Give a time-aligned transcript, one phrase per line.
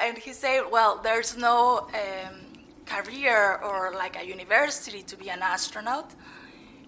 [0.00, 2.40] And he said, well, there's no um,
[2.86, 6.10] career or like a university to be an astronaut.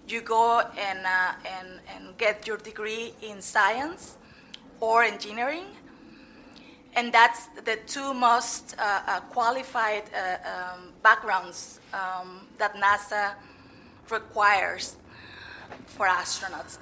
[0.07, 4.17] You go and, uh, and, and get your degree in science
[4.79, 5.65] or engineering.
[6.95, 13.33] And that's the two most uh, uh, qualified uh, um, backgrounds um, that NASA
[14.09, 14.97] requires
[15.85, 16.77] for astronauts.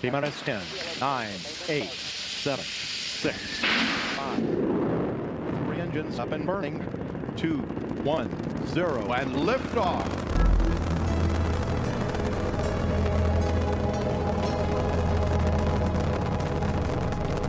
[0.00, 0.60] T minus 10,
[1.00, 1.28] 9,
[1.68, 4.53] 8, 7, 6, 5.
[5.94, 6.82] Engines up and burning.
[7.36, 7.56] 2,
[8.02, 10.04] 1, 0, and liftoff.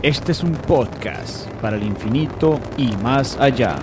[0.04, 3.80] Este es un podcast para el infinito y más allá.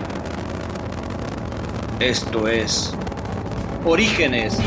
[2.00, 2.95] Esto es
[3.84, 4.58] Orígenes.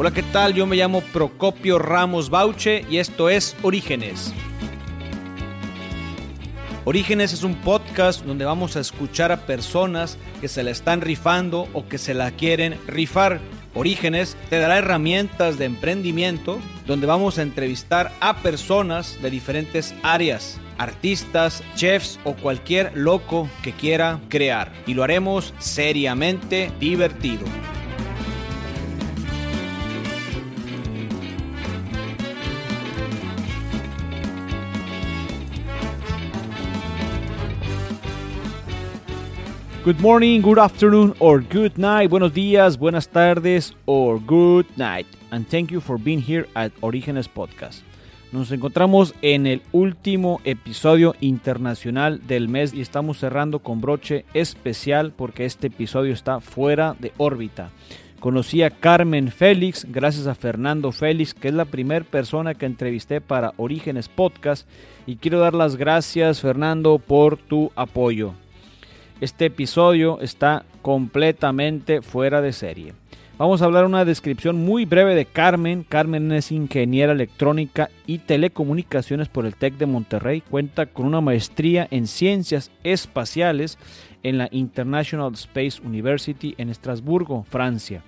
[0.00, 0.54] Hola, ¿qué tal?
[0.54, 4.32] Yo me llamo Procopio Ramos Bauche y esto es Orígenes.
[6.86, 11.68] Orígenes es un podcast donde vamos a escuchar a personas que se la están rifando
[11.74, 13.40] o que se la quieren rifar.
[13.74, 20.58] Orígenes te dará herramientas de emprendimiento donde vamos a entrevistar a personas de diferentes áreas,
[20.78, 24.72] artistas, chefs o cualquier loco que quiera crear.
[24.86, 27.44] Y lo haremos seriamente divertido.
[39.82, 42.10] Good morning, good afternoon, or good night.
[42.10, 45.06] Buenos días, buenas tardes, or good night.
[45.30, 47.82] And thank you for being here at Orígenes Podcast.
[48.30, 55.12] Nos encontramos en el último episodio internacional del mes y estamos cerrando con broche especial
[55.16, 57.70] porque este episodio está fuera de órbita.
[58.20, 63.22] Conocí a Carmen Félix gracias a Fernando Félix, que es la primera persona que entrevisté
[63.22, 64.68] para Orígenes Podcast.
[65.06, 68.34] Y quiero dar las gracias, Fernando, por tu apoyo.
[69.20, 72.94] Este episodio está completamente fuera de serie.
[73.36, 75.84] Vamos a hablar una descripción muy breve de Carmen.
[75.86, 80.40] Carmen es ingeniera electrónica y telecomunicaciones por el TEC de Monterrey.
[80.40, 83.76] Cuenta con una maestría en ciencias espaciales
[84.22, 88.02] en la International Space University en Estrasburgo, Francia.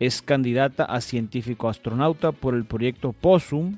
[0.00, 3.76] Es candidata a científico astronauta por el proyecto POSUM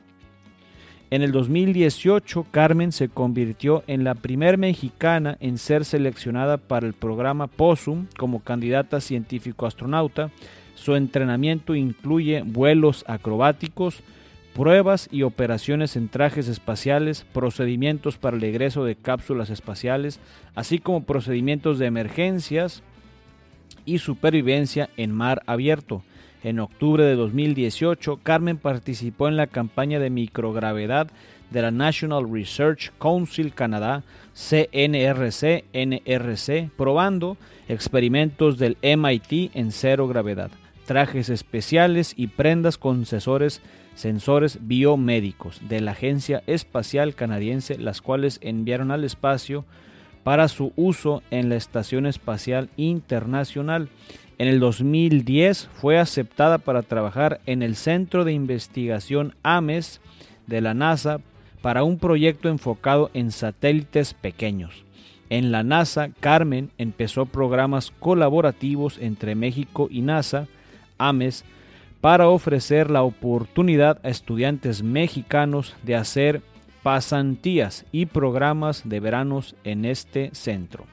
[1.12, 6.94] en el 2018, Carmen se convirtió en la primera mexicana en ser seleccionada para el
[6.94, 10.30] programa POSUM como candidata científico-astronauta.
[10.74, 14.00] Su entrenamiento incluye vuelos acrobáticos,
[14.54, 20.18] pruebas y operaciones en trajes espaciales, procedimientos para el egreso de cápsulas espaciales,
[20.54, 22.82] así como procedimientos de emergencias
[23.84, 26.04] y supervivencia en mar abierto.
[26.44, 31.08] En octubre de 2018, Carmen participó en la campaña de microgravedad
[31.50, 34.02] de la National Research Council Canadá,
[34.34, 35.60] CNRC-NRC,
[36.76, 37.36] probando
[37.68, 40.50] experimentos del MIT en cero gravedad,
[40.84, 43.62] trajes especiales y prendas con sensores,
[43.94, 49.64] sensores biomédicos de la Agencia Espacial Canadiense, las cuales enviaron al espacio
[50.24, 53.88] para su uso en la Estación Espacial Internacional.
[54.38, 60.00] En el 2010 fue aceptada para trabajar en el Centro de Investigación AMES
[60.46, 61.20] de la NASA
[61.60, 64.84] para un proyecto enfocado en satélites pequeños.
[65.30, 70.46] En la NASA, Carmen empezó programas colaborativos entre México y NASA,
[70.98, 71.44] AMES,
[72.02, 76.42] para ofrecer la oportunidad a estudiantes mexicanos de hacer
[76.82, 80.84] pasantías y programas de veranos en este centro.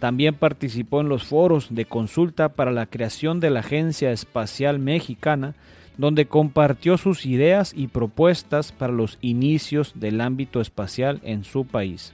[0.00, 5.54] También participó en los foros de consulta para la creación de la Agencia Espacial Mexicana,
[5.96, 12.12] donde compartió sus ideas y propuestas para los inicios del ámbito espacial en su país.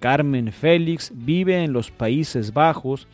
[0.00, 3.06] Carmen Félix vive en los Países Bajos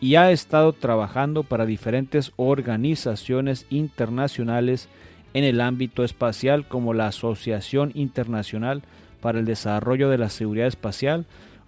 [0.00, 4.90] y ha estado trabajando para diferentes organizaciones internacionales
[5.32, 8.82] en el ámbito espacial como la Asociación Internacional
[9.22, 11.24] para el Desarrollo de la Seguridad Espacial,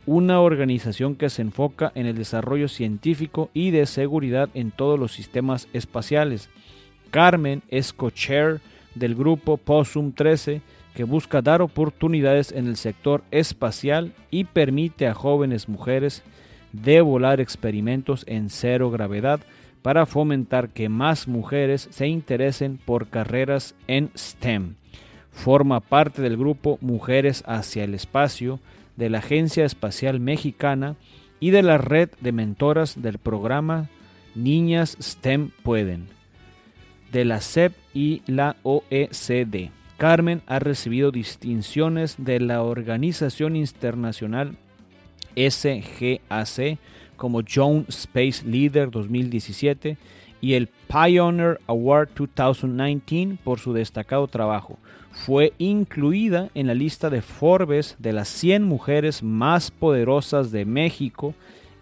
[0.07, 5.13] una organización que se enfoca en el desarrollo científico y de seguridad en todos los
[5.13, 6.49] sistemas espaciales.
[7.11, 8.61] Carmen es co-chair
[8.95, 10.63] del grupo POSUM 13
[10.95, 16.23] que busca dar oportunidades en el sector espacial y permite a jóvenes mujeres
[16.73, 19.41] de volar experimentos en cero gravedad
[19.83, 24.75] para fomentar que más mujeres se interesen por carreras en STEM.
[25.31, 28.59] Forma parte del grupo Mujeres hacia el Espacio,
[28.97, 30.97] de la Agencia Espacial Mexicana
[31.41, 33.89] y de la red de mentoras del programa
[34.35, 36.09] Niñas STEM Pueden.
[37.13, 39.71] de la CEP y la OECD.
[39.97, 44.59] Carmen ha recibido distinciones de la Organización Internacional
[45.37, 46.79] SGAC
[47.17, 49.97] como Joan Space Leader 2017
[50.41, 54.79] y el Pioneer Award 2019 por su destacado trabajo.
[55.25, 61.35] Fue incluida en la lista de Forbes de las 100 mujeres más poderosas de México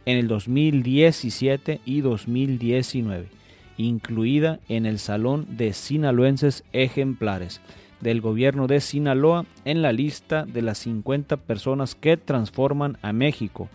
[0.06, 3.26] en el 2017 y 2019,
[3.76, 7.60] incluida en el Salón de Sinaloenses Ejemplares
[8.00, 13.68] del gobierno de Sinaloa en la lista de las 50 personas que transforman a México,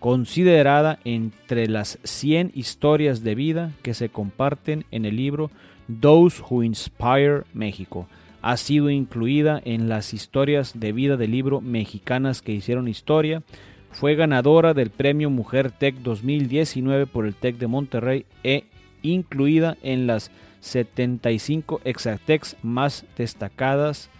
[0.00, 5.50] considerada entre las 100 historias de vida que se comparten en el libro
[6.00, 8.08] Those Who Inspire México.
[8.40, 13.42] Ha sido incluida en las historias de vida del libro Mexicanas que hicieron historia.
[13.90, 18.64] Fue ganadora del premio Mujer Tech 2019 por el Tech de Monterrey e
[19.02, 20.30] incluida en las
[20.60, 24.10] 75 Exactex más destacadas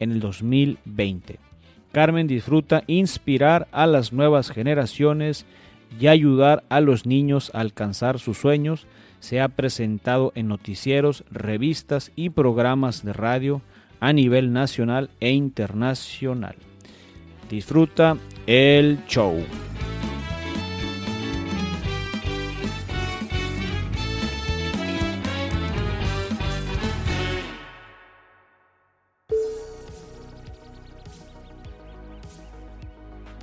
[0.00, 1.38] en el 2020.
[1.92, 5.46] Carmen disfruta inspirar a las nuevas generaciones
[5.98, 8.86] y ayudar a los niños a alcanzar sus sueños.
[9.20, 13.62] Se ha presentado en noticieros, revistas y programas de radio
[14.00, 16.56] a nivel nacional e internacional.
[17.48, 19.42] Disfruta el show.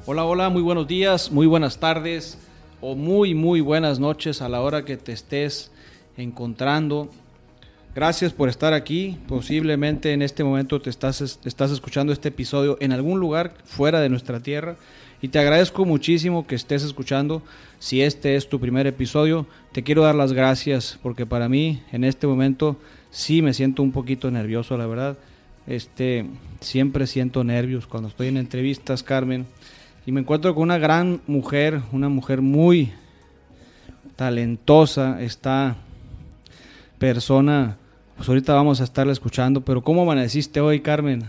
[0.07, 2.37] Hola, hola, muy buenos días, muy buenas tardes
[2.79, 5.71] o muy, muy buenas noches a la hora que te estés
[6.15, 7.09] encontrando.
[7.95, 9.17] Gracias por estar aquí.
[9.27, 14.09] Posiblemente en este momento te estás, estás escuchando este episodio en algún lugar fuera de
[14.09, 14.75] nuestra tierra.
[15.23, 17.41] Y te agradezco muchísimo que estés escuchando.
[17.79, 22.03] Si este es tu primer episodio, te quiero dar las gracias porque para mí en
[22.03, 22.77] este momento
[23.09, 25.17] sí me siento un poquito nervioso, la verdad.
[25.65, 26.27] Este,
[26.59, 29.47] siempre siento nervios cuando estoy en entrevistas, Carmen
[30.05, 32.93] y me encuentro con una gran mujer, una mujer muy
[34.15, 35.75] talentosa, esta
[36.99, 37.77] persona,
[38.15, 41.23] pues ahorita vamos a estarla escuchando, pero ¿cómo amaneciste hoy, Carmen?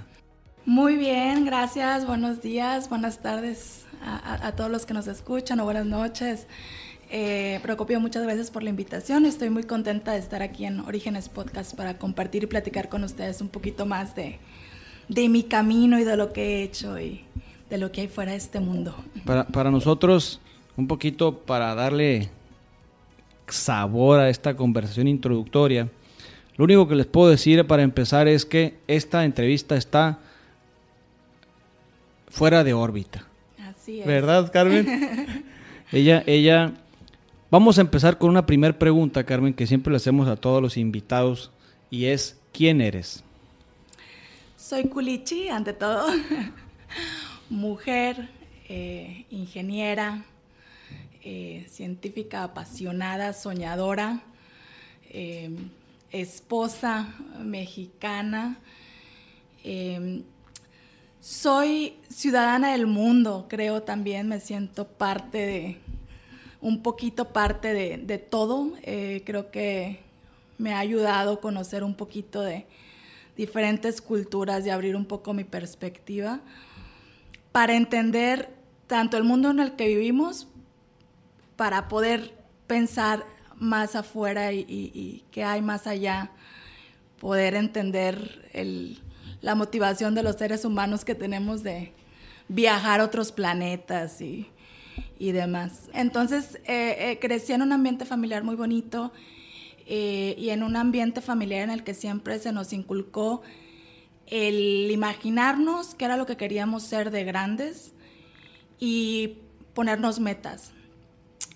[0.67, 5.87] Muy bien, gracias, buenos días, buenas tardes a, todos los que nos escuchan o buenas
[5.87, 6.46] noches.
[7.08, 9.26] Eh, Procopio, muchas gracias por la invitación.
[9.26, 13.40] Estoy muy contenta de estar aquí en Orígenes Podcast para compartir y platicar con ustedes
[13.40, 14.38] un poquito más de,
[15.08, 17.25] de mi camino y de lo que he hecho y,
[17.70, 18.94] de lo que hay fuera de este mundo.
[19.24, 20.40] Para, nosotros,
[20.76, 22.28] un poquito para darle
[23.48, 25.88] sabor a esta conversación introductoria,
[26.56, 30.18] lo único que les puedo decir para empezar es que esta entrevista está
[32.28, 33.26] fuera de órbita.
[33.58, 34.06] Así es.
[34.06, 35.44] ¿Verdad, Carmen?
[35.92, 36.72] ella, ella,
[37.50, 40.76] vamos a empezar con una primera pregunta, Carmen, que siempre le hacemos a todos los
[40.76, 41.50] invitados,
[41.90, 43.22] y es, ¿quién eres?
[44.56, 46.06] Soy Culichi, ante todo
[47.50, 48.28] mujer,
[48.69, 50.25] eh, ingeniera,
[51.22, 54.22] eh, científica apasionada, soñadora,
[55.10, 55.50] eh,
[56.10, 58.58] esposa mexicana.
[61.20, 65.76] soy ciudadana del mundo, creo también, me siento parte de,
[66.60, 68.72] un poquito parte de, de todo.
[69.25, 70.00] creo que
[70.58, 72.66] me ha ayudado conocer un poquito de
[73.37, 76.40] diferentes culturas y abrir un poco mi perspectiva
[77.56, 78.50] para entender
[78.86, 80.46] tanto el mundo en el que vivimos,
[81.56, 82.34] para poder
[82.66, 86.32] pensar más afuera y, qué hay más allá,
[87.18, 88.46] poder entender
[89.40, 91.94] la motivación de los seres humanos que tenemos de
[92.46, 94.50] viajar a otros planetas y,
[95.18, 95.88] demás.
[95.94, 99.12] Entonces, eh, eh, crecí en un ambiente familiar muy bonito
[99.86, 103.40] eh, y en un ambiente familiar en el que siempre se nos inculcó
[104.26, 107.92] el imaginarnos qué era lo que queríamos ser de grandes
[108.78, 109.38] y
[109.75, 110.73] ponernos metas.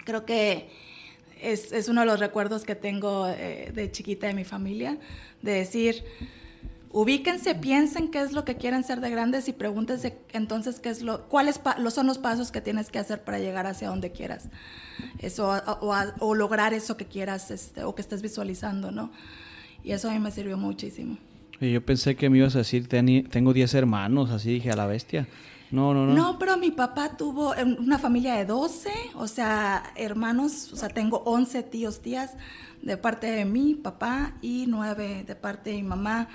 [0.05, 0.71] Creo que
[1.41, 4.99] es, uno de los recuerdos que tengo eh, de chiquita de mi familia,
[5.43, 6.05] de decir,
[6.93, 11.03] ubíquense, piensen qué es lo que quieren ser de grandes y pregúntense entonces qué es
[11.03, 11.61] lo, cuáles
[11.91, 14.49] son los pasos que tienes que hacer para llegar hacia donde quieras,
[15.19, 15.51] eso,
[15.81, 19.13] o, lograr eso que quieras este, o que estés visualizando, ¿no?
[19.83, 21.17] Y eso a mí me sirvió muchísimo.
[21.61, 25.29] Yo pensé que me ibas a decir, tengo 10 hermanos, así dije, a la bestia.
[25.71, 26.15] No, no, no.
[26.15, 31.23] No, pero mi papá tuvo una familia de 12, o sea, hermanos, o sea, tengo
[31.27, 32.33] 11 tíos, tías
[32.83, 36.29] de parte de mi papá y 9 de parte de mi mamá.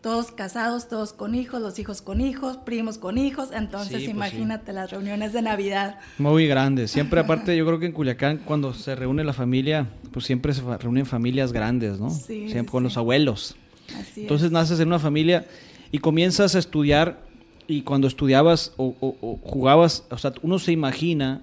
[0.00, 4.08] todos casados, todos con hijos, los hijos con hijos, primos con hijos, entonces Sí, pues
[4.10, 5.98] imagínate las reuniones de Navidad.
[6.18, 6.90] Muy grandes.
[6.92, 10.62] Siempre, aparte, yo creo que en Culiacán, cuando se reúne la familia, pues siempre se
[10.76, 12.10] reúnen familias grandes, ¿no?
[12.10, 13.56] Sí, siempre con los abuelos.
[13.98, 14.52] Así Entonces es.
[14.52, 15.46] naces en una familia
[15.90, 17.20] y comienzas a estudiar
[17.68, 21.42] y cuando estudiabas o, o- o jugabas, o sea, uno se imagina,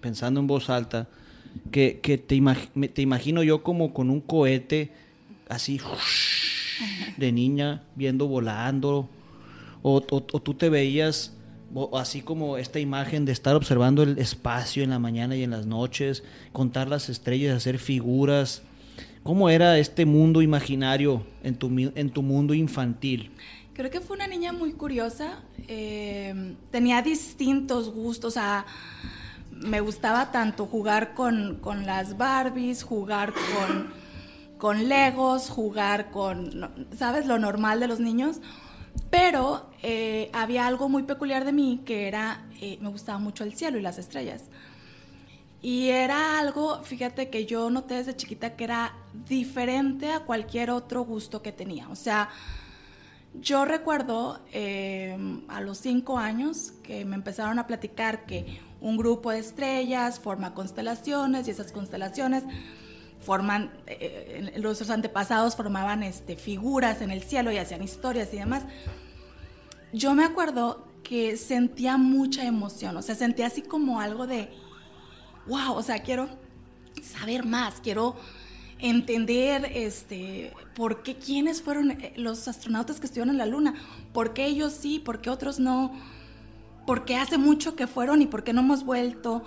[0.00, 1.08] pensando en voz alta,
[1.70, 4.90] que, que te, imag- te imagino yo como con un cohete
[5.48, 5.80] así
[7.16, 9.08] de niña viendo volando
[9.82, 11.32] o, o- tú te veías
[11.94, 15.66] así como esta imagen de estar observando el espacio en la mañana y en las
[15.66, 18.62] noches, contar las estrellas, hacer figuras.
[19.24, 23.32] ¿Cómo era este mundo imaginario en tu, en tu mundo infantil?
[23.72, 25.42] Creo que fue una niña muy curiosa.
[25.66, 28.28] eh, tenía distintos gustos.
[28.28, 28.66] O sea,
[29.50, 33.94] me gustaba tanto jugar con, con las Barbies, jugar con,
[34.58, 37.26] con Legos, jugar con, ¿sabes?
[37.26, 38.40] Lo normal de los niños.
[39.10, 43.54] Pero eh, había algo muy peculiar de mí que era, eh, me gustaba mucho el
[43.54, 44.50] cielo y las estrellas.
[45.62, 48.92] Y era algo, fíjate que yo noté desde chiquita que era
[49.28, 51.88] diferente a cualquier otro gusto que tenía.
[51.88, 52.30] O sea,
[53.40, 55.16] yo recuerdo eh,
[55.48, 60.54] a los cinco años que me empezaron a platicar que un grupo de estrellas forma
[60.54, 62.44] constelaciones y esas constelaciones
[63.20, 68.36] forman, eh, eh, los antepasados formaban este, figuras en el cielo y hacían historias y
[68.36, 68.64] demás.
[69.92, 74.50] Yo me acuerdo que sentía mucha emoción, o sea, sentía así como algo de,
[75.46, 76.28] wow, o sea, quiero
[77.02, 78.16] saber más, quiero
[78.88, 83.74] entender este, por qué, quiénes fueron eh, los astronautas que estuvieron en la Luna,
[84.12, 85.92] por qué ellos sí, por qué otros no,
[86.86, 89.42] por qué hace mucho que fueron y por qué no hemos vuelto,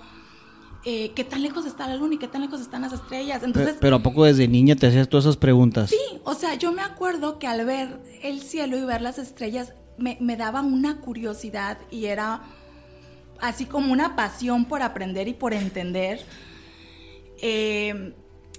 [0.84, 3.42] eh, qué tan lejos está la Luna y qué tan lejos están las estrellas.
[3.42, 5.90] Entonces, Pe- Pero ¿a poco desde niña te hacías todas esas preguntas?
[5.90, 9.72] Sí, o sea, yo me acuerdo que al ver el cielo y ver las estrellas
[9.98, 12.42] me, me daba una curiosidad y era
[13.40, 16.20] así como una pasión por aprender y por entender,
[17.40, 18.14] eh,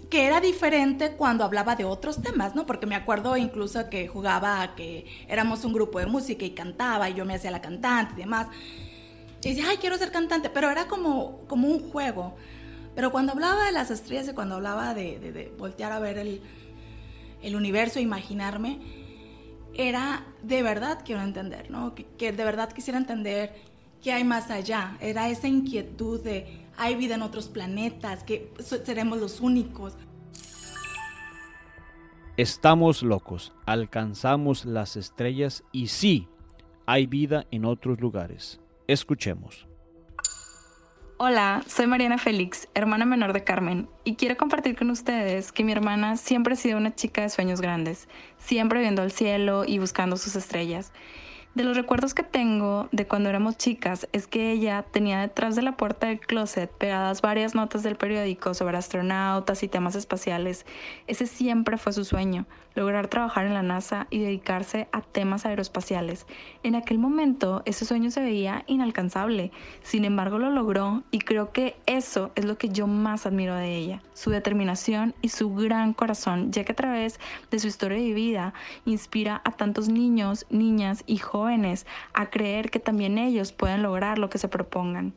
[0.10, 2.66] que era diferente cuando hablaba de otros temas, ¿no?
[2.66, 7.14] Porque me acuerdo incluso que jugaba que éramos un grupo de música y cantaba y
[7.14, 8.48] yo me hacía la cantante y demás.
[9.44, 12.36] Y decía, ay, quiero ser cantante, pero era como, como un juego.
[12.96, 16.42] Pero cuando hablaba de las estrellas y cuando hablaba de, de- voltear a ver el,
[17.42, 18.80] el universo, imaginarme,
[19.76, 21.94] era de verdad quiero entender, ¿no?
[21.96, 23.54] Que, que de verdad quisiera entender
[24.04, 24.98] qué hay más allá.
[25.00, 29.96] Era esa inquietud de hay vida en otros planetas, que seremos los únicos.
[32.38, 36.30] Estamos locos, alcanzamos las estrellas y sí,
[36.86, 38.62] hay vida en otros lugares.
[38.88, 39.68] Escuchemos.
[41.18, 45.74] Hola, soy Mariana Félix, hermana menor de Carmen, y quiero compartir con ustedes que mi
[45.74, 48.08] hermana siempre ha sido una chica de sueños grandes,
[48.38, 50.94] siempre viendo al cielo y buscando sus estrellas.
[51.56, 55.64] De los recuerdos que tengo de cuando éramos chicas es que ella tenía detrás de
[55.64, 60.68] la puerta del closet pegadas varias notas del periódico sobre astronautas y temas espaciales.
[61.08, 62.46] Ese siempre fue su sueño,
[62.80, 66.26] lograr trabajar en la NASA y dedicarse a temas aeroespaciales.
[66.64, 69.52] En aquel momento ese sueño se veía inalcanzable,
[69.84, 73.76] sin embargo lo logró y creo que eso es lo que yo más admiro de
[73.76, 77.20] ella, su determinación y su gran corazón, ya que a través
[77.52, 78.54] de su historia de vida
[78.86, 84.30] inspira a tantos niños, niñas y jóvenes a creer que también ellos pueden lograr lo
[84.30, 85.14] que se propongan.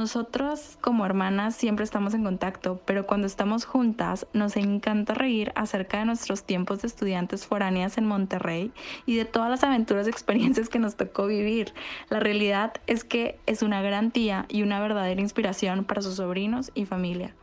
[0.00, 5.98] Nosotros como hermanas siempre estamos en contacto, pero cuando estamos juntas nos encanta reír acerca
[5.98, 8.72] de nuestros tiempos de estudiantes foráneas en Monterrey
[9.04, 11.74] y de todas las aventuras y experiencias que nos tocó vivir.
[12.08, 16.72] La realidad es que es una gran tía y una verdadera inspiración para sus sobrinos
[16.74, 17.34] y familia.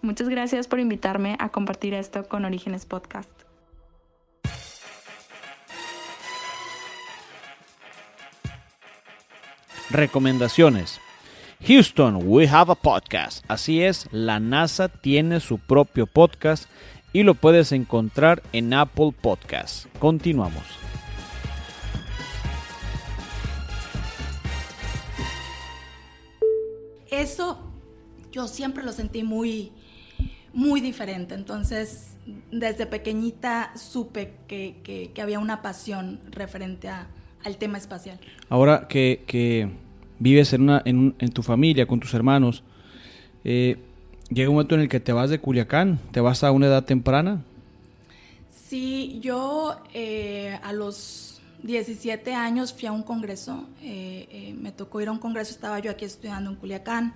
[0.00, 3.28] Muchas gracias por invitarme a compartir esto con Orígenes Podcast.
[9.90, 11.00] Recomendaciones.
[11.66, 13.42] Houston, we have a podcast.
[13.48, 16.68] Así es, la NASA tiene su propio podcast
[17.12, 19.88] y lo puedes encontrar en Apple Podcasts.
[19.98, 20.62] Continuamos.
[27.10, 27.58] Eso
[28.32, 29.72] yo siempre lo sentí muy,
[30.52, 31.34] muy diferente.
[31.34, 32.16] Entonces,
[32.50, 37.06] desde pequeñita supe que, que- que había una pasión referente a-
[37.44, 38.18] al tema espacial.
[38.48, 39.68] Ahora que, que
[40.18, 42.62] vives en, una, en, en tu familia, con tus hermanos,
[43.44, 43.76] eh,
[44.30, 46.84] llega un momento en el que te vas de Culiacán, te vas a una edad
[46.84, 47.42] temprana.
[48.68, 55.08] Sí, yo eh, a los 17 años fui a un congreso, eh, me tocó ir
[55.08, 57.14] a un congreso, estaba yo aquí estudiando en Culiacán,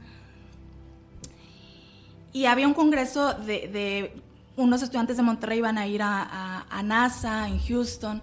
[2.33, 4.13] y había un congreso de,
[4.57, 8.23] unos estudiantes de Monterrey iban a ir a- a NASA en Houston,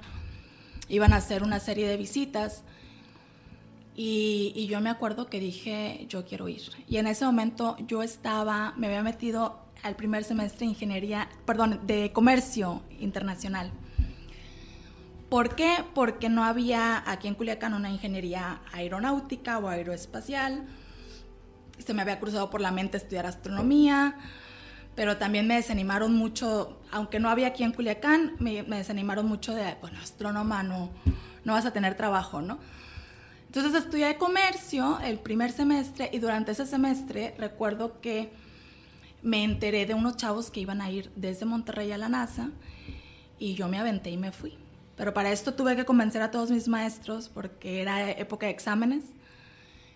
[0.89, 2.63] iban a hacer una serie de visitas.
[3.95, 6.61] Y, y, yo me acuerdo que dije, yo quiero ir.
[6.89, 11.79] Y en ese momento yo estaba, me había metido al primer semestre de ingeniería, perdón,
[11.85, 13.71] de comercio internacional.
[15.29, 15.83] ¿Por qué?
[15.93, 20.65] Porque no había aquí en Culiacán una ingeniería aeronáutica o aeroespacial.
[21.77, 24.15] Se me había cruzado por la mente estudiar astronomía,
[24.95, 29.53] pero también me desanimaron mucho, aunque no había aquí en Culiacán, me, me desanimaron mucho
[29.53, 30.89] de, bueno, astrónoma no,
[31.43, 32.59] no vas a tener trabajo, ¿no?
[33.55, 38.33] Entonces estudié comercio el primer semestre y durante ese semestre recuerdo que
[39.21, 42.49] me enteré de unos chavos que iban a ir desde Monterrey a la NASA
[43.39, 44.57] y yo me aventé y me fui.
[44.97, 49.05] Pero para esto tuve que convencer a todos mis maestros porque era época de exámenes.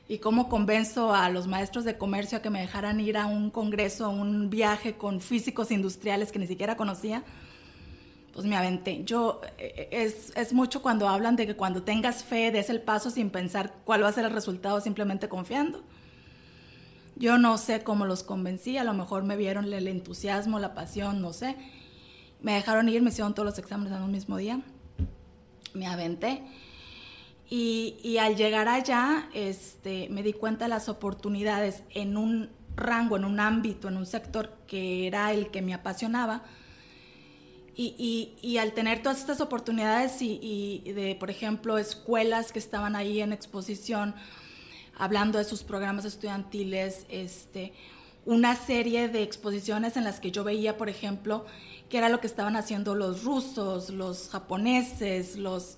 [0.08, 3.51] ¿Y cómo convenzo a los maestros de comercio a que me dejaran ir a un
[3.51, 7.25] congreso, a un viaje con físicos industriales que ni siquiera conocía?
[8.39, 9.03] Pues me aventé.
[9.03, 13.10] Yo, eh, es, es mucho cuando hablan de que cuando tengas fe des el paso
[13.10, 15.84] sin pensar cuál va a ser el resultado, simplemente confiando.
[17.17, 21.22] Yo no sé cómo los convencí, a lo mejor me vieron el entusiasmo, la pasión,
[21.22, 21.58] no sé.
[22.39, 24.62] Me dejaron ir, me hicieron todos los exámenes en un mismo día
[25.74, 26.41] me aventé.
[27.50, 33.17] Y, y, al llegar allá, este, me di cuenta de las oportunidades en un rango,
[33.17, 36.43] en un ámbito, en un sector que era el que me apasionaba.
[37.81, 43.31] Y, al tener todas estas oportunidades y, de, por ejemplo, escuelas que estaban ahí en
[43.31, 44.15] exposición,
[44.98, 47.71] hablando de sus programas estudiantiles, este,
[48.25, 51.45] una serie de exposiciones en las que yo veía, por ejemplo,
[51.89, 55.77] que era lo que estaban haciendo los rusos, los japoneses, los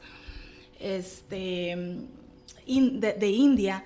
[0.79, 1.77] este,
[2.65, 3.85] de, India,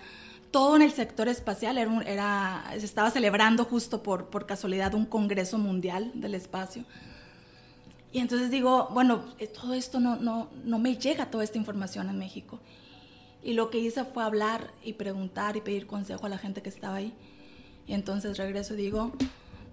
[0.51, 5.05] todo en el sector espacial, era, era, se estaba celebrando justo por, por casualidad un
[5.05, 6.85] Congreso Mundial del Espacio.
[8.15, 12.09] Y entonces digo, bueno, eh, todo esto no, no, no me llega toda esta información
[12.09, 12.59] en México.
[13.43, 16.69] Y lo que hice fue hablar y preguntar y pedir consejo a la gente que
[16.69, 17.13] estaba ahí.
[17.85, 19.11] Y entonces regreso y digo,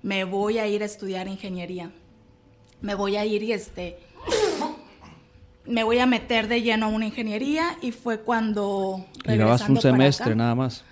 [0.02, 1.92] me voy a ir a estudiar ingeniería
[2.82, 3.98] me voy a ir y este
[5.64, 10.34] me voy a meter de lleno a una ingeniería y fue cuando llevabas un semestre
[10.34, 10.84] nada más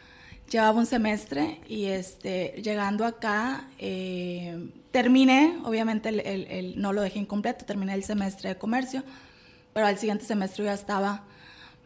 [0.50, 7.64] llevaba un semestre y este llegando acá eh, terminé obviamente el, no lo dejé incompleto
[7.64, 9.02] terminé el semestre de comercio
[9.72, 11.24] pero al siguiente semestre ya estaba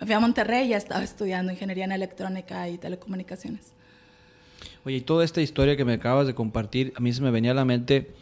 [0.01, 3.73] me fui a Monterrey y ya estaba estudiando ingeniería en electrónica y telecomunicaciones
[4.85, 7.51] oye y toda esta historia que me acabas de compartir a mí se me venía
[7.51, 8.15] a la mente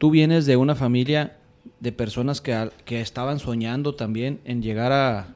[0.00, 1.36] Tú vienes de una familia
[1.80, 5.34] de personas que, que estaban soñando también en llegar a,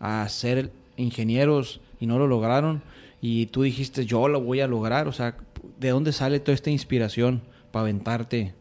[0.00, 2.82] a ser ingenieros y no lo lograron.
[3.20, 5.08] Y tú dijiste, yo lo voy a lograr.
[5.08, 5.36] O sea,
[5.78, 8.54] ¿de dónde sale toda esta inspiración para aventarte?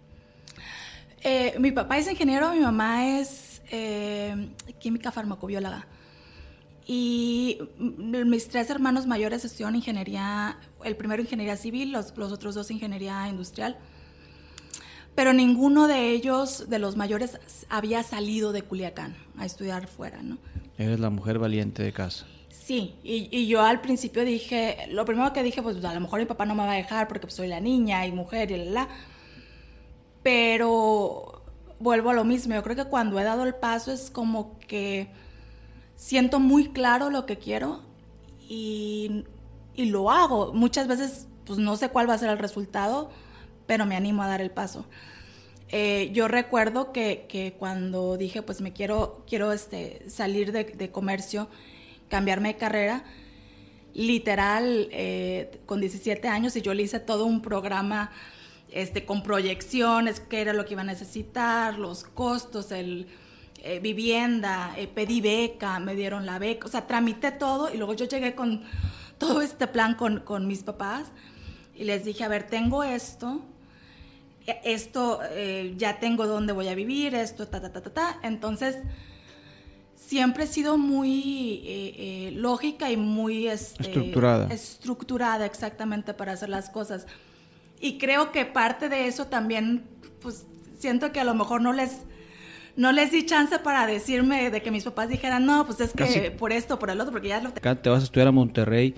[1.21, 5.87] Eh, mi papá es ingeniero, mi mamá es eh, química farmacobióloga.
[6.85, 12.71] Y mis tres hermanos mayores estudian ingeniería, el primero ingeniería civil, los, los otros dos
[12.71, 13.77] ingeniería industrial
[15.17, 17.39] pero ninguno de ellos, de los mayores,
[17.69, 20.37] había salido de Culiacán a estudiar fuera, ¿no?
[20.77, 22.27] Eres la mujer valiente de casa.
[22.65, 26.25] Sí, y, yo al principio dije, lo primero que dije, pues a lo mejor mi
[26.25, 28.65] papá no me va a dejar porque pues, soy la niña y mujer y la,
[28.65, 28.87] la.
[30.23, 31.43] Pero
[31.79, 35.07] vuelvo a lo mismo, yo creo que cuando he dado el paso es como que
[35.95, 37.81] siento muy claro lo que quiero
[38.49, 39.23] y,
[39.75, 40.53] y lo hago.
[40.53, 43.09] Muchas veces pues no sé cuál va a ser el resultado,
[43.65, 44.85] pero me animo a dar el paso.
[45.69, 51.49] Eh, yo recuerdo que, cuando dije, pues me quiero, quiero este, salir de, comercio,
[52.09, 53.03] cambiarme de carrera,
[53.93, 58.11] literal, eh, con 17 años, y yo le hice todo un programa
[58.71, 63.07] este, con proyecciones, qué era lo que iba a necesitar, los costos, el
[63.63, 68.05] eh, vivienda, pedí beca, me dieron la beca, o sea, tramité todo y luego yo
[68.05, 68.63] llegué con
[69.17, 71.11] todo este plan con, con mis papás
[71.75, 73.41] y les dije, a ver, tengo esto,
[74.63, 78.19] esto eh, ya tengo dónde voy a vivir, esto, ta, ta, ta, ta, ta.
[78.23, 78.77] Entonces,
[80.07, 84.47] siempre he sido muy eh, eh, lógica y muy este, estructurada.
[84.53, 87.07] Estructurada exactamente para hacer las cosas.
[87.79, 89.83] Y creo que parte de eso también,
[90.21, 90.45] pues
[90.79, 91.97] siento que a lo mejor no les,
[92.77, 96.31] no les di chance para decirme de que mis papás dijeran, no, pues es que
[96.31, 97.49] por esto, por el otro, porque ya lo...
[97.49, 98.95] Acá te vas a estudiar a Monterrey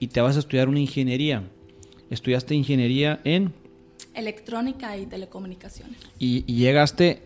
[0.00, 1.44] y te vas a estudiar una ingeniería.
[2.10, 3.54] Estudiaste ingeniería en
[4.14, 5.96] electrónica y telecomunicaciones.
[6.18, 7.22] Y, llegaste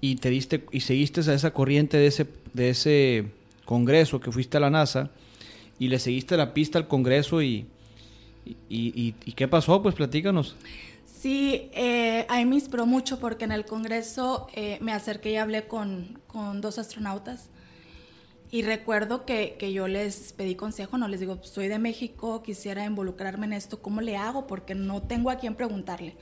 [0.00, 3.26] y te diste y seguiste a esa corriente de ese de ese
[3.64, 5.10] congreso que fuiste a la NASA
[5.78, 7.66] y le seguiste la pista al congreso y
[8.68, 10.56] y, qué pasó pues platícanos
[11.04, 15.68] sí eh, ahí me inspiró mucho porque en el congreso eh, me acerqué y hablé
[15.68, 17.50] con, con dos astronautas
[18.50, 22.84] Y recuerdo que, que, yo les pedí consejo, no les digo, soy de México, quisiera
[22.84, 24.48] involucrarme en esto, ¿cómo le hago?
[24.48, 26.16] Porque no tengo a quién preguntarle.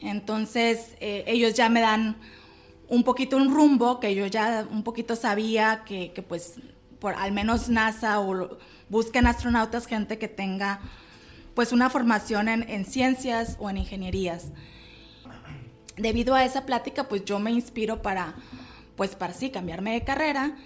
[0.00, 2.16] Entonces, eh, ellos ya me dan
[2.88, 6.54] un poquito un rumbo que yo ya un poquito sabía que, que pues
[6.98, 10.80] por al menos NASA o busquen astronautas gente que tenga
[11.54, 14.52] pues una formación en, en ciencias o en ingenierías.
[15.96, 18.36] Debido a esa plática, pues yo me inspiro para,
[18.96, 20.56] pues para sí, cambiarme de carrera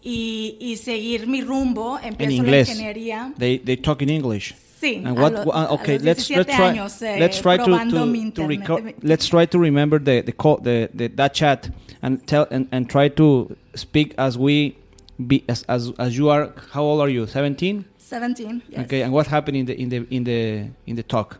[0.00, 1.98] y, y seguir mi rumbo.
[1.98, 2.68] Empiezo en inglés.
[2.68, 3.32] la ingeniería.
[3.36, 4.54] They, they talk in English.
[4.82, 7.40] Sí, And a what, lo- uh, a okay, los let's let's try años, eh, let's
[7.40, 11.70] try to to, to let's try to remember the the, call, the, the that chat
[12.02, 14.76] and tell and, and try to speak as we
[15.24, 16.52] be as, as as you are.
[16.72, 17.26] How old are you?
[17.26, 17.84] Seventeen.
[17.98, 18.62] 17.
[18.68, 18.80] yes.
[18.84, 21.38] Okay, and what happened in the in the in the in the talk?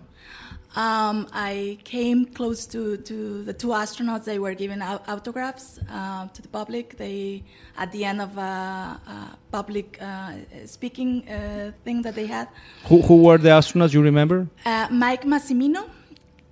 [0.74, 4.24] Um, I came close to, to the two astronauts.
[4.24, 6.96] They were giving out autographs uh, to the public.
[6.96, 7.44] They,
[7.76, 10.32] at the end of a, a public uh,
[10.64, 12.48] speaking uh, thing that they had,
[12.86, 13.92] Who who were the astronauts?
[13.92, 14.46] You remember?
[14.64, 15.90] uh, Mike Massimino,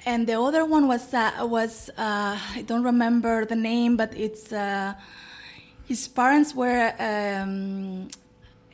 [0.04, 4.52] and the other one was uh, was uh, I don't remember the name, but it's
[4.52, 4.92] uh,
[5.88, 8.08] his parents were um,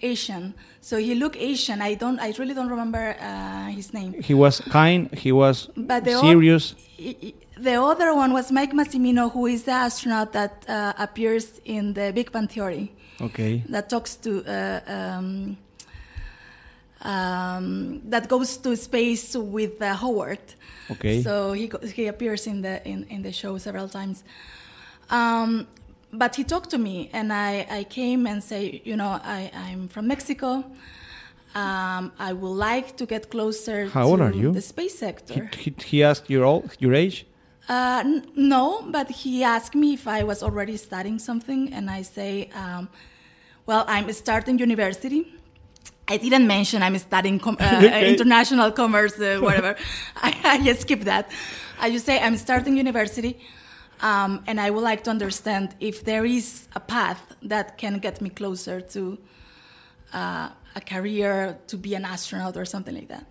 [0.02, 0.54] Asian,
[0.87, 1.79] so he looked Asian.
[1.83, 4.11] I don't, I really don't remember uh, his name.
[4.29, 5.01] He was kind.
[5.25, 6.64] He was But the serious.
[6.99, 7.35] I-
[7.68, 12.12] The other one was Mike Massimino, who is the astronaut that uh, appears in the
[12.18, 12.92] Big Bang Theory,
[13.29, 13.53] Okay.
[13.75, 15.57] that talks to, uh, um,
[17.01, 20.44] um, that goes to space with uh, Howard.
[20.90, 21.22] Okay.
[21.22, 21.66] So he
[21.99, 24.22] he appears in the in, in the show several times.
[25.11, 25.66] Um,
[26.12, 29.88] but he talked to me, and I, I came and say, you know, I, I'm
[29.88, 30.64] from Mexico.
[31.54, 34.52] Um, I would like to get closer How to old are you?
[34.52, 35.50] the space He, sector.
[35.56, 37.26] he, he asked your old, your age.
[37.68, 42.02] Uh, n- no, but he asked me if I was already studying something, and I
[42.02, 42.88] say, um,
[43.64, 45.32] well, I'm starting university.
[46.08, 48.12] I didn't mention I'm studying com- uh, Okay.
[48.12, 49.76] international commerce, uh, whatever.
[50.16, 51.30] I, I just skip that.
[51.80, 53.40] I just say I'm starting university,
[54.00, 58.20] um, and I would like to understand if there is a path that can get
[58.20, 59.18] me closer to
[60.12, 63.26] uh, a career to be an astronaut or something like that.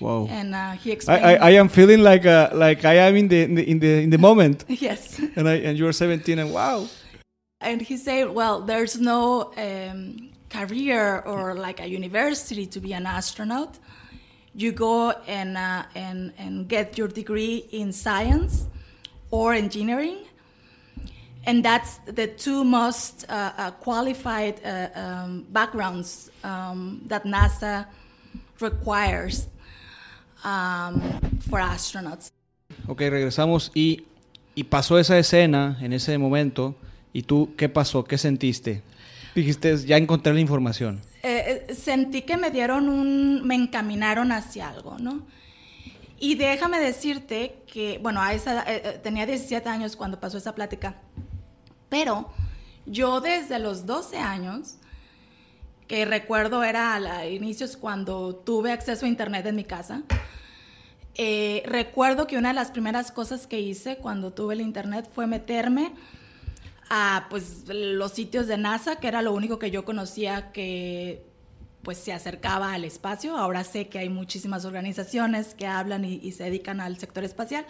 [0.00, 0.26] Wow.
[0.30, 1.24] And uh, he explained.
[1.24, 4.02] I, I am feeling like uh, like I am in the in the in the,
[4.02, 5.18] in the moment, yes.
[5.36, 6.88] and I and you're 17, and wow.
[7.60, 13.04] And he said, well, there's no um, career or like a university to be an
[13.04, 13.78] astronaut.
[14.54, 18.66] You go and, uh, and, and get your degree in science
[19.30, 20.18] or engineering.
[21.46, 27.86] And that's the two most uh, uh, qualified uh, um, backgrounds um, that NASA
[28.60, 29.48] requires
[30.44, 31.00] um,
[31.48, 32.30] for astronauts.
[32.86, 34.04] Ok, regresamos y,
[34.54, 36.74] y pasó esa escena en ese momento.
[37.12, 38.04] ¿Y tú qué pasó?
[38.04, 38.82] ¿Qué sentiste?
[39.34, 41.00] Dijiste, ya encontré la información.
[41.22, 45.22] eh, eh, sentí que me dieron un, me encaminaron hacia algo, ¿no?
[46.22, 50.96] Y déjame decirte que, bueno, eh, eh, tenía 17 años cuando pasó esa plática,
[51.88, 52.30] pero
[52.84, 54.76] yo desde los 12 años,
[55.88, 60.02] que recuerdo era a la- inicios cuando tuve acceso a internet en mi casa,
[61.14, 65.26] eh, recuerdo que una de las primeras cosas que hice cuando tuve el internet fue
[65.26, 65.92] meterme
[66.90, 71.24] a pues los sitios de NASA, que era lo único que yo conocía que
[71.82, 73.36] pues se acercaba al espacio.
[73.36, 77.64] Ahora sé que hay muchísimas organizaciones que hablan y, y se dedican al sector espacial.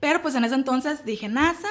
[0.00, 1.68] Pero pues en ese entonces dije NASA.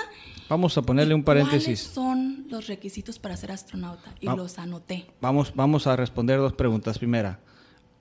[0.49, 1.81] Vamos a ponerle ¿y un paréntesis.
[1.81, 4.13] ¿Cuáles son los requisitos para ser astronauta?
[4.19, 5.05] Y Va- los anoté.
[5.21, 6.97] Vamos, vamos a responder dos preguntas.
[6.99, 7.39] Primera,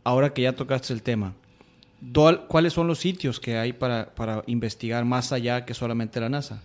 [0.03, 1.35] ahora que ya tocaste el tema,
[2.03, 6.29] ¿dol- ¿cuáles son los sitios que hay para, para investigar más allá que solamente la
[6.29, 6.63] NASA?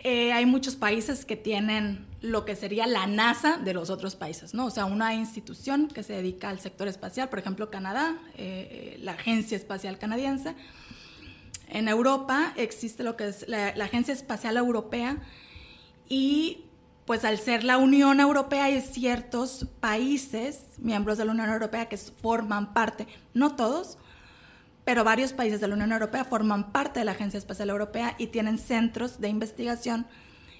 [0.00, 4.54] Eh, hay muchos países que tienen lo que sería la NASA de los otros países,
[4.54, 4.66] ¿no?
[4.66, 9.12] O sea, una institución que se dedica al sector espacial, por ejemplo, Canadá, eh, la
[9.12, 10.54] Agencia Espacial Canadiense.
[11.68, 15.18] En Europa existe lo que es la, la Agencia Espacial Europea
[16.08, 16.64] y
[17.04, 21.96] pues al ser la Unión Europea hay ciertos países, miembros de la Unión Europea, que
[21.96, 23.96] forman parte, no todos,
[24.88, 28.28] pero varios países de la Unión Europea forman parte de la Agencia Espacial Europea y
[28.28, 30.06] tienen centros de investigación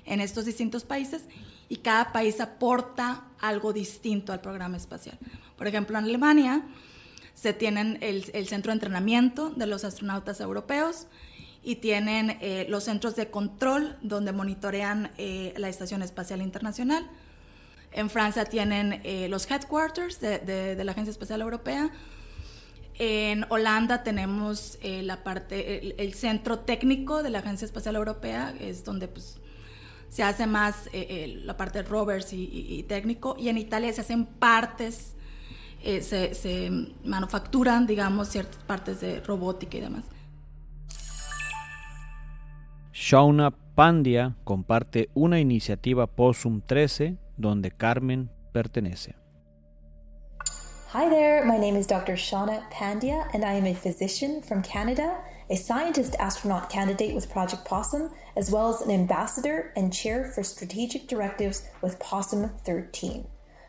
[0.04, 1.22] en estos distintos países
[1.70, 5.18] y cada país aporta algo distinto al programa espacial.
[5.56, 6.60] Por ejemplo, en Alemania
[7.32, 11.06] se tienen el, el centro de entrenamiento de los astronautas europeos
[11.62, 17.08] y tienen eh, los centros de control donde monitorean eh, la Estación Espacial Internacional.
[17.92, 21.90] En Francia tienen eh, los headquarters de, de- de la Agencia Espacial Europea.
[23.00, 28.84] En Holanda tenemos eh, la parte, el, centro técnico de la Agencia Espacial Europea, es
[28.84, 29.38] donde pues,
[30.08, 34.26] se hace más eh, la parte de rovers y, técnico, y en Italia se hacen
[34.26, 35.14] partes,
[35.84, 36.72] eh, se, se
[37.04, 40.04] manufacturan, digamos, ciertas partes de robótica y demás.
[42.92, 49.17] Shauna Pandia comparte una iniciativa Possum 13 donde Carmen pertenece.
[50.92, 52.14] Hi there, my name is Dr.
[52.14, 55.18] Shauna Pandya, and I am a physician from Canada,
[55.51, 60.42] a scientist astronaut candidate with Project Possum, as well as an ambassador and chair for
[60.42, 63.27] strategic directives with Possum 13.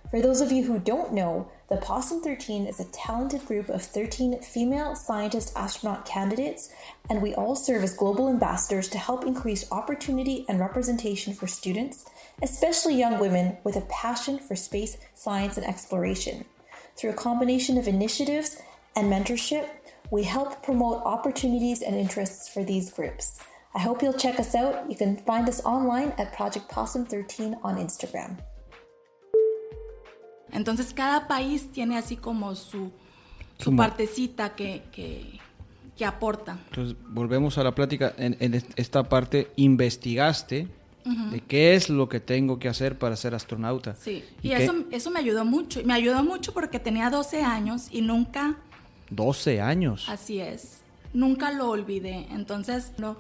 [0.10, 3.82] For those of you who don't know, the Possum 13 is a talented group of
[3.84, 6.74] 13 female scientist astronaut candidates,
[7.10, 12.06] and we all serve as global ambassadors to help increase opportunity and representation for students,
[12.42, 16.46] especially young women with a passion for space, science, and exploration.
[17.00, 18.62] Through a combination of initiatives
[18.98, 19.66] and mentorship,
[20.12, 23.40] we help promote opportunities and interests for these groups.
[23.74, 24.84] I hope you'll check us out.
[24.90, 28.36] You can find us online at Project Possum 13 on Instagram.
[30.52, 32.92] Entonces cada país tiene así como su,
[33.60, 35.40] su Su partecita que, que,
[35.96, 36.60] que aporta.
[36.68, 38.14] Entonces, volvemos a la plática.
[38.18, 40.68] En, en esta parte, investigaste
[41.06, 43.96] de qué es lo que tengo que hacer para ser astronauta.
[43.96, 45.82] Sí, y y, eso, eso me ayudó mucho.
[45.84, 48.58] Me ayudó mucho porque tenía 12 años y nunca,
[49.10, 50.08] 12 años.
[50.10, 50.82] así es,
[51.14, 52.28] nunca lo olvidé.
[52.32, 53.18] Entonces, no,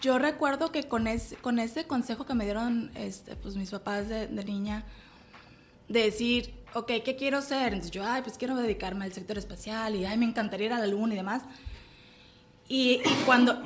[0.00, 4.08] yo recuerdo que con ese, con ese consejo que me dieron este, pues, mis papás
[4.08, 4.84] de, de niña,
[5.88, 7.72] de decir, ok, ¿qué quiero ser?
[7.72, 10.78] Entonces yo, ay, pues quiero dedicarme al sector espacial y, ay, me encantaría ir a
[10.78, 11.42] la luna y demás.
[12.68, 13.62] Y, y cuando,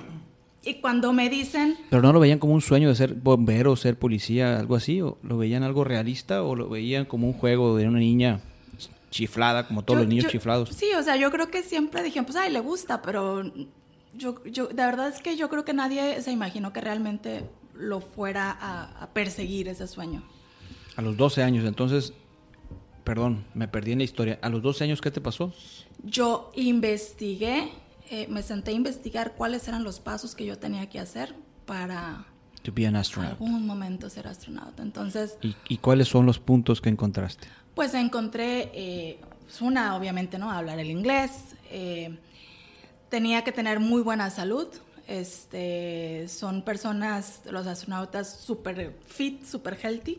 [0.65, 3.99] y cuando me dicen, Pero no lo veían como un sueño de ser bombero, ser
[3.99, 7.87] policía, algo así, o lo veían algo realista, o lo veían como un juego de
[7.89, 8.41] una niña
[9.11, 10.69] chiflada, como todos Yo- los niños yo- chiflados.
[10.71, 13.43] Sí, o sea, yo creo que siempre dije, pues, ay, le gusta, pero
[14.15, 17.45] yo, yo, de verdad es que yo creo que nadie se imaginó que realmente
[17.75, 20.23] lo fuera a, a perseguir ese sueño.
[20.97, 22.13] A los 12 años, entonces,
[23.05, 24.39] perdón, me perdí en la historia.
[24.43, 25.53] ¿A los 12 años qué te pasó?
[26.03, 27.69] Yo investigué,
[28.11, 31.35] eh, me senté a investigar cuáles eran los pasos que yo tenía que hacer
[31.67, 32.27] para
[32.63, 33.33] To be an astronaut.
[33.33, 34.83] algún momento ser astronauta.
[34.83, 37.47] Entonces, ¿Y, y cuáles son los puntos que encontraste?
[37.75, 39.21] Pues encontré, eh,
[39.61, 40.51] una, obviamente, ¿no?
[40.51, 41.31] Hablar el inglés.
[41.71, 42.19] eh,
[43.09, 44.67] tenía que tener muy buena salud.
[45.07, 50.19] Este, son personas, los astronautas, súper fit, súper healthy.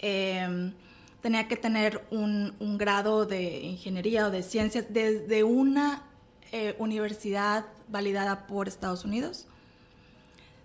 [0.00, 0.72] Eh,
[1.20, 6.04] tenía que tener un, un grado de ingeniería o de ciencias desde una
[6.52, 9.46] eh, universidad validada por Estados Unidos.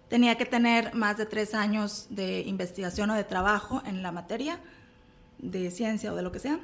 [0.09, 4.59] Tenía que tener más de tres años de investigación o de trabajo en la materia
[5.37, 6.59] de ciencia o de lo que sea.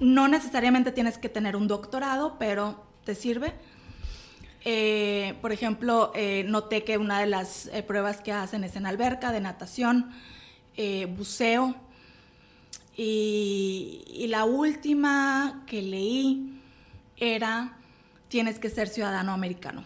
[0.00, 3.54] No necesariamente tienes que tener un doctorado, pero te sirve.
[4.66, 9.32] Eh, por ejemplo, eh, noté que una de las pruebas que hacen es en alberca,
[9.32, 10.10] de natación,
[11.16, 11.74] buceo.
[12.98, 16.55] Y la última que leí
[17.16, 17.76] era,
[18.28, 19.84] tienes que ser ciudadano americano.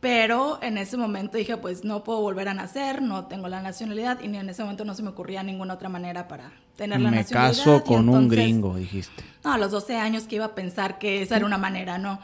[0.00, 4.20] Pero en ese momento dije, pues no puedo volver a nacer, no tengo la nacionalidad
[4.20, 7.10] y ni en ese momento no se me ocurría ninguna otra manera para tener la
[7.10, 7.56] Me nacionalidad.
[7.58, 9.22] caso y con un entonces- gringo, dijiste.
[9.44, 12.18] No, a los 12 años que iba a pensar que esa era una manera, no.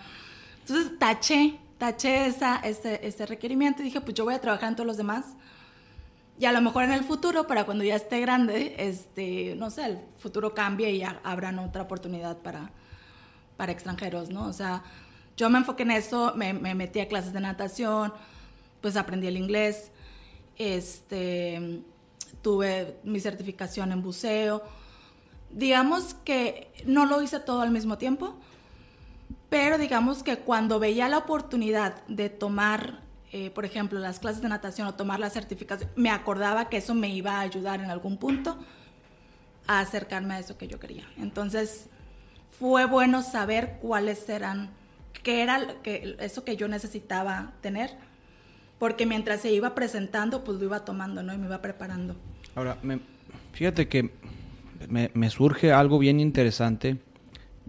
[0.60, 4.76] Entonces taché, taché esa, ese, ese requerimiento y dije, pues yo voy a trabajar en
[4.76, 5.26] todos los demás.
[6.38, 9.84] Y a lo mejor en el futuro, para cuando ya esté grande, este, no sé,
[9.84, 12.70] el futuro cambie y ya habrán otra oportunidad para,
[13.56, 14.46] para extranjeros, ¿no?
[14.46, 14.82] O sea,
[15.36, 18.12] yo me enfoqué en eso, me, me metí a clases de natación,
[18.80, 19.90] pues aprendí el inglés,
[20.56, 21.82] este,
[22.42, 24.62] tuve mi certificación en buceo.
[25.50, 28.36] Digamos que no lo hice todo al mismo tiempo,
[29.48, 33.00] pero digamos que cuando veía la oportunidad de tomar,
[33.32, 36.94] eh, por ejemplo, las clases de natación o tomar la certificación, me acordaba que eso
[36.94, 38.58] me iba a ayudar en algún punto
[39.66, 41.04] a acercarme a eso que yo quería.
[41.16, 41.88] Entonces,
[42.58, 44.70] fue bueno saber cuáles eran,
[45.22, 47.90] qué era que, eso que yo necesitaba tener,
[48.78, 51.34] porque mientras se iba presentando, pues lo iba tomando, ¿no?
[51.34, 52.16] Y me iba preparando.
[52.54, 53.00] Ahora, me-
[53.52, 54.10] fíjate que
[54.88, 56.98] me, surge algo bien interesante.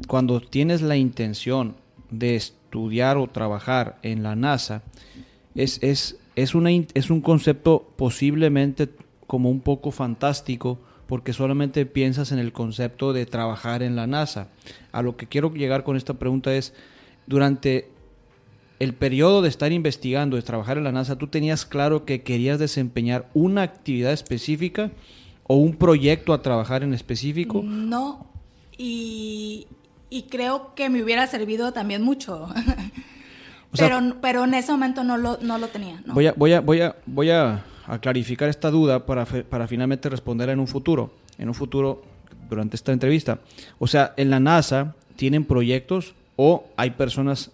[0.08, 1.76] Cuando tienes la intención
[2.10, 4.84] de estudiar o trabajar en la NASA,
[5.56, 8.90] es, es, es, una, es un concepto posiblemente
[9.26, 14.50] como un poco fantástico porque solamente piensas en el concepto de trabajar en la NASA.
[14.92, 16.74] A lo que quiero llegar con esta pregunta es,
[17.26, 17.90] durante
[18.80, 22.60] el periodo de estar investigando, de trabajar en la NASA, ¿tú tenías claro que querías
[22.60, 24.92] desempeñar una actividad específica
[25.44, 27.64] o un proyecto a trabajar en específico?
[27.64, 28.28] No,
[28.78, 29.68] y,
[30.10, 32.50] y creo que me hubiera servido también mucho.
[33.78, 36.02] pero, pero en ese momento no lo, no lo tenía.
[36.06, 36.14] ¿no?
[36.14, 37.64] Voy, a, voy, a, voy, a, voy a,
[38.00, 41.14] clarificar esta duda para, para finalmente responder en un futuro.
[41.38, 42.04] En un futuro,
[42.50, 43.40] durante esta entrevista.
[43.80, 47.52] O sea, en la NASA tienen proyectos o hay personas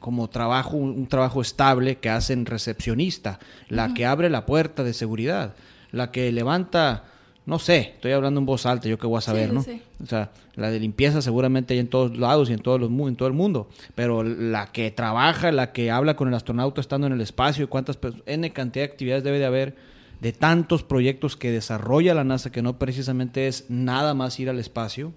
[0.00, 3.38] como trabajo, un, trabajo estable que hacen recepcionista,
[3.68, 5.54] la que abre la puerta de seguridad,
[5.92, 7.04] la que levanta,
[7.44, 9.60] no sé, estoy hablando en voz alta, yo qué voy a saber, ¿no?
[9.60, 13.16] O sea, la de limpieza seguramente hay en todos lados y en, todos los, en
[13.16, 17.12] todo el mundo, pero la que trabaja, la que habla con el astronauta estando en
[17.12, 19.76] el espacio y cuántas N cantidad de actividades debe de haber
[20.20, 24.60] de tantos proyectos que desarrolla la NASA, que no precisamente es nada más ir al
[24.60, 25.12] espacio,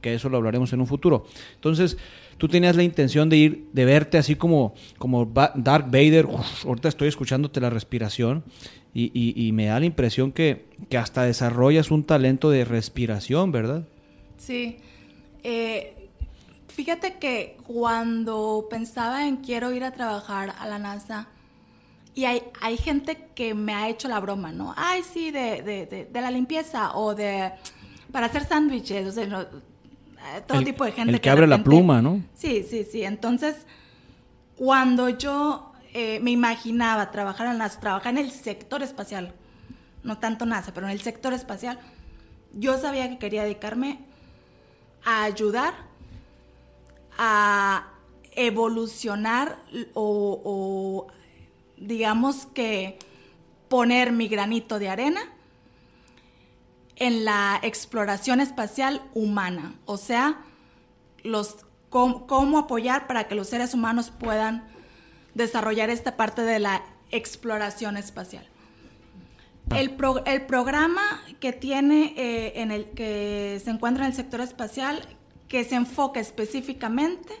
[0.00, 1.26] que eso lo hablaremos en un futuro.
[1.54, 1.96] Entonces,
[2.38, 6.26] tú tenías la intención de ir, de verte así como, como Dark Vader,
[6.64, 8.42] ahorita estoy escuchándote la respiración
[8.94, 13.84] y, me da la impresión que, hasta desarrollas un talento de respiración, ¿verdad?
[14.36, 14.78] Sí.
[15.44, 16.08] Eh,
[16.68, 21.28] fíjate que cuando pensaba en quiero ir a trabajar a la NASA,
[22.14, 24.74] y hay, hay gente que me ha hecho la broma, ¿no?
[24.76, 27.52] Ay, sí, de, de, de, la limpieza o de
[28.10, 31.12] para hacer sándwiches, o sea, eh, todo tipo de gente.
[31.12, 32.20] El que, abre la pluma, ¿no?
[32.34, 33.04] Sí, sí, sí.
[33.04, 33.54] Entonces,
[34.56, 35.67] cuando yo
[36.00, 39.34] eh, me imaginaba trabajar en, las, trabajar en el sector espacial,
[40.04, 41.80] no tanto NASA, pero en el sector espacial,
[42.52, 43.98] yo sabía que quería dedicarme
[45.04, 45.74] a ayudar
[47.18, 47.88] a
[48.30, 49.58] evolucionar
[49.92, 51.08] o,
[51.76, 53.00] digamos que
[53.68, 55.22] poner mi granito de arena
[56.94, 60.44] en la exploración espacial humana, o sea,
[61.24, 61.56] los,
[61.88, 64.77] cómo, apoyar para que los seres humanos puedan
[65.38, 68.46] desarrollar esta parte de la exploración espacial.
[69.74, 69.96] El,
[70.26, 75.00] el programa que tiene eh, en el que se encuentra en el sector espacial,
[75.46, 77.32] que se enfoca específicamente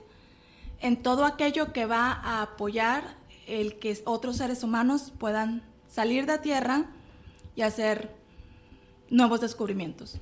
[0.80, 6.38] en todo aquello que va a apoyar el que otros seres humanos puedan salir de
[6.38, 6.84] Tierra
[7.56, 8.14] y hacer
[9.10, 10.20] nuevos descubrimientos,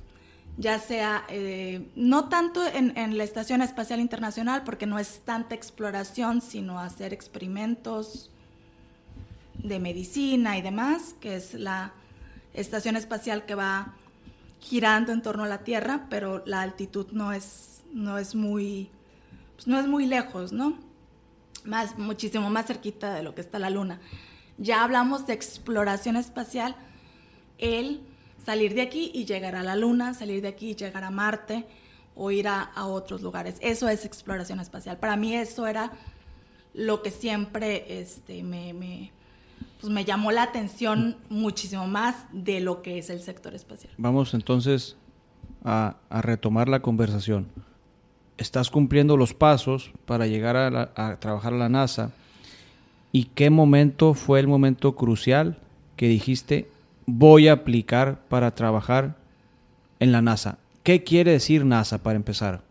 [0.57, 6.41] ya sea eh, no tanto en, la Estación Espacial Internacional, porque no es tanta exploración,
[6.41, 8.31] sino hacer experimentos
[9.53, 11.93] de medicina y demás, que es la
[12.53, 13.93] estación espacial que va
[14.59, 18.89] girando en torno a la Tierra, pero la altitud no es, no es muy,
[19.55, 20.79] pues no es muy lejos, ¿no?
[21.65, 23.99] Más, muchísimo más cerquita de lo que está la Luna.
[24.57, 26.75] Ya hablamos de exploración espacial,
[27.59, 28.01] el
[28.47, 31.65] salir de aquí y llegar a la Luna, salir de aquí y llegar a Marte
[32.15, 33.57] o ir a, otros lugares.
[33.59, 34.95] Eso es exploración espacial.
[34.95, 35.91] Para mí eso era
[36.73, 39.11] lo que siempre este, me,
[39.81, 43.91] pues me llamó la atención muchísimo más de lo que es el sector espacial.
[43.97, 44.95] Vamos entonces
[45.65, 47.49] a, retomar la conversación.
[48.37, 52.13] Estás cumpliendo los pasos para llegar a, a trabajar a la NASA.
[53.11, 55.59] ¿Y qué momento fue el momento crucial
[55.97, 56.69] que dijiste,
[57.07, 59.15] voy a aplicar para trabajar
[59.99, 60.59] en la NASA.
[60.83, 62.61] ¿Qué quiere decir NASA para empezar?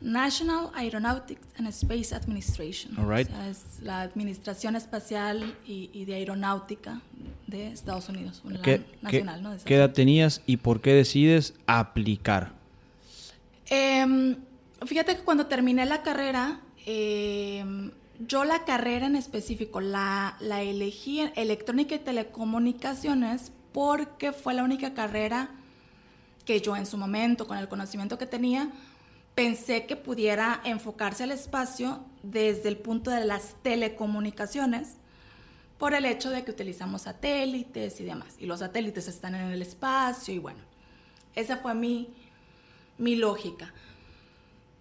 [0.00, 2.98] National Aeronautics and Space Administration.
[2.98, 3.28] All right.
[3.48, 7.00] es la Administración Espacial y, de Aeronáutica
[7.46, 9.42] de Estados Unidos, ¿Qué, nacional.
[9.42, 9.54] ¿no?
[9.64, 12.52] ¿Qué edad tenías y por qué decides aplicar?
[13.66, 14.36] Em,
[14.84, 17.64] fíjate que cuando terminé la carrera, eh,
[18.26, 24.94] yo la carrera en específico la, la elegí electrónica y telecomunicaciones porque fue la única
[24.94, 25.50] carrera
[26.44, 28.70] que yo en su momento, con el conocimiento que tenía,
[29.34, 34.96] pensé que pudiera enfocarse al espacio desde el punto de las telecomunicaciones,
[35.78, 38.36] por el hecho de que utilizamos satélites y demás.
[38.38, 40.60] Y los satélites están en el espacio y bueno,
[41.34, 42.14] esa fue mi,
[42.98, 43.72] mi lógica.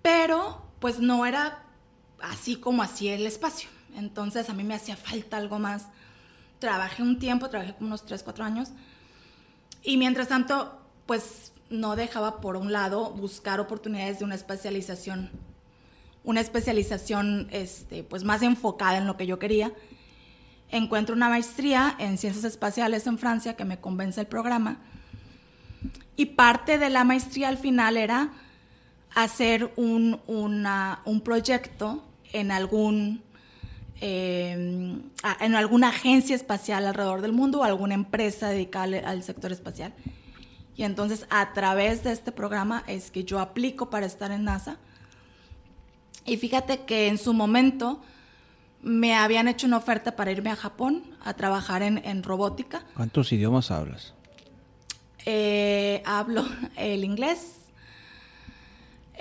[0.04, 1.64] Pero pues no era
[2.22, 3.70] así como así el espacio.
[3.96, 5.88] Entonces a mí me hacía falta algo más.
[6.60, 8.70] Trabajé un tiempo, trabajé como unos 3, 4 años.
[9.84, 15.32] Y mientras tanto, pues no dejaba por un lado buscar oportunidades de una especialización,
[16.24, 19.74] una especialización este, pues más enfocada en lo que yo quería.
[20.70, 24.80] Encuentro una maestría en ciencias espaciales en Francia que me convence el programa.
[26.16, 28.32] Y parte de la maestría al final era
[29.16, 32.04] hacer un, un proyecto
[32.34, 33.22] en algún
[34.00, 35.02] em,
[35.40, 39.94] en alguna agencia espacial alrededor del mundo o alguna empresa dedicada al sector espacial.
[40.76, 44.78] Y entonces a través de este programa es que yo aplico para estar en NASA.
[46.26, 48.02] Y fíjate que en su momento
[48.82, 52.84] me habían hecho una oferta para irme a Japón a trabajar en, robótica.
[52.96, 54.14] ¿Cuántos idiomas hablas?
[55.26, 56.46] Eh, hablo
[56.78, 57.61] el inglés,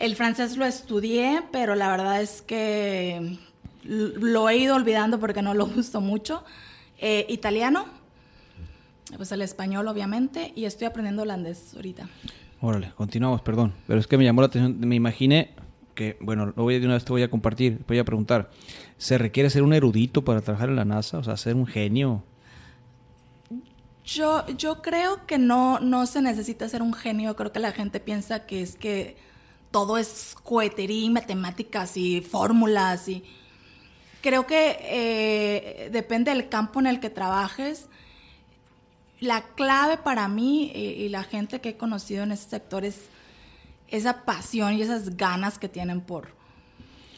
[0.00, 3.38] el francés lo estudié, pero la verdad es que
[3.84, 6.42] lo he ido olvidando porque no lo gusto mucho.
[6.98, 7.86] Eh, italiano,
[9.16, 12.08] pues el español obviamente, y estoy aprendiendo holandés ahorita.
[12.62, 13.74] Órale, continuamos, perdón.
[13.86, 15.50] Pero es que me llamó la atención, me imaginé
[15.94, 18.50] que, bueno, lo voy, de una vez te voy a compartir, voy a preguntar,
[18.96, 21.18] ¿se requiere ser un erudito para trabajar en la NASA?
[21.18, 22.22] O sea, ser un genio.
[24.04, 28.00] Yo, yo creo que no, no se necesita ser un genio, creo que la gente
[28.00, 29.29] piensa que es que
[29.70, 33.24] todo es cohetería y matemáticas y fórmulas y
[34.20, 37.86] creo que eh, depende del campo en el que trabajes.
[39.20, 43.08] La clave para mí y, la gente que he conocido en este sector es
[43.88, 46.28] esa pasión y esas ganas que tienen por,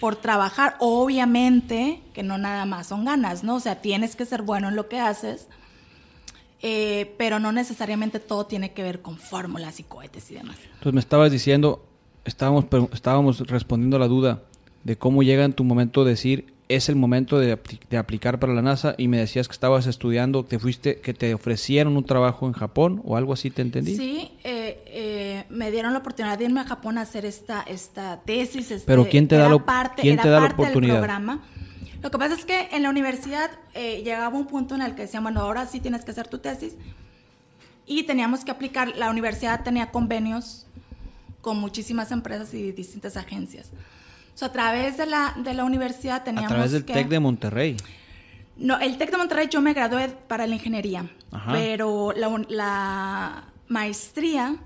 [0.00, 0.76] por trabajar.
[0.80, 3.56] Obviamente que no nada más son ganas, ¿no?
[3.56, 5.46] O sea, tienes que ser bueno en lo que haces,
[6.60, 10.56] eh, pero no necesariamente todo tiene que ver con fórmulas y cohetes y demás.
[10.64, 11.84] Entonces me estabas diciendo,
[12.24, 14.42] estábamos, estábamos respondiendo a la duda
[14.84, 17.52] de cómo llega en tu momento decir es el momento de,
[17.98, 21.96] aplicar para la NASA y me decías que estabas estudiando, te fuiste, que te ofrecieron
[21.96, 23.94] un trabajo en Japón o algo así, ¿te entendí?
[23.96, 28.20] Sí, eh, eh, me dieron la oportunidad de irme a Japón a hacer esta, esta
[28.24, 28.70] tesis.
[28.70, 30.98] Este, Pero ¿quién te da, lo, parte, ¿quién te da la oportunidad?
[30.98, 31.42] programa.
[32.02, 35.02] Lo que pasa es que en la universidad eh, llegaba un punto en el que
[35.02, 36.74] decían, bueno, ahora sí tienes que hacer tu tesis.
[37.86, 40.66] Y teníamos que aplicar, la universidad tenía convenios
[41.42, 43.70] con muchísimas empresas y distintas agencias.
[44.40, 47.76] O a través de la, de la universidad teníamos A través del TEC de Monterrey.
[48.56, 51.10] No, el TEC de Monterrey yo me gradué para la ingeniería,
[51.50, 54.56] pero la, la maestría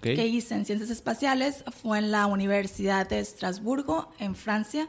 [0.00, 4.88] que hice en ciencias espaciales fue en la Universidad de Estrasburgo, en Francia.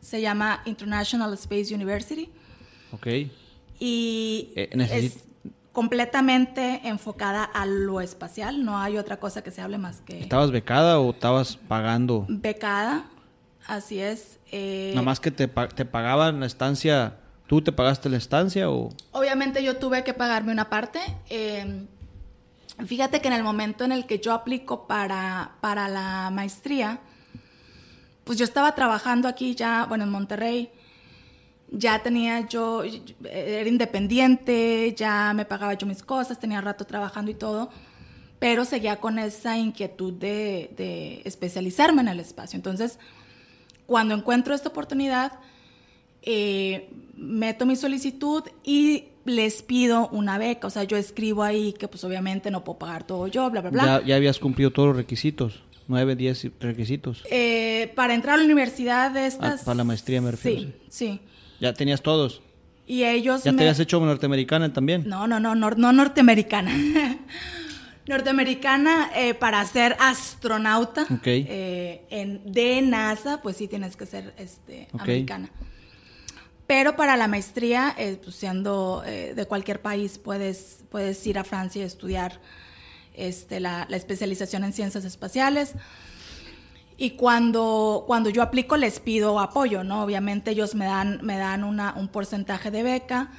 [0.00, 2.30] Se llama International Space University.
[2.92, 3.06] Ok.
[3.78, 5.24] Y eh, es
[5.72, 10.20] completamente enfocada a lo espacial, no hay otra cosa que se hable más que...
[10.20, 12.26] ¿Estabas becada o estabas pagando?
[12.28, 13.04] Becada,
[13.66, 14.38] Así es.
[14.50, 18.88] Eh, Nada más que te, te pagaban la estancia, ¿tú te pagaste la estancia o...?
[19.12, 21.00] Obviamente yo tuve que pagarme una parte.
[21.28, 21.86] Eh,
[22.84, 26.98] fíjate que en el momento en el que yo aplico para, para la maestría,
[28.24, 30.72] pues yo estaba trabajando aquí ya, bueno, en Monterrey,
[31.70, 32.82] ya tenía yo,
[33.24, 37.70] era independiente, ya me pagaba yo mis cosas, tenía rato trabajando y todo,
[38.38, 42.56] pero seguía con esa inquietud de, de especializarme en el espacio.
[42.56, 42.98] Entonces,
[43.86, 45.32] cuando encuentro esta oportunidad,
[46.22, 50.66] eh, meto mi solicitud y les pido una beca.
[50.66, 53.70] O sea, yo escribo ahí que pues obviamente no puedo pagar todo yo, bla, bla,
[53.70, 54.02] bla.
[54.04, 57.22] Ya, habías cumplido todos los requisitos, nueve, diez requisitos.
[57.30, 59.62] Eh, para entrar a la universidad de estas...
[59.62, 60.60] Ah, para la maestría me refiero.
[60.60, 61.20] Sí, sí.
[61.60, 62.42] Ya tenías todos.
[62.86, 63.44] Y ellos...
[63.44, 65.08] ¿Ya te habías hecho norteamericana también?
[65.08, 66.72] No, no, no, no, no norteamericana.
[68.06, 74.88] norteamericana eh, para ser astronauta eh, en, de NASA, pues sí tienes que ser este,
[74.92, 75.50] americana.
[76.66, 81.82] Pero para la maestría, eh, pues siendo de cualquier país, puedes, puedes ir a Francia
[81.82, 82.40] y estudiar
[83.14, 85.74] este, la, especialización en ciencias espaciales.
[87.02, 90.02] Y cuando, cuando yo aplico les pido apoyo, ¿no?
[90.02, 93.30] Obviamente ellos me dan, me dan una, un porcentaje de beca.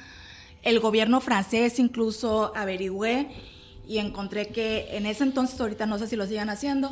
[0.62, 3.28] El gobierno francés incluso averigüé
[3.86, 6.90] y encontré que en ese entonces, ahorita no sé si lo sigan haciendo,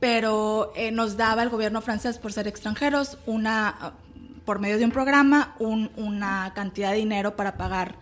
[0.00, 3.92] pero eh, nos daba el gobierno francés por ser extranjeros una
[4.44, 7.94] por medio de un programa una cantidad de dinero para pagar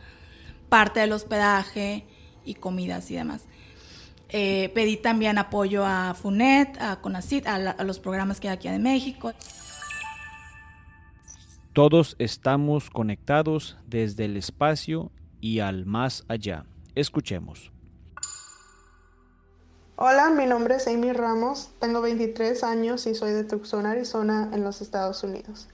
[0.71, 2.07] parte del hospedaje
[2.43, 3.43] y comidas y demás.
[4.29, 8.69] Eh, pedí también apoyo a FUNET, a CONACIT, a, a los programas que hay aquí
[8.69, 9.33] en México.
[11.73, 16.65] Todos estamos conectados desde el espacio y al más allá.
[16.95, 17.71] Escuchemos.
[19.99, 24.63] Hola, mi nombre es Amy Ramos, tengo 23 años y soy de Tucson, Arizona, en
[24.63, 25.69] los Estados Unidos.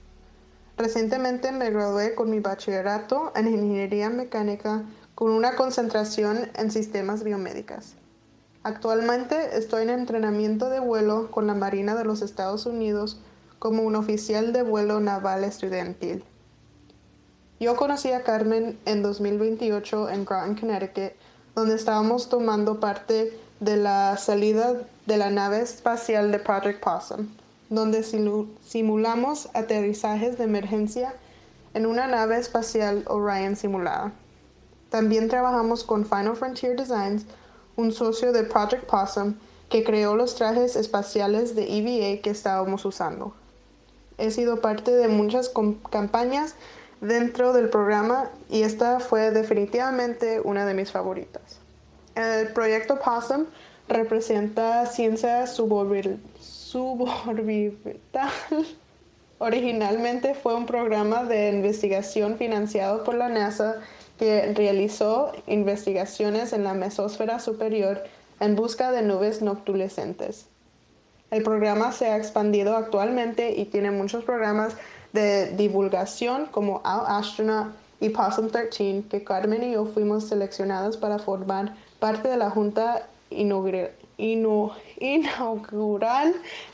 [0.77, 4.83] Recientemente me gradué con mi bachillerato en Ingeniería Mecánica
[5.13, 7.95] con una concentración en sistemas biomédicas.
[8.63, 13.17] Actualmente estoy en entrenamiento de vuelo con la Marina de los Estados Unidos
[13.59, 16.23] como un oficial de vuelo naval estudiantil.
[17.59, 21.13] Yo conocí a Carmen en 2028 en Groton, Connecticut,
[21.55, 27.27] donde estábamos tomando parte de la salida de la nave espacial de Project Possum,
[27.69, 31.13] donde simulamos aterrizajes de emergencia
[31.73, 34.13] en una nave espacial Orion simulada.
[34.89, 37.25] También trabajamos con Final Frontier Designs,
[37.75, 39.35] un socio de Project Possum
[39.69, 43.33] que creó los trajes espaciales de EVA que estábamos usando.
[44.17, 45.51] He sido parte de muchas
[45.89, 46.55] campañas
[47.01, 51.41] dentro del programa y esta fue definitivamente una de mis favoritas.
[52.15, 53.47] El proyecto POSSUM
[53.87, 56.21] representa ciencia suborbital.
[59.39, 63.81] Originalmente fue un programa de investigación financiado por la NASA
[64.23, 68.01] que realizó investigaciones en la mesósfera superior
[68.39, 70.45] en busca de nubes noctulescentes.
[71.29, 74.77] El programa se ha expandido actualmente y tiene muchos programas
[75.11, 81.19] de divulgación como Our Astronaut y Possum 13, que Carmen y yo fuimos seleccionados para
[81.19, 83.91] formar parte de la Junta Inaugural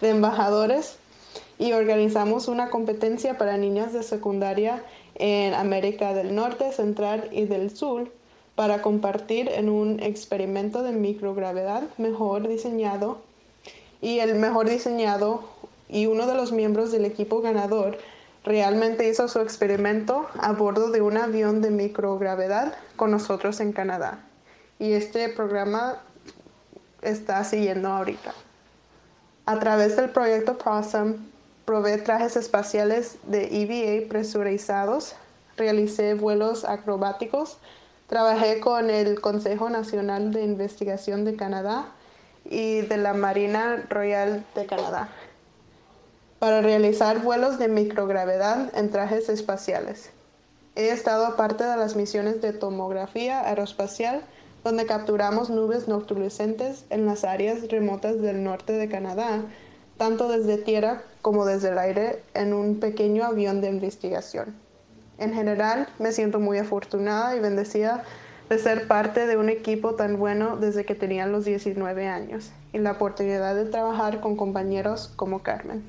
[0.02, 0.98] de Embajadores
[1.58, 4.84] y organizamos una competencia para niñas de secundaria
[5.20, 8.12] en América del Norte, Central y del Sur
[8.56, 13.20] para compartir en un experimento de microgravedad mejor diseñado
[14.02, 15.44] y el mejor diseñado
[15.88, 17.98] y uno de los miembros del equipo ganador
[18.44, 24.26] realmente hizo su experimento a bordo de un avión de microgravedad con nosotros en Canadá.
[24.78, 26.02] Y este programa
[27.02, 28.34] está siguiendo ahorita.
[29.46, 31.29] A través del proyecto PROSOM,
[31.70, 35.14] probé trajes espaciales de EVA presurizados,
[35.56, 37.60] realicé vuelos acrobáticos,
[38.08, 41.86] trabajé con el Consejo Nacional de Investigación de Canadá
[42.44, 45.10] y de la Marina Royal de Canadá
[46.40, 50.10] para realizar vuelos de microgravedad en trajes espaciales.
[50.76, 54.24] He estado parte de las misiones de tomografía aeroespacial
[54.64, 59.44] donde capturamos nubes nocturnescentes en las áreas remotas del norte de Canadá,
[60.00, 64.56] tanto desde tierra como desde el aire en un pequeño avión de investigación.
[65.18, 68.06] En general, me siento muy afortunada y bendecida
[68.50, 72.78] de ser parte de un equipo tan bueno desde que tenía los 19 años y
[72.78, 75.84] la oportunidad de trabajar con compañeros como Carmen.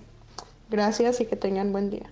[0.69, 2.11] Gracias y que tengan buen día.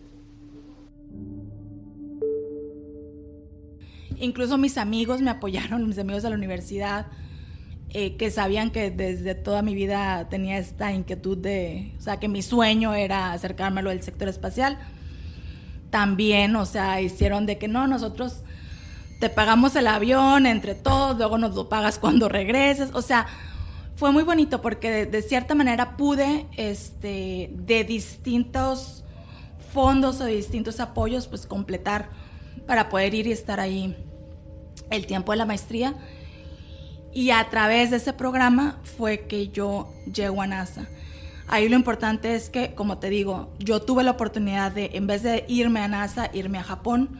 [4.20, 7.06] Incluso mis amigos me apoyaron, mis amigos de la universidad,
[7.90, 12.28] eh, que sabían que desde toda mi vida tenía esta inquietud de, o sea, que
[12.28, 14.78] mi sueño era acercármelo del sector espacial.
[15.90, 18.42] También, o sea, hicieron de que no, nosotros
[19.20, 22.90] te pagamos el avión entre todos, luego nos lo pagas cuando regreses.
[22.92, 23.26] O sea,
[23.96, 29.02] fue muy bonito porque de, de cierta manera pude, este, de distintos
[29.72, 32.10] fondos o de distintos apoyos, pues completar
[32.66, 33.96] para poder ir y estar ahí
[34.90, 35.94] el tiempo de la maestría.
[37.18, 40.86] Y a través de ese programa fue que yo llego a NASA.
[41.48, 45.24] Ahí lo importante es que, como te digo, yo tuve la oportunidad de, en vez
[45.24, 47.18] de irme a NASA, irme a Japón,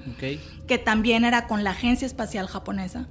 [0.69, 3.09] que también era con la Agencia Espacial Japonesa.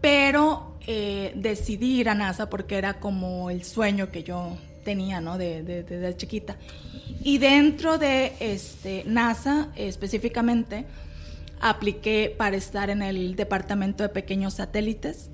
[0.00, 5.36] Pero eh, decidí ir a NASA porque era como el sueño que yo tenía, ¿no?
[5.36, 6.58] Desde de, de, chiquita.
[7.24, 10.86] Y dentro de este, NASA, específicamente,
[11.58, 15.28] apliqué para estar en el departamento de pequeños satélites.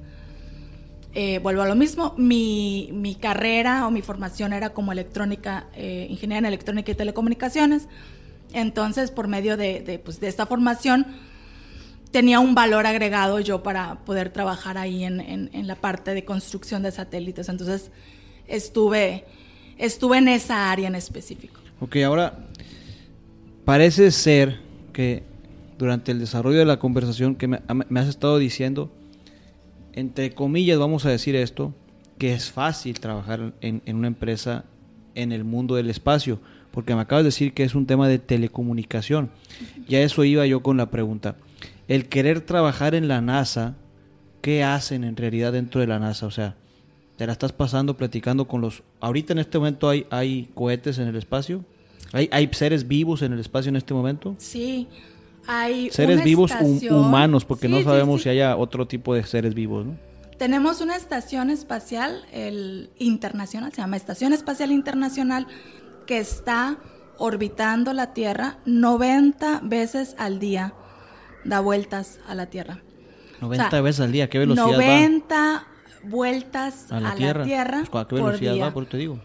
[1.19, 6.07] Eh, vuelvo a lo mismo, mi, mi, carrera o mi formación era como electrónica, eh,
[6.11, 7.89] ingeniera en electrónica y telecomunicaciones.
[8.53, 11.07] Entonces, por medio de, de, pues, de, esta formación,
[12.11, 16.27] tenía un valor agregado yo para poder trabajar ahí en, en, en, la parte de
[16.27, 17.49] construcción de satélites.
[17.49, 17.91] Entonces,
[18.47, 19.25] estuve,
[19.79, 21.63] estuve en esa área en específico.
[21.81, 22.41] Ok, ahora,
[23.65, 24.61] parece ser
[24.93, 25.23] que
[25.79, 28.93] durante el desarrollo de la conversación que me, me, has estado diciendo,
[29.97, 31.75] entre comillas vamos a decir esto,
[32.19, 34.65] que es fácil trabajar en, en, una empresa
[35.15, 36.39] en el mundo del espacio,
[36.71, 39.31] porque me acabas de decir que es un tema de telecomunicación.
[39.89, 41.37] Y a eso iba yo con la pregunta.
[41.89, 43.75] El querer trabajar en la NASA,
[44.43, 46.27] ¿qué hacen en realidad dentro de la NASA?
[46.27, 46.57] O sea,
[47.17, 48.83] te la estás pasando platicando con los...
[49.01, 51.65] Ahorita en este momento hay, hay cohetes en el espacio.
[52.13, 54.37] ¿Hay, ¿Hay seres vivos en el espacio en este momento?
[54.39, 54.89] Sí,
[55.47, 58.23] hay seres vivos estación, humanos, porque sí, no sabemos sí, sí.
[58.25, 59.97] si haya otro tipo de seres vivos, ¿no?
[60.39, 65.47] Tenemos una estación espacial el internacional, se llama Estación Espacial Internacional,
[66.07, 66.79] que está
[67.19, 70.75] orbitando la Tierra 90 veces al día,
[71.45, 72.83] da vueltas a la Tierra.
[73.41, 75.67] 90 o sea, veces al día, ¿qué velocidad 90 va?
[76.03, 77.41] vueltas a la a Tierra.
[77.41, 78.65] La tierra pues, ¿A qué velocidad por día.
[78.65, 78.75] va?
[78.75, 79.19] Por te digo.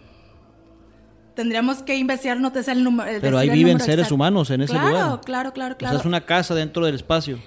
[1.42, 3.10] Tendríamos que investigar, no te sé el número.
[3.20, 4.14] Pero ahí viven seres exacto.
[4.14, 5.04] humanos en ese claro, lugar.
[5.04, 5.96] Claro, claro, claro, claro.
[5.96, 7.40] O sea, es una casa dentro del espacio.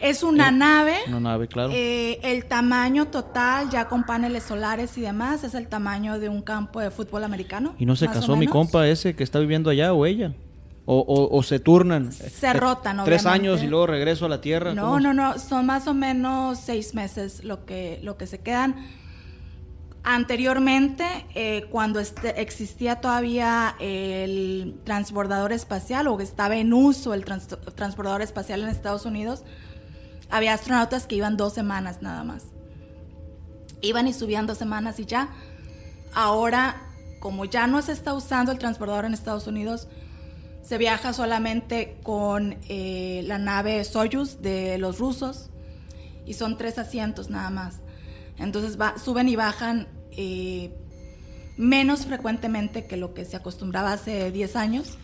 [0.00, 0.94] Es una eh, nave.
[1.06, 1.70] Una nave, claro.
[1.70, 6.40] Eh, el tamaño total, ya con paneles solares y demás, es el tamaño de un
[6.40, 7.74] campo de fútbol americano.
[7.78, 10.32] ¿Y no se casó mi compa ese que está viviendo allá o ella?
[10.86, 12.10] O, o, o se turnan.
[12.10, 13.48] Se eh, rotan, Tres obviamente.
[13.48, 14.72] años y luego regreso a la Tierra.
[14.72, 18.76] No, no, no, son más o menos seis meses lo que, lo que se quedan.
[20.04, 27.46] Anteriormente, eh, cuando este, existía todavía el transbordador espacial o estaba en uso el trans
[27.76, 29.44] transbordador espacial en Estados Unidos,
[30.28, 32.46] había astronautas que iban dos semanas nada más.
[33.80, 35.28] Iban y subían dos semanas y ya.
[36.14, 36.82] Ahora,
[37.20, 39.86] como ya no se está usando el transbordador en Estados Unidos,
[40.62, 45.50] se viaja solamente con eh, la nave Soyuz de los rusos
[46.26, 47.81] y son tres asientos nada más.
[48.42, 50.74] Entonces suben y bajan eh,
[51.56, 54.98] menos frecuentemente que lo que se acostumbraba hace 10 años,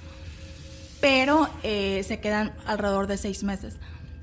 [1.00, 3.76] pero eh, se quedan alrededor de seis meses.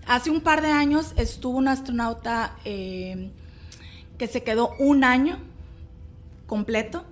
[0.08, 5.40] Hace un par de años estuvo un astronauta que se quedó un año
[6.46, 7.06] completo.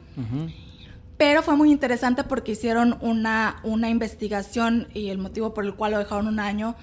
[1.17, 5.93] Pero fue muy interesante porque hicieron una, una investigación y el motivo por el cual
[5.93, 6.75] lo dejaron un año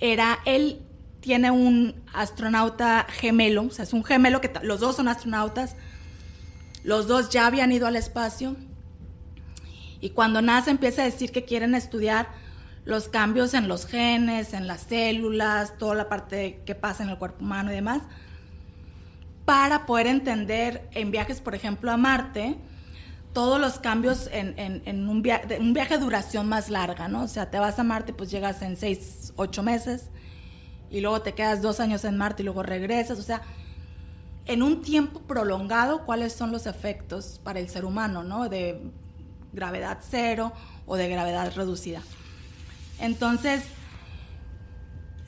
[0.00, 0.80] era él
[1.20, 5.76] tiene un astronauta gemelo, o sea, es un gemelo que los dos son astronautas,
[6.82, 8.56] los dos ya habían ido al espacio
[10.00, 12.28] y cuando nace empieza a decir que quieren estudiar
[12.84, 17.18] los cambios en los genes, en las células, toda la parte que pasa en el
[17.18, 18.02] cuerpo humano y demás,
[19.44, 22.56] para poder entender en viajes, por ejemplo, a Marte,
[23.32, 27.22] todos los cambios en, un, viaje, un viaje de duración más larga, ¿no?
[27.22, 30.10] O sea, te vas a Marte, pues llegas en seis, ocho meses,
[30.90, 33.42] y luego te quedas dos años en Marte y luego regresas, o sea,
[34.46, 38.48] en un tiempo prolongado, ¿cuáles son los efectos para el ser humano, ¿no?
[38.48, 38.80] De
[39.52, 40.52] gravedad cero
[40.86, 42.02] o de gravedad reducida.
[42.98, 43.62] Entonces,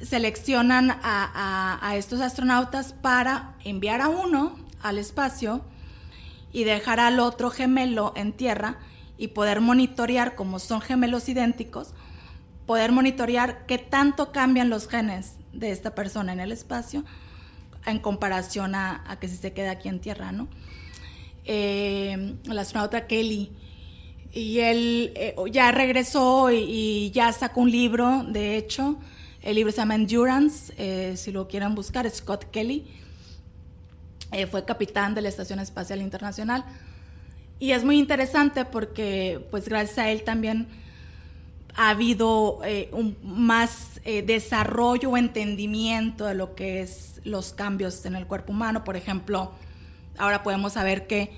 [0.01, 5.63] seleccionan a, a estos astronautas para enviar a uno al espacio,
[6.53, 8.77] y dejar al otro gemelo en tierra
[9.19, 11.95] y poder monitorear, como son gemelos idénticos,
[12.73, 17.05] poder monitorear qué tanto cambian los genes de esta persona en el espacio
[17.85, 20.49] en comparación a, que si se queda aquí en tierra, ¿no?
[21.45, 23.53] Eh, el astronauta Kelly.
[24.33, 28.97] Y él eh, ya regresó y, ya sacó un libro, de hecho.
[29.43, 32.87] El libro se llama Endurance, eh, si lo quieren buscar, Scott Kelly
[34.31, 36.65] eh, fue capitán de la Estación Espacial Internacional.
[37.59, 40.81] Y es muy interesante porque, pues gracias a él también
[41.75, 48.05] ha habido eh, un más eh, desarrollo o entendimiento de lo que es los cambios
[48.05, 48.85] en el cuerpo humano.
[48.85, 49.53] Por ejemplo,
[50.19, 51.33] ahora podemos saber que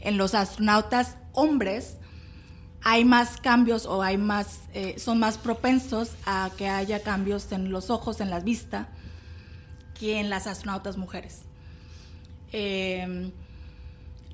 [0.00, 1.96] en los astronautas hombres
[2.82, 4.60] hay más cambios o hay más,
[4.96, 8.88] son más propensos a que haya cambios en los ojos, en la vista,
[9.98, 11.42] que en las astronautas mujeres.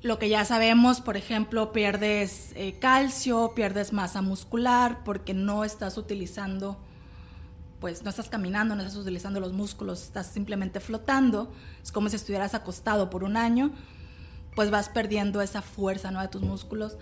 [0.07, 5.97] Lo que ya sabemos, por ejemplo, pierdes eh, calcio, pierdes masa muscular porque no estás
[5.97, 6.77] utilizando,
[7.81, 11.51] pues no estás caminando, no estás utilizando los músculos, estás simplemente flotando.
[11.83, 13.71] Es como si estuvieras acostado por un año,
[14.55, 16.21] pues vas perdiendo esa fuerza ¿no?
[16.21, 16.97] de tus músculos.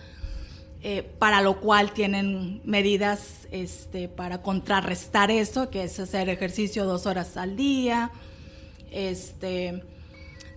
[0.82, 7.06] Eh, para lo cual tienen medidas este, para contrarrestar eso, que es hacer ejercicio dos
[7.06, 8.12] horas al día,
[8.92, 9.84] este,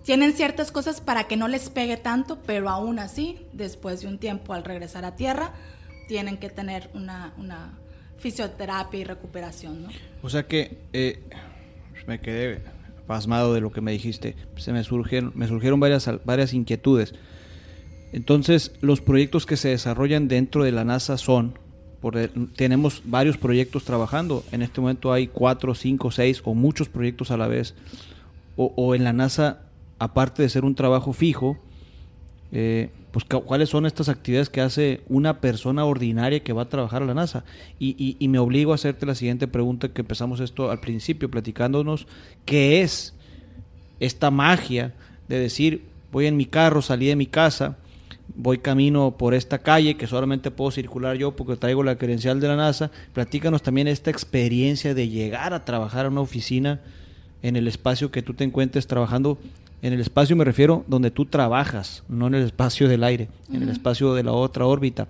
[0.09, 4.17] tienen ciertas cosas para que no les pegue tanto, pero aún así, después de un
[4.17, 5.53] tiempo al regresar a tierra,
[6.07, 7.77] tienen que tener una,
[8.17, 9.83] fisioterapia y recuperación.
[9.83, 9.89] ¿no?
[10.23, 11.19] O sea que eh,
[12.07, 12.59] me quedé
[13.05, 14.35] pasmado de lo que me dijiste.
[14.57, 17.13] Se me surgieron, me surgieron varias, varias inquietudes.
[18.11, 21.59] Entonces, los proyectos que se desarrollan dentro de la NASA son,
[22.55, 24.43] tenemos varios proyectos trabajando.
[24.51, 27.75] En este momento hay cuatro, cinco, seis o muchos proyectos a la vez.
[28.55, 29.68] O, o en la NASA
[29.99, 31.57] aparte de ser un trabajo fijo,
[32.51, 37.01] eh, pues cuáles son estas actividades que hace una persona ordinaria que va a trabajar
[37.01, 37.43] a la NASA.
[37.79, 42.07] Y, me obligo a hacerte la siguiente pregunta que empezamos esto al principio, platicándonos
[42.45, 43.13] qué es
[43.99, 44.93] esta magia
[45.27, 47.77] de decir, voy en mi carro, salí de mi casa,
[48.35, 52.47] voy camino por esta calle que solamente puedo circular yo porque traigo la credencial de
[52.47, 52.91] la NASA.
[53.13, 56.79] Platícanos también esta experiencia de llegar a trabajar a una oficina
[57.41, 59.39] en el espacio que tú te encuentres trabajando
[59.81, 63.63] en el espacio me refiero donde tú trabajas, no en el espacio del aire, en
[63.63, 65.07] el espacio de la otra órbita.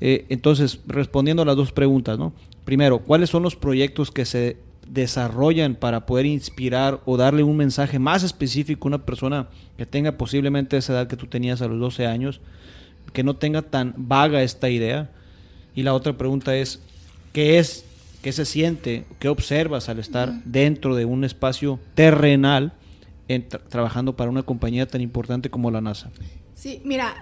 [0.00, 2.32] Eh, entonces, respondiendo a las dos preguntas, ¿no?
[2.64, 4.56] Primero, ¿cuáles son los proyectos que se
[4.88, 10.12] desarrollan para poder inspirar o darle un mensaje más específico a una persona que tenga
[10.12, 12.40] posiblemente esa edad que tú tenías a los 12 años,
[13.12, 15.10] que no tenga tan vaga esta idea?
[15.74, 16.80] Y la otra pregunta es,
[17.32, 17.84] ¿qué es,
[18.22, 22.72] qué se siente, qué observas al estar dentro de un espacio terrenal?
[23.68, 26.10] Trabajando para una compañía tan importante como la NASA?
[26.54, 27.14] Sí, mira,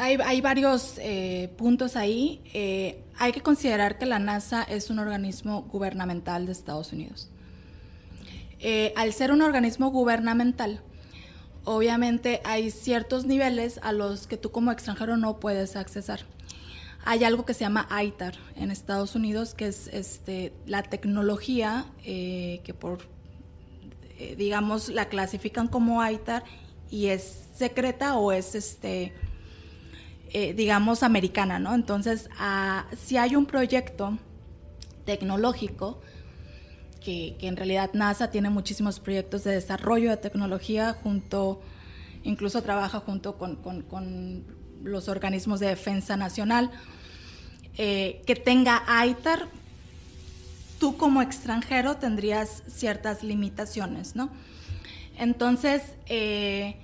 [0.00, 2.40] hay, varios eh, puntos ahí.
[2.54, 7.28] Eh, hay que considerar que la NASA es un organismo gubernamental de Estados Unidos.
[8.60, 10.80] Eh, al ser un organismo gubernamental,
[11.64, 16.20] obviamente hay ciertos niveles a los que tú como extranjero no puedes accesar.
[17.04, 22.74] Hay algo que se llama ITAR en Estados Unidos, que es este, la tecnología que
[22.78, 23.00] por
[24.20, 26.44] eh, digamos, la clasifican como ITAR
[26.90, 29.14] y es secreta o es este
[30.32, 31.74] eh, digamos, americana, ¿no?
[31.74, 32.28] Entonces,
[32.96, 34.16] si hay un proyecto
[35.04, 36.00] tecnológico,
[37.00, 41.60] que, en realidad NASA tiene muchísimos proyectos de desarrollo de tecnología junto,
[42.22, 44.44] incluso trabaja junto con,
[44.84, 46.70] los organismos de defensa nacional,
[47.76, 49.48] eh, que tenga ITAR,
[50.80, 54.30] tú como extranjero tendrías ciertas limitaciones, ¿no?
[55.16, 56.76] Entonces, eh,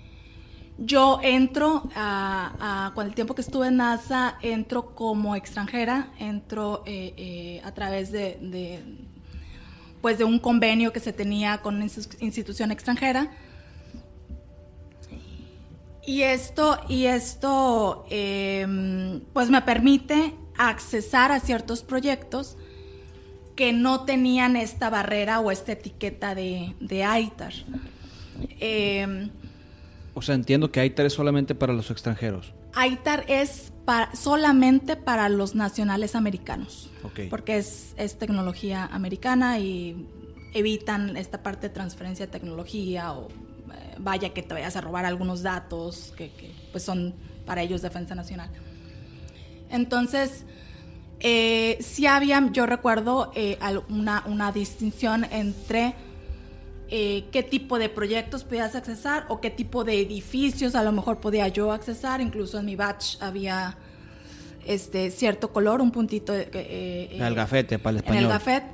[0.79, 1.89] yo entro,
[2.95, 8.85] con el tiempo que estuve en NASA, entro como extranjera, entro eh, a través de,
[10.03, 11.87] pues de un convenio que se tenía con una
[12.21, 13.31] institución extranjera.
[16.07, 18.05] Y esto, y esto
[19.33, 22.59] pues me permite accesar a ciertos proyectos
[23.57, 27.53] que no tenían esta barrera o esta etiqueta de, de ITAR.
[28.61, 29.31] Em,
[30.15, 32.53] o sea, entiendo que ITAR es solamente para los extranjeros.
[32.77, 33.73] ITAR es
[34.13, 36.91] solamente para los nacionales americanos,
[37.31, 40.07] porque es, es, tecnología americana y
[40.53, 45.05] evitan esta parte de transferencia de tecnología o eh, vaya que te vayas a robar
[45.05, 46.31] algunos datos que,
[46.73, 48.51] pues son para ellos defensa nacional.
[49.71, 50.45] Entonces,
[51.21, 53.59] eh, sí había, yo recuerdo, eh,
[53.89, 55.95] una, una distinción entre
[56.89, 61.19] eh, qué tipo de proyectos podías accesar o qué tipo de edificios a lo mejor
[61.19, 62.21] podía yo accesar.
[62.21, 63.77] Incluso en mi batch había
[64.65, 66.35] este cierto color, un puntito.
[66.35, 68.19] Eh, eh el gafete para el español.
[68.19, 68.67] En el gafete.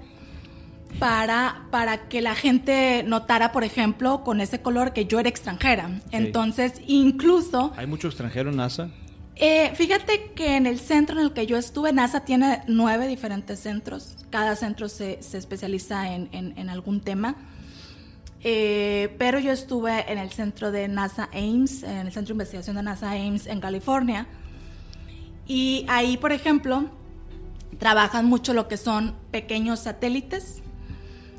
[0.99, 6.03] Para, para que la gente notara, por ejemplo, con ese color que yo era extranjera.
[6.11, 7.72] Entonces, incluso...
[7.76, 8.90] ¿Hay mucho extranjero en NASA?
[9.36, 13.60] Eh, fíjate que en el centro en el que yo estuve, NASA tiene nueve diferentes
[13.60, 14.16] centros.
[14.30, 17.36] Cada centro se, se especializa en, en, algún tema.
[18.44, 22.76] Eh, pero yo estuve en el centro de NASA Ames, en el centro de investigación
[22.76, 24.26] de NASA Ames en California.
[25.46, 26.90] Y ahí, por ejemplo,
[27.78, 30.60] trabajan mucho lo que son pequeños satélites.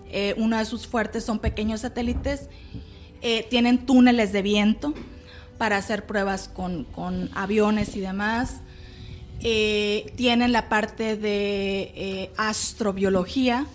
[0.09, 2.49] Eh, uno de sus fuertes son pequeños satélites.
[3.49, 4.93] Tienen túneles de viento
[5.64, 8.59] para hacer pruebas con, con aviones y demás.
[9.39, 13.66] tienen la parte de astrobiología,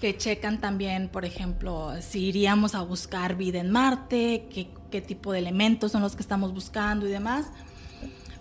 [0.00, 4.48] que checan también, por ejemplo, si iríamos a buscar vida en Marte,
[4.90, 7.48] qué, tipo de elementos son los que estamos buscando y demás.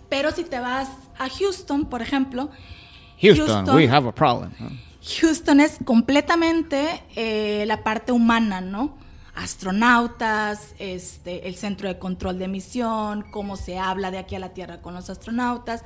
[0.08, 2.50] Pero si te vas a Houston, por ejemplo,
[3.22, 4.54] Houston, we have a problem.
[5.20, 8.96] Houston es completamente eh, la parte humana, ¿no?
[9.36, 14.54] Astronautas, este, el centro de control de misión, cómo se habla de aquí a la
[14.54, 15.84] Tierra con los astronautas.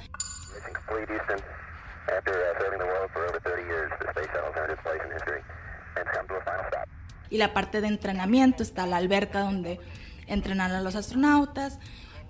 [7.29, 9.79] Y la parte de entrenamiento está la alberca donde
[10.27, 11.79] entrenan a los astronautas.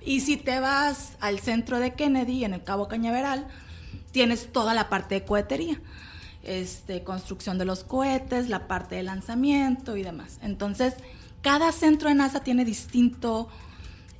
[0.01, 3.47] Y si te vas al centro de Kennedy, en el Cabo Cañaveral,
[4.11, 5.79] tienes toda la parte de cohetería.
[6.43, 10.39] Este, construcción de los cohetes, la parte de lanzamiento y demás.
[10.41, 10.95] Entonces,
[11.41, 13.47] cada centro de NASA tiene distinto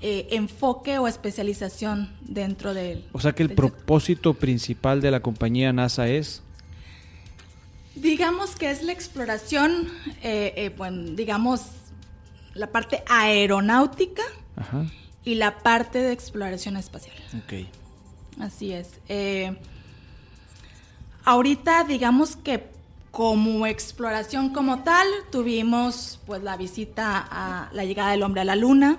[0.02, 3.06] eh, enfoque o especialización dentro de él.
[3.12, 6.44] O sea que el propósito principal de la compañía NASA es
[7.96, 9.88] Digamos que es la exploración,
[10.24, 11.62] eh, eh, bueno, digamos,
[12.56, 14.24] la parte aeronáutica
[15.24, 17.16] y la parte de exploración espacial.
[17.38, 17.68] Ok.
[18.40, 19.00] Así es.
[19.10, 19.56] Eh,
[21.26, 22.72] ahorita, digamos que
[23.12, 28.56] como exploración como tal, tuvimos pues la visita a la llegada del hombre a la
[28.56, 28.98] luna.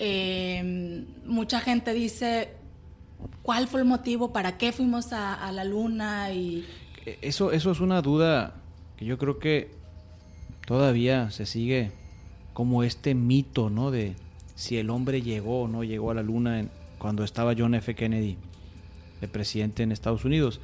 [0.00, 2.56] Eh, mucha gente dice,
[3.42, 4.32] ¿cuál fue el motivo?
[4.32, 6.32] ¿Para qué fuimos a, la luna?
[6.32, 6.66] Y...
[7.20, 8.54] Eso, eso es una duda
[8.96, 9.81] que yo creo que
[10.66, 11.90] todavía se sigue
[12.52, 13.90] como este mito, ¿no?
[13.90, 14.14] De
[14.54, 16.66] si el hombre llegó o no llegó a la luna
[16.98, 17.94] cuando estaba John F.
[17.94, 18.36] Kennedy
[19.20, 20.60] de presidente en Estados Unidos.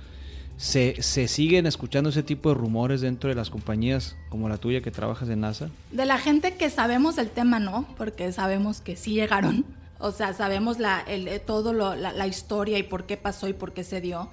[0.56, 4.80] ¿Se, ¿Se, siguen escuchando ese tipo de rumores dentro de las compañías como la tuya
[4.80, 5.70] que trabajas en NASA?
[5.92, 9.64] De la gente que sabemos el tema, no, porque sabemos que sí llegaron.
[10.00, 13.52] O sea, sabemos la, el, eh, todo lo, la, historia y por qué pasó y
[13.52, 14.28] por qué se dio.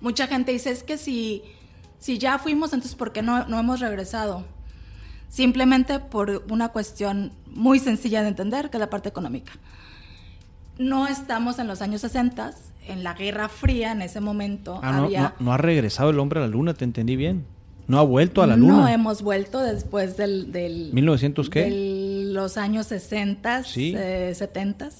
[0.00, 1.42] Mucha gente dice, es que si,
[1.98, 4.44] si ya fuimos, entonces ¿por qué no, no hemos regresado?
[5.28, 9.52] Simplemente por una cuestión muy sencilla de entender, que es la parte económica.
[10.78, 12.52] No estamos en los años 60,
[12.88, 15.34] en la Guerra Fría, en ese momento, ah, había...
[15.38, 17.44] No, ha regresado el hombre a la luna, te entendí bien.
[17.86, 18.74] No ha vuelto a la luna.
[18.74, 20.52] No hemos vuelto después del...
[20.52, 21.64] del ¿1900 qué?
[21.64, 23.92] De los años 60, ¿Sí?
[23.92, 24.86] 70.
[24.86, 24.90] Eh,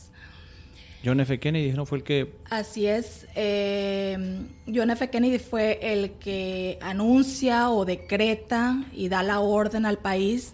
[1.09, 1.41] John F.
[1.41, 2.35] Kennedy no fue el que...
[2.51, 3.27] Así es.
[3.35, 5.09] Eh, John F.
[5.09, 10.53] Kennedy fue el que anuncia o decreta y da la orden al país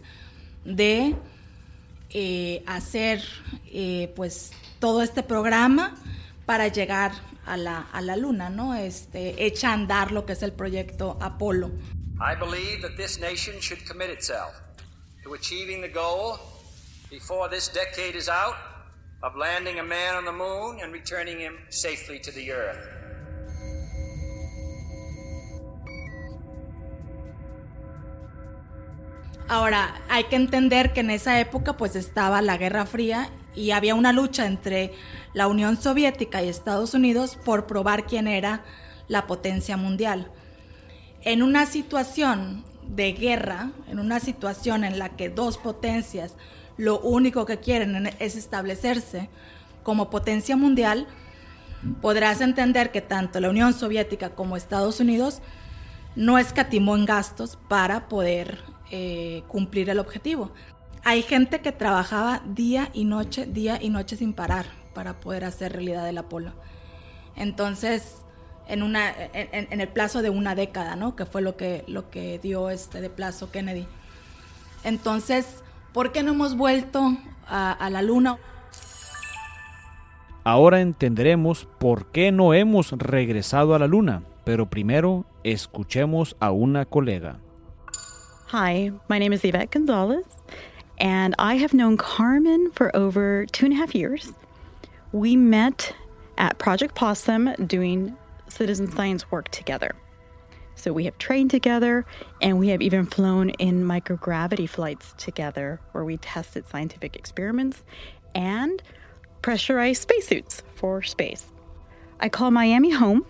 [0.65, 1.17] de
[2.11, 3.25] eh, hacer
[3.67, 5.97] eh, pues todo este programa
[6.47, 7.11] para llegar
[7.47, 8.77] a la, a la luna, ¿no?
[8.77, 11.73] Este, echa a andar lo que es el proyecto Apolo.
[12.21, 14.55] I believe that this nation should commit itself
[15.25, 16.39] to achieving the goal
[17.11, 18.74] before this decade is out
[19.25, 22.79] of landing a man on the moon and returning him safely to the earth.
[29.49, 33.95] Ahora, hay que entender que en esa época pues estaba la Guerra Fría y había
[33.95, 34.93] una lucha entre
[35.33, 38.64] la Unión Soviética y Estados Unidos por probar quién era
[39.09, 40.31] la potencia mundial.
[41.22, 46.37] En una situación de guerra, en una situación en la que dos potencias
[46.77, 49.29] lo único que quieren es establecerse
[49.83, 51.07] como potencia mundial,
[52.01, 55.41] podrás entender que tanto la Unión Soviética como Estados Unidos
[56.16, 58.59] no escatimó en gastos para poder
[58.91, 60.53] eh, cumplir el objetivo.
[61.05, 65.72] Hay gente que trabajaba día y noche, día y noche sin parar para poder hacer
[65.72, 66.53] realidad el Apolo.
[67.37, 68.22] Entonces,
[68.68, 71.16] en, una, en, el plazo de una década, ¿no?
[71.16, 73.87] Que fue lo que, lo que dio este de plazo Kennedy.
[74.85, 75.64] Entonces,
[75.95, 77.17] ¿Por qué no hemos vuelto
[77.47, 78.37] a, a la luna?
[80.43, 86.85] Ahora entenderemos por qué no hemos regresado a la luna, pero primero escuchemos a una
[86.85, 87.39] colega.
[88.49, 90.27] Hi, my name is Yvette Gonzalez,
[90.99, 94.33] and I have known Carmen for over two and a half years.
[95.13, 95.95] We met
[96.37, 98.17] at Project Possum doing
[98.49, 99.95] citizen science work together.
[100.77, 102.05] So we have trained together
[102.43, 107.83] and we have even flown in microgravity flights together where we tested scientific experiments
[108.35, 108.83] and
[109.43, 111.47] pressurized spacesuits for space.
[112.20, 113.25] I call Miami home,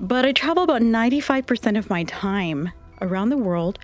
[0.00, 2.70] but I travel about 95% of my time
[3.00, 3.78] around the world,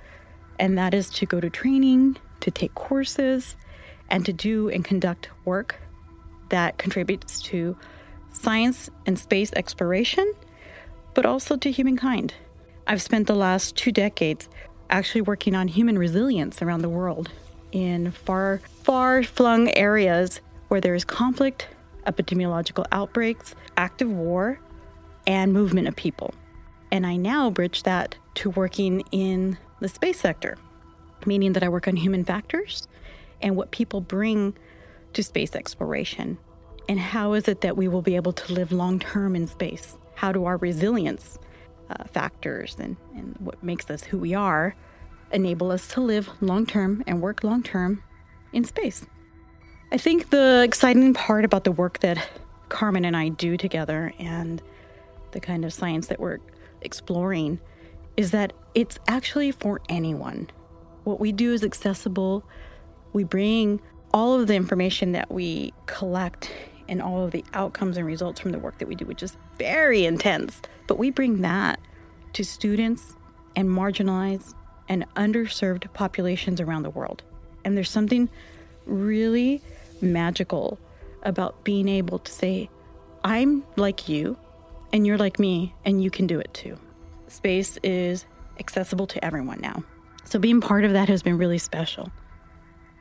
[0.59, 3.57] and that is to go to training, to take courses,
[4.11, 5.77] and to do and conduct work
[6.51, 7.77] that contributes to
[8.33, 10.33] science and space exploration
[11.19, 12.33] but also to humankind.
[12.87, 14.49] I've spent the last two decades
[14.89, 17.29] actually working on human resilience around the world
[17.73, 21.67] in far, far flung areas where there is conflict,
[22.07, 24.61] epidemiological outbreaks, active war,
[25.27, 26.33] and movement of people.
[26.93, 30.57] And I now bridge that to working in the space sector,
[31.27, 32.87] meaning that I work on human factors
[33.43, 34.57] and what people bring
[35.15, 36.39] to space exploration.
[36.89, 39.97] And how is it that we will be able to live long term in space?
[40.19, 41.39] How do our resilience
[41.91, 44.75] uh, factors and, and what makes us who we are
[45.31, 48.03] enable us to live long term and work long term
[48.53, 49.07] in space.
[49.93, 52.19] I think the exciting part about the work that
[52.69, 54.61] Carmen and I do together and
[55.31, 56.39] the kind of science that we're
[56.83, 57.61] exploring
[58.17, 60.51] is that it's actually for anyone.
[61.05, 62.45] What we do is accessible.
[63.13, 63.81] We bring
[64.13, 66.51] all of the information that we collect
[66.89, 69.37] and all of the outcomes and results from the work that we do, which is
[69.59, 70.61] very intense.
[70.87, 71.81] But we bring that
[72.35, 73.15] to students
[73.57, 74.55] and marginalized
[74.89, 77.23] and underserved populations around the world.
[77.65, 78.29] And there's something
[78.87, 79.61] really
[80.01, 80.79] magical
[81.23, 82.71] about being able to say,
[83.25, 84.39] I'm like you,
[84.93, 86.79] and you're like me, and you can do it too.
[87.27, 88.25] Space is
[88.59, 89.83] accessible to everyone now.
[90.25, 92.11] So being part of that has been really special.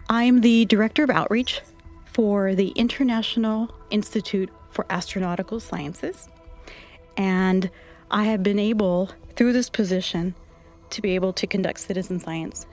[0.10, 1.62] I'm the director of outreach
[2.06, 6.30] for the International Institute for Astronautical Sciences.
[7.18, 7.70] And
[8.10, 10.36] I have been able, through this position,
[10.92, 12.66] to be able to conduct citizen science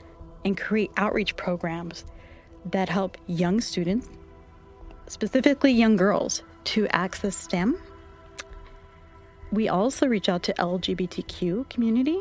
[0.44, 2.04] and create outreach programs
[2.70, 4.08] that help young students,
[5.08, 7.78] specifically young girls, to access STEM.
[9.50, 12.20] We also reach out to LGBTQ community.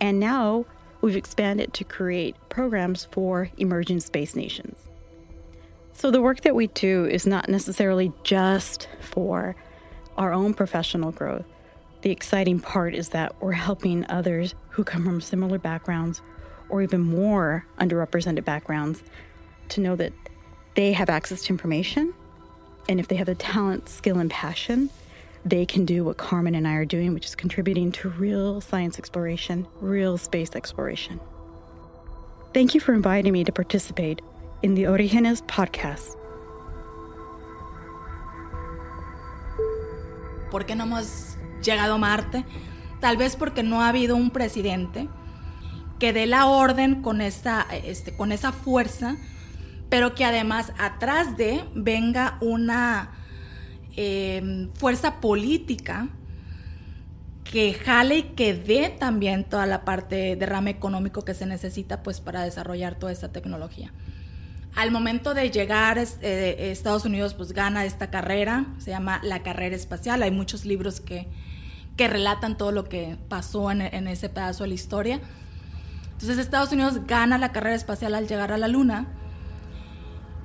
[0.00, 0.66] And now
[1.00, 4.78] we've expanded to create programs for emerging space nations.
[5.92, 9.56] So, the work that we do is not necessarily just for
[10.18, 11.46] our own professional growth.
[12.02, 16.20] The exciting part is that we're helping others who come from similar backgrounds
[16.68, 19.02] or even more underrepresented backgrounds
[19.70, 20.12] to know that
[20.74, 22.12] they have access to information.
[22.88, 24.90] And if they have the talent, skill, and passion,
[25.44, 28.98] they can do what Carmen and I are doing, which is contributing to real science
[28.98, 31.20] exploration, real space exploration.
[32.54, 34.20] Thank you for inviting me to participate
[34.62, 36.16] in the Orígenes podcast.
[40.50, 42.44] ¿Por qué no hemos llegado a Marte?
[43.00, 45.08] Tal vez porque no ha habido un presidente
[45.98, 49.16] que dé la orden con esa, este, con esa fuerza
[49.88, 53.12] pero que además atrás de venga una
[53.96, 56.08] eh, fuerza política
[57.44, 62.02] que jale y que dé también toda la parte de rama económico que se necesita
[62.02, 63.92] pues para desarrollar toda esta tecnología.
[64.78, 69.74] Al momento de llegar, eh, Estados Unidos pues gana esta carrera, se llama la carrera
[69.74, 71.26] espacial, hay muchos libros que,
[71.96, 75.20] que relatan todo lo que pasó en, en, ese pedazo de la historia.
[76.12, 79.08] Entonces Estados Unidos gana la carrera espacial al llegar a la Luna.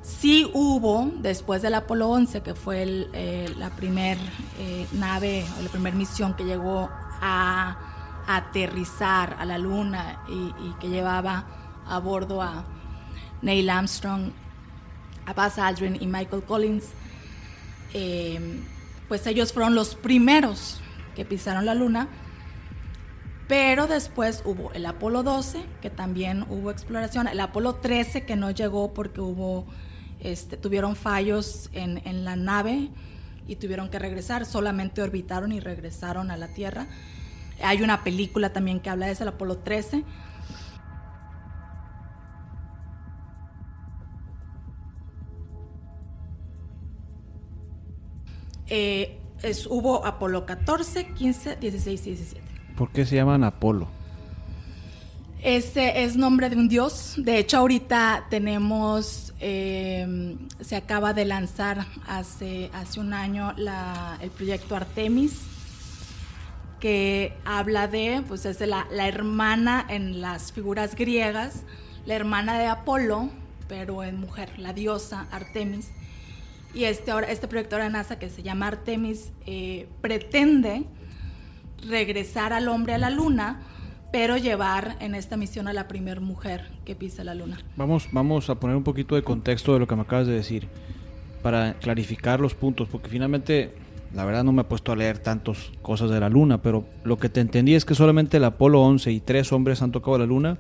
[0.02, 4.20] Sí hubo, después del Apolo 11, que fue el, eh, la primera
[4.58, 6.90] eh, nave o la primera misión que llegó
[7.22, 7.78] a
[8.26, 11.46] aterrizar a la Luna y, y que llevaba
[11.86, 12.66] a bordo a,
[13.44, 14.32] Neil Armstrong,
[15.26, 16.86] a Buzz Aldrin y Michael Collins,
[17.94, 18.60] eh,
[19.08, 20.82] pues ellos fueron los primeros
[21.16, 22.08] que pisaron la luna.
[23.48, 28.50] Pero después hubo el Apolo 12, que también hubo exploración, el Apolo 13, que no
[28.52, 29.66] llegó porque hubo,
[30.22, 32.90] este, tuvieron fallos en, en la nave
[33.46, 36.88] y tuvieron que regresar, solamente orbitaron y regresaron a la Tierra.
[37.62, 40.04] Hay una película también que habla de eso, el Apolo 13.
[48.76, 52.42] Eh, es, hubo Apolo 14, 15, 16 y 17.
[52.76, 53.88] ¿Por qué se llaman Apolo?
[55.44, 57.14] Este es nombre de un dios.
[57.18, 64.32] De hecho, ahorita tenemos, eh, se acaba de lanzar hace, hace un año la, el
[64.32, 65.42] proyecto Artemis,
[66.80, 71.62] que habla de, pues es de la, la hermana en las figuras griegas,
[72.08, 73.30] la hermana de Apolo,
[73.68, 75.92] pero en mujer, la diosa Artemis
[76.74, 80.84] y este, ahora, este proyecto de NASA que se llama Artemis eh, pretende
[81.88, 83.62] regresar al hombre a la luna,
[84.12, 87.60] pero llevar en esta misión a la primera mujer que pisa la luna.
[87.76, 90.68] Vamos, vamos a poner un poquito de contexto de lo que me acabas de decir,
[91.42, 93.74] para clarificar los puntos, porque finalmente
[94.14, 97.18] la verdad no me he puesto a leer tantas cosas de la luna, pero lo
[97.18, 100.26] que te entendí es que solamente el Apolo 11 y tres hombres han tocado la
[100.26, 100.58] luna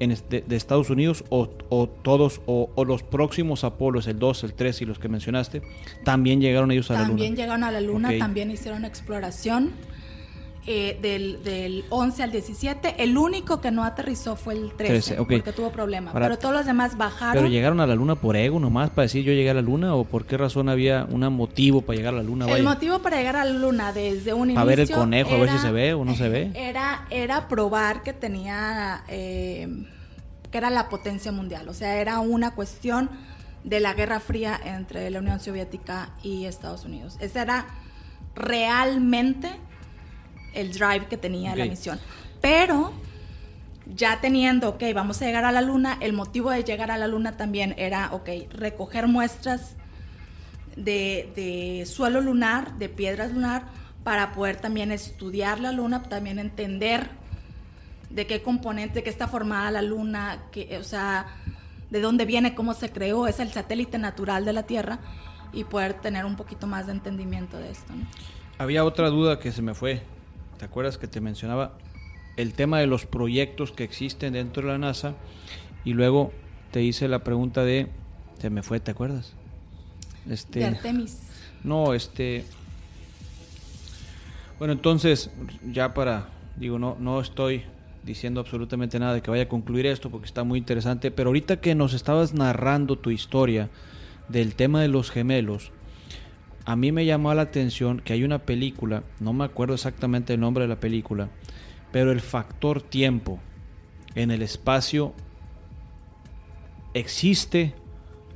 [0.00, 4.44] en este, de Estados Unidos o, o todos o, o, los próximos Apolos, el 2,
[4.44, 5.62] el 3 y los que mencionaste,
[6.04, 7.10] también llegaron ellos a la Luna.
[7.10, 8.18] También llegaron a la Luna, okay.
[8.18, 9.72] también hicieron exploración
[10.66, 13.02] eh, del, del, 11 al 17.
[13.02, 15.38] El único que no aterrizó fue el 13, 13 okay.
[15.38, 16.14] porque tuvo problemas.
[16.14, 17.34] Pero todos los demás bajaron.
[17.34, 19.94] ¿Pero llegaron a la Luna por ego nomás para decir yo llegué a la Luna
[19.94, 22.46] o por qué razón había un motivo para llegar a la Luna?
[22.46, 22.56] Vaya.
[22.56, 24.60] El motivo para llegar a la Luna desde un inicio.
[24.60, 26.50] A ver el conejo, era, a ver si se ve o no se ve.
[26.54, 29.04] Era, era probar que tenía.
[29.08, 29.68] Eh,
[30.50, 33.10] que era la potencia mundial, o sea, era una cuestión
[33.64, 37.16] de la Guerra Fría entre la Unión Soviética y Estados Unidos.
[37.18, 37.66] Ese era
[38.36, 39.50] realmente
[40.54, 41.64] el drive que tenía okay.
[41.64, 42.00] la misión.
[42.40, 42.92] Pero
[43.86, 47.06] ya teniendo, ok, vamos a llegar a la Luna, el motivo de llegar a la
[47.06, 49.76] Luna también era, ok, recoger muestras
[50.76, 53.64] de, de suelo lunar, de piedras lunar,
[54.02, 57.08] para poder también estudiar la Luna, también entender
[58.10, 61.26] de qué componente, de qué está formada la Luna, que, o sea,
[61.90, 64.98] de dónde viene, cómo se creó, es el satélite natural de la Tierra
[65.52, 67.92] y poder tener un poquito más de entendimiento de esto.
[67.94, 68.06] ¿no?
[68.58, 70.02] Había otra duda que se me fue.
[70.64, 71.72] ¿Te acuerdas que te mencionaba
[72.38, 75.14] el tema de los proyectos que existen dentro de la NASA?
[75.84, 76.32] Y luego
[76.70, 77.88] te hice la pregunta de,
[78.40, 79.34] se me fue, ¿te acuerdas?
[80.26, 81.20] Este, de Artemis.
[81.64, 82.46] No, este.
[84.58, 85.30] Bueno, entonces,
[85.70, 87.64] ya para, digo, no, no estoy
[88.02, 91.60] diciendo absolutamente nada de que vaya a concluir esto porque está muy interesante, pero ahorita
[91.60, 93.68] que nos estabas narrando tu historia
[94.30, 95.72] del tema de los gemelos,
[96.64, 100.40] a mí me llamó la atención que hay una película, no me acuerdo exactamente el
[100.40, 101.28] nombre de la película,
[101.92, 103.38] pero el factor tiempo
[104.14, 105.12] en el espacio
[106.94, 107.74] existe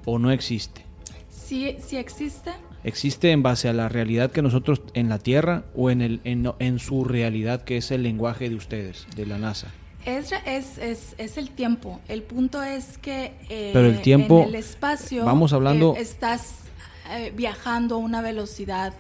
[0.05, 0.85] o no existe.
[1.31, 2.51] Sí, sí existe.
[2.85, 6.51] ¿Existe en base a la realidad que nosotros en la Tierra o en, el, en,
[6.59, 9.73] en su realidad que es el lenguaje de ustedes, de la NASA?
[10.05, 12.01] Es, es, es, es el tiempo.
[12.09, 16.68] El punto es que eh, Pero el tiempo, en el espacio vamos hablando, eh, estás
[17.11, 18.93] eh, viajando a una velocidad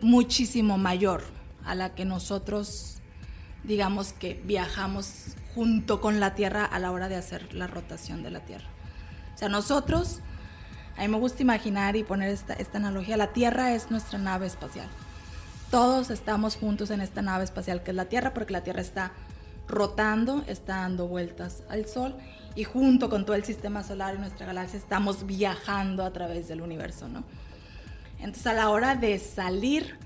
[0.00, 1.22] muchísimo mayor
[1.64, 2.98] a la que nosotros,
[3.64, 8.30] digamos que viajamos junto con la Tierra a la hora de hacer la rotación de
[8.30, 8.68] la Tierra.
[9.34, 10.20] O sea, nosotros
[10.96, 13.16] a mí me gusta imaginar y poner esta, esta, analogía.
[13.16, 14.88] La Tierra es nuestra nave espacial.
[15.70, 19.12] Todos estamos juntos en esta nave espacial que es la Tierra porque la Tierra está
[19.66, 22.16] rotando, está dando vueltas al Sol
[22.60, 26.60] y junto con todo el sistema solar y nuestra galaxia estamos viajando a través del
[26.60, 27.24] universo, ¿no?
[28.18, 29.96] Entonces a la hora de salir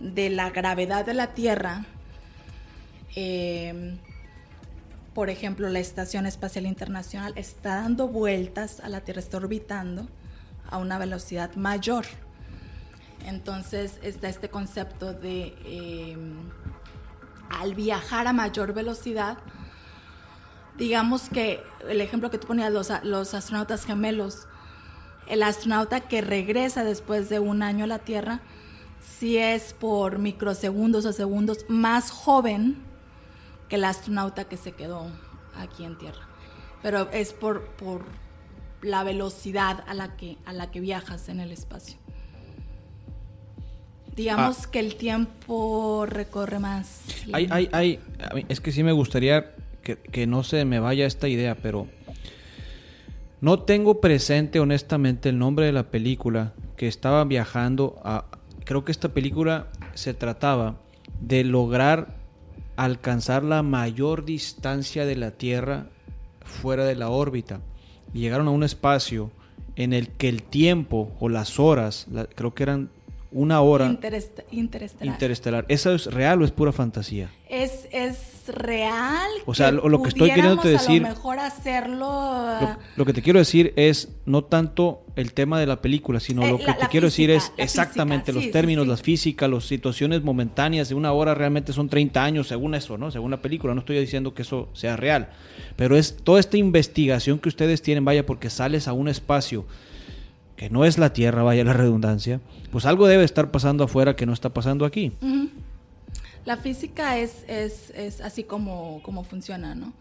[0.00, 1.84] de la gravedad de la Tierra,
[3.14, 3.96] eh,
[5.14, 10.08] por ejemplo, la Estación Espacial Internacional está dando vueltas a la Tierra, está orbitando
[10.68, 12.04] a una velocidad mayor.
[13.24, 16.16] Entonces está este concepto de eh,
[17.48, 19.38] al viajar a mayor velocidad,
[20.78, 24.46] digamos que el ejemplo que tú ponías, los, los astronautas gemelos,
[25.28, 28.40] el astronauta que regresa después de un año a la Tierra,
[29.18, 32.76] si es por microsegundos o segundos más joven
[33.68, 35.06] que el astronauta que se quedó
[35.56, 36.28] aquí en Tierra.
[36.82, 38.04] Pero es por, por
[38.82, 41.98] la velocidad a la, que, a la que viajas en el espacio.
[44.14, 44.68] Digamos Ah.
[44.70, 47.02] que el tiempo recorre más.
[47.32, 48.00] Hay, hay, hay,
[48.48, 49.55] es que sí me gustaría
[49.94, 51.86] que, no se me vaya esta idea, pero
[53.40, 58.24] no tengo presente honestamente el nombre de la película que estaba viajando a...
[58.64, 60.76] Creo que esta película se trataba
[61.20, 62.16] de lograr
[62.74, 65.86] alcanzar la mayor distancia de la Tierra
[66.44, 67.60] fuera de la órbita.
[68.12, 69.30] Llegaron a un espacio
[69.76, 72.90] en el que el tiempo o las horas, creo que eran
[73.36, 75.14] una hora Interest- interestelar.
[75.14, 75.64] interestelar.
[75.68, 77.30] ¿Eso es real o es pura fantasía?
[77.48, 78.18] es, es
[78.48, 79.28] real.
[79.44, 82.58] O sea, que lo- lo que estoy queriéndote pudiéramos decir- A lo mejor hacerlo.
[82.60, 86.42] Lo, lo que te quiero decir es no tanto el tema de la película, sino
[86.42, 88.52] Eh, lo que la- te la quiero física, decir es exactamente física, los sí, sí,
[88.52, 88.88] términos, sí.
[88.90, 93.10] las físicas, las situaciones momentáneas de una hora realmente son 30 años según eso, ¿no?
[93.10, 95.28] Según la película, no estoy diciendo que eso sea real,
[95.76, 99.64] pero es toda esta investigación que ustedes tienen, vaya, porque sales a un espacio
[100.56, 102.40] que no es la Tierra, vaya la redundancia,
[102.72, 105.12] pues algo debe estar pasando afuera que no está pasando aquí.
[106.44, 109.92] La física es, es, es así como, como funciona, ¿no?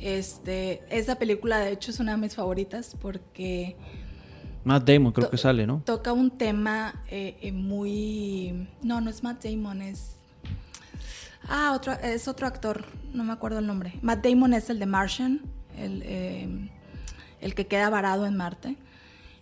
[0.00, 3.76] Este, esa película, de hecho, es una de mis favoritas porque
[4.64, 5.82] Matt Damon creo que sale, ¿no?
[5.84, 8.68] toca un tema eh, eh, muy...
[8.82, 10.16] No, no es Matt Damon, es...
[11.48, 13.94] Ah, otro, es otro actor, no me acuerdo el nombre.
[14.00, 15.40] Matt Damon es el de Martian,
[15.76, 16.70] el, eh,
[17.40, 18.76] el que queda varado en Marte.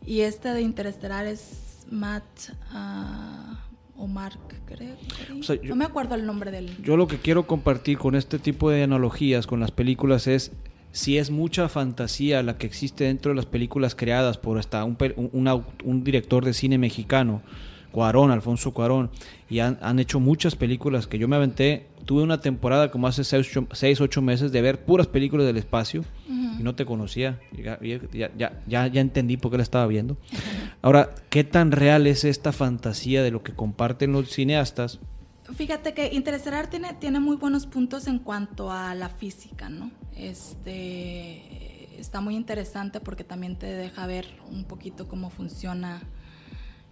[0.06, 2.24] Y este de Interestelar es Matt
[2.72, 3.64] ah,
[3.96, 4.96] o Mark, creo.
[5.38, 6.82] O sea, yo- no me acuerdo el nombre del...
[6.82, 10.52] Yo lo que quiero compartir con este tipo de analogías con las películas es
[10.92, 14.96] si es mucha fantasía la que existe dentro de las películas creadas por hasta un,
[15.32, 17.42] un, un director de cine mexicano,
[17.90, 19.10] Cuarón, Alfonso Cuarón,
[19.48, 21.86] y han, han hecho muchas películas que yo me aventé.
[22.04, 26.62] Tuve una temporada como hace 6, 8 meses de ver puras películas del espacio y
[26.62, 27.40] no te conocía.
[27.52, 30.16] Ya, ya, ya, ya, ya entendí por qué la estaba viendo.
[30.82, 35.00] Ahora, ¿qué tan real es esta fantasía de lo que comparten los cineastas
[35.54, 39.90] Fíjate que Interestelar tiene, tiene muy buenos puntos en cuanto a la física, ¿no?
[40.16, 46.02] Este está muy interesante porque también te deja ver un poquito cómo funciona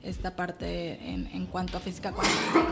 [0.03, 2.66] esta parte en, en cuanto a física cuántica.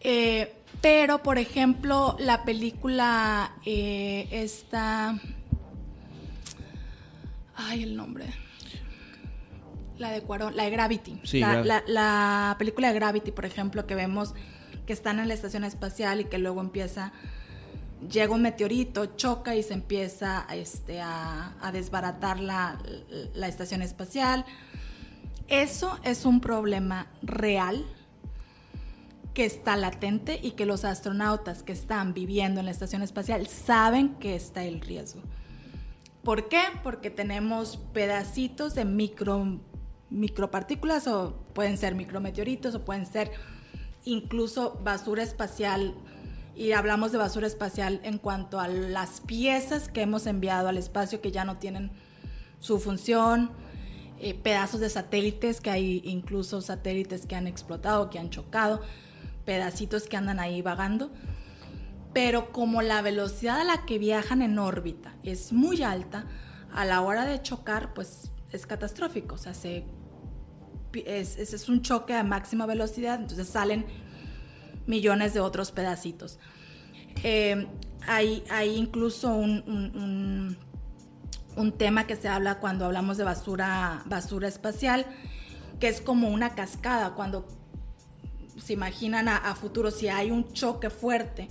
[0.00, 5.18] Eh, pero, por ejemplo, la película eh, esta...
[7.54, 8.26] Ay, el nombre.
[9.98, 11.20] La de Cuarón, la de Gravity.
[11.22, 14.34] Sí, la, la- la película de Gravity, por ejemplo, que vemos
[14.86, 17.12] que están en la estación espacial y que luego empieza,
[18.10, 22.78] llega un meteorito, choca y se empieza este, a, a desbaratar la,
[23.34, 24.44] la estación espacial.
[25.48, 27.84] Eso es un problema real
[29.34, 34.14] que está latente y que los astronautas que están viviendo en la estación espacial saben
[34.16, 35.22] que está el riesgo.
[36.22, 36.60] ¿Por qué?
[36.82, 39.60] Porque tenemos pedacitos de micro,
[40.10, 43.32] micropartículas o pueden ser micrometeoritos o pueden ser
[44.04, 45.94] incluso basura espacial.
[46.54, 51.22] Y hablamos de basura espacial en cuanto a las piezas que hemos enviado al espacio
[51.22, 51.90] que ya no tienen
[52.60, 53.50] su función,
[54.22, 58.80] eh, pedazos de satélites, que hay incluso satélites que han explotado, que han chocado,
[59.44, 61.10] pedacitos que andan ahí vagando
[62.14, 66.26] pero como la velocidad a la que viajan en órbita es muy alta,
[66.70, 69.36] a la hora de chocar, pues es catastrófico.
[69.36, 69.86] O sea, se,
[71.06, 73.86] es, es- un choque a máxima velocidad, entonces salen
[74.86, 76.38] millones de otros pedacitos.
[77.24, 77.66] Eh,
[78.06, 80.58] hay, hay incluso un-
[81.56, 85.06] un tema que se habla cuando hablamos de basura, basura espacial,
[85.80, 87.46] que es como una cascada, cuando
[88.62, 91.48] se imaginan a, futuro si hay un choque fuerte,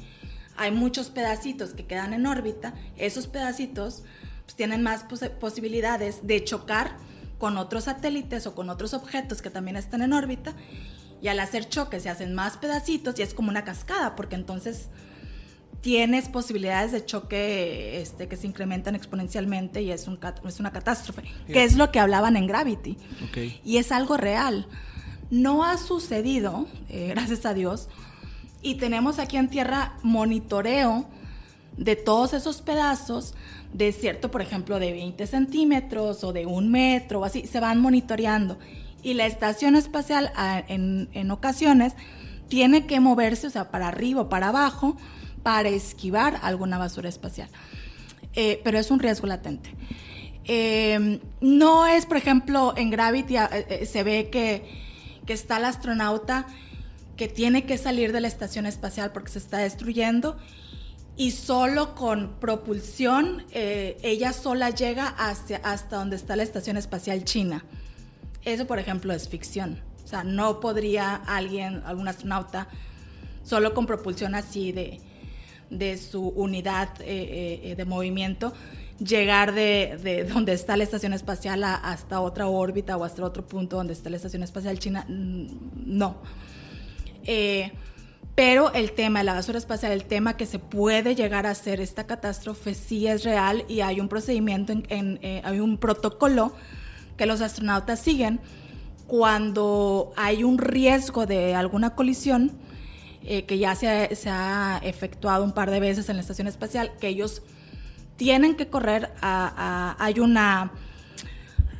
[0.57, 4.03] hay muchos pedacitos que quedan en órbita, esos pedacitos
[4.45, 6.95] pues, tienen más pos- posibilidades de chocar
[7.37, 10.53] con otros satélites o con otros objetos que también están en órbita
[11.21, 14.89] y al hacer choques se hacen más pedacitos y es como una cascada porque entonces
[15.81, 21.23] tienes posibilidades de choque este, que se incrementan exponencialmente y es, un, es una catástrofe,
[21.47, 22.97] que es lo que hablaban en Gravity
[23.29, 23.37] Ok.
[23.65, 24.67] y es algo real.
[25.31, 27.87] No ha sucedido, eh, gracias a Dios,
[28.61, 31.05] y tenemos aquí en tierra monitoreo
[31.77, 33.33] de todos esos pedazos
[33.73, 37.79] de cierto, por ejemplo, de 20 centímetros o de un metro o así, se van
[37.79, 38.59] monitoreando.
[39.01, 40.31] Y la estación espacial
[40.67, 41.93] en, en ocasiones
[42.49, 44.97] tiene que moverse, o sea, para arriba o para abajo,
[45.43, 47.49] para esquivar alguna basura espacial.
[48.33, 49.73] Eh, pero es un riesgo latente.
[50.45, 54.91] Eh, no es, por ejemplo, en Gravity eh, se ve que,
[55.27, 56.45] está el astronauta
[57.15, 60.35] que tiene que salir de la estación espacial porque se está destruyendo
[61.15, 67.63] y solo con propulsión ella sola llega hasta donde está la estación espacial china.
[68.43, 69.79] Eso, por ejemplo, es ficción.
[70.03, 72.67] O sea, no podría alguien, algún astronauta,
[73.45, 74.99] solo con propulsión así de,
[75.71, 78.53] de su unidad eh, eh, de movimiento,
[78.99, 83.77] llegar de, de, donde está la estación espacial hasta otra órbita o hasta otro punto
[83.77, 85.47] donde está la estación espacial china, mm,
[85.85, 86.17] no.
[87.23, 87.71] Eh,
[88.35, 91.81] pero el tema de la basura espacial, el tema que se puede llegar a hacer
[91.81, 96.53] esta catástrofe, sí es real y hay un procedimiento, en, hay un protocolo
[97.17, 98.39] que los astronautas siguen
[99.07, 102.51] cuando hay un riesgo de alguna colisión,
[103.23, 103.87] eh, que ya se
[104.29, 107.41] ha, efectuado un par de veces en la estación espacial, que ellos
[108.15, 110.71] tienen que correr a, hay una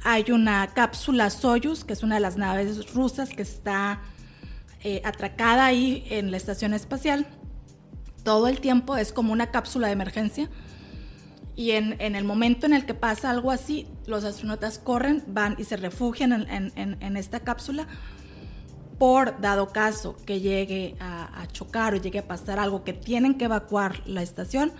[0.03, 4.01] hay una cápsula Soyuz, que es una de las naves rusas que está
[4.83, 7.27] eh, atracada ahí en la estación espacial.
[8.23, 10.49] Todo el tiempo es como una cápsula de emergencia
[11.55, 15.65] y en, el momento en el que pasa algo así, los astronautas corren, van y
[15.65, 17.87] se refugian en, esta cápsula
[19.01, 23.45] por dado caso que llegue a, chocar o llegue a pasar algo que tienen que
[23.45, 24.71] evacuar la estación,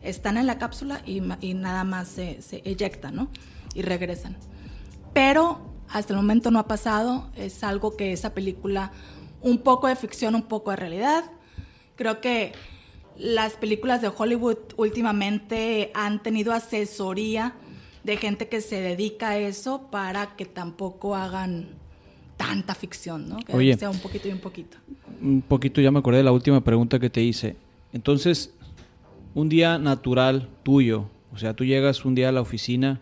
[0.00, 1.20] están en la cápsula y,
[1.54, 3.30] nada más se, se eyectan, ¿no?
[3.74, 4.36] Y regresan.
[5.12, 8.92] Pero hasta el momento no ha pasado, es algo que esa película,
[9.42, 11.24] un poco de ficción, un poco de realidad.
[11.96, 12.52] Creo que
[13.16, 17.54] las películas de Hollywood últimamente han tenido asesoría
[18.04, 21.82] de gente que se dedica a eso para que tampoco hagan
[22.46, 23.38] tanta ficción, ¿no?
[23.38, 24.76] Que sea un poquito y un poquito.
[25.20, 27.56] Un poquito, ya me acordé de la última pregunta que te hice.
[27.92, 28.52] Entonces,
[29.34, 33.00] un día natural tuyo, o sea, tú llegas un día a la oficina,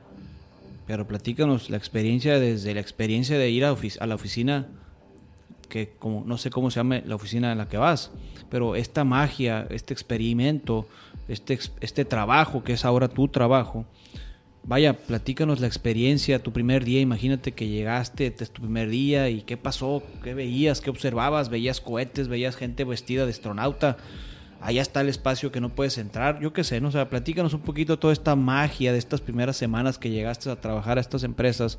[0.87, 4.67] pero platícanos la experiencia desde la experiencia de ir a, a la oficina
[5.73, 8.11] que como no sé cómo se llama la oficina en la que vas,
[8.51, 10.87] pero esta magia, este experimento,
[11.29, 13.87] este, este trabajo que es ahora tu trabajo,
[14.65, 19.29] vaya, platícanos la experiencia, tu primer día, imagínate que llegaste, este es tu primer día
[19.29, 23.97] y qué pasó, qué veías, qué observabas, veías cohetes, veías gente vestida de astronauta,
[24.61, 26.89] allá está el espacio que no puedes entrar, yo qué sé, ¿no?
[26.89, 30.61] o sea, platícanos un poquito toda esta magia de estas primeras semanas que llegaste a
[30.61, 31.79] trabajar a estas empresas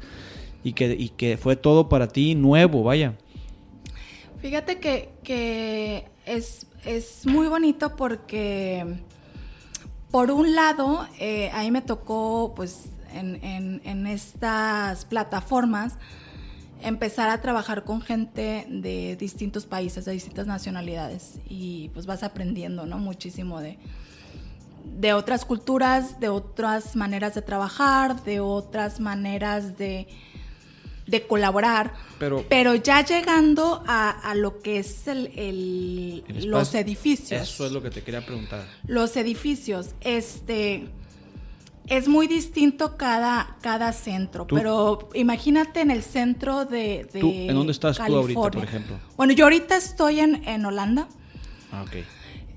[0.64, 3.16] y que, y que fue todo para ti nuevo, vaya.
[4.44, 6.68] Fíjate que, es,
[7.26, 8.86] muy bonito porque,
[10.14, 12.86] por un lado, eh, ahí me tocó, pues,
[13.16, 15.96] en, estas plataformas,
[16.84, 22.86] empezar a trabajar con gente de distintos países, de distintas nacionalidades, y pues vas aprendiendo,
[22.86, 23.00] ¿no?
[23.00, 23.80] Muchísimo de,
[25.00, 30.08] de otras culturas, de otras maneras de trabajar, de otras maneras de
[31.08, 37.42] de colaborar, pero, pero ya llegando a, lo que es el, los edificios.
[37.42, 38.66] Eso es lo que te quería preguntar.
[38.88, 40.88] Los edificios, este
[41.88, 47.98] es muy distinto cada, cada centro, pero imagínate en el centro de, ¿En dónde estás
[47.98, 49.00] tú ahorita, por ejemplo?
[49.18, 51.08] Bueno, yo ahorita estoy en, en Holanda.
[51.72, 51.98] Ah, ok.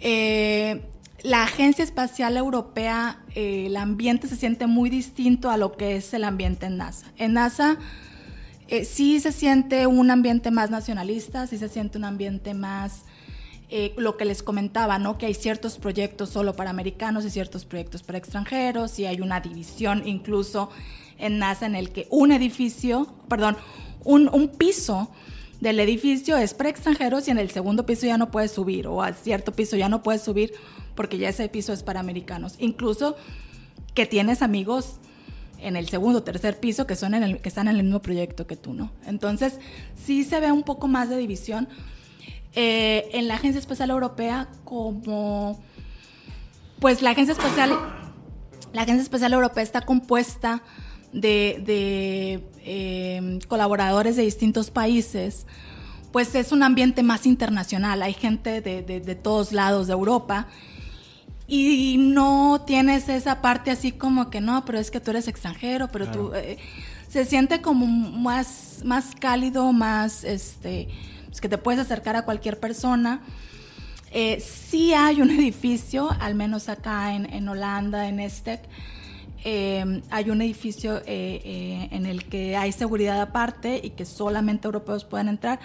[0.01, 0.83] Eh,
[1.23, 6.15] la Agencia Espacial Europea, eh, el ambiente se siente muy distinto a lo que es
[6.15, 7.07] el ambiente en NASA.
[7.17, 7.79] En NASA
[8.69, 13.05] eh, sí se siente un ambiente más nacionalista, sí se siente un ambiente más,
[13.69, 15.19] eh, lo que les comentaba, ¿no?
[15.19, 19.41] Que hay ciertos proyectos solo para americanos y ciertos proyectos para extranjeros, y hay una
[19.41, 20.71] división incluso
[21.19, 23.57] en NASA en el que un edificio, perdón,
[24.05, 25.11] un, un piso
[25.61, 29.03] del edificio es para extranjeros y en el segundo piso ya no puedes subir, o
[29.03, 30.53] a cierto piso ya no puedes subir
[30.95, 32.55] porque ya ese piso es para americanos.
[32.59, 33.17] Incluso
[33.95, 34.97] que tienes amigos
[35.59, 38.01] en el segundo o tercer piso que, son en el, que están en el mismo
[38.01, 38.93] proyecto que tú, ¿no?
[39.07, 39.59] Entonces,
[39.97, 41.69] sí se ve un poco más de división.
[42.55, 45.61] Eh, en la Agencia Espacial Europea, como,
[46.81, 47.71] pues la Agencia Espacial,
[48.73, 50.63] la Agencia Espacial Europea está compuesta
[51.13, 55.47] de, eh, colaboradores de distintos países,
[56.13, 60.49] pues es un ambiente más internacional, hay gente de, de todos lados de Europa
[61.47, 65.89] y no tienes esa parte así como que no, pero es que tú eres extranjero,
[65.89, 66.59] pero tú eh,
[67.09, 70.89] se siente como más más cálido, más este
[71.27, 73.21] pues que te puedes acercar a cualquier persona.
[74.13, 78.61] Eh, sí hay un edificio, al menos acá en, en Holanda, en Estec,
[79.49, 84.67] eh, hay un edificio eh, eh, en el que hay seguridad aparte y que solamente
[84.67, 85.61] europeos pueden entrar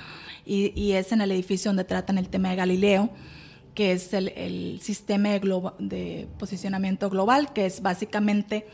[0.46, 3.10] y, y es en el edificio donde tratan el tema de Galileo
[3.76, 8.66] que es el, el sistema de, globa- de posicionamiento global, que es básicamente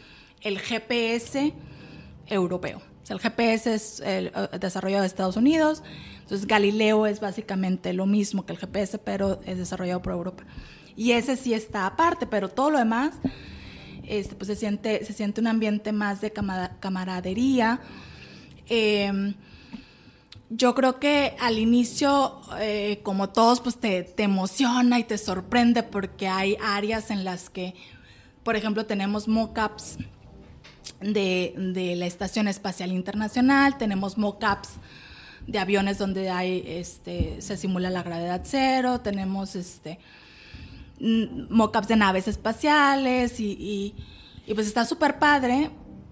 [0.42, 1.54] el GPS
[2.28, 2.78] europeo.
[2.80, 5.82] O sea, el GPS es el, eh, desarrollado de Estados Unidos,
[6.22, 10.44] entonces Galileo es básicamente lo mismo que el GPS, pero es desarrollado por Europa.
[10.96, 13.14] Y ese sí está aparte, pero todo lo demás,
[14.04, 17.80] este, pues se siente, se siente un ambiente más de cama- camaradería.
[18.68, 19.34] Eh,
[20.50, 25.84] yo creo que al inicio, eh, como todos, pues te, te emociona y te sorprende
[25.84, 27.76] porque hay áreas en las que,
[28.44, 29.98] por ejemplo, tenemos mockups
[31.02, 34.70] de, de la Estación Espacial Internacional, tenemos mockups
[35.46, 40.00] de aviones donde hay, este, se simula la gravedad cero, tenemos este,
[41.00, 43.96] mm, mockups de naves espaciales y,
[44.46, 45.72] y- pues está súper padre,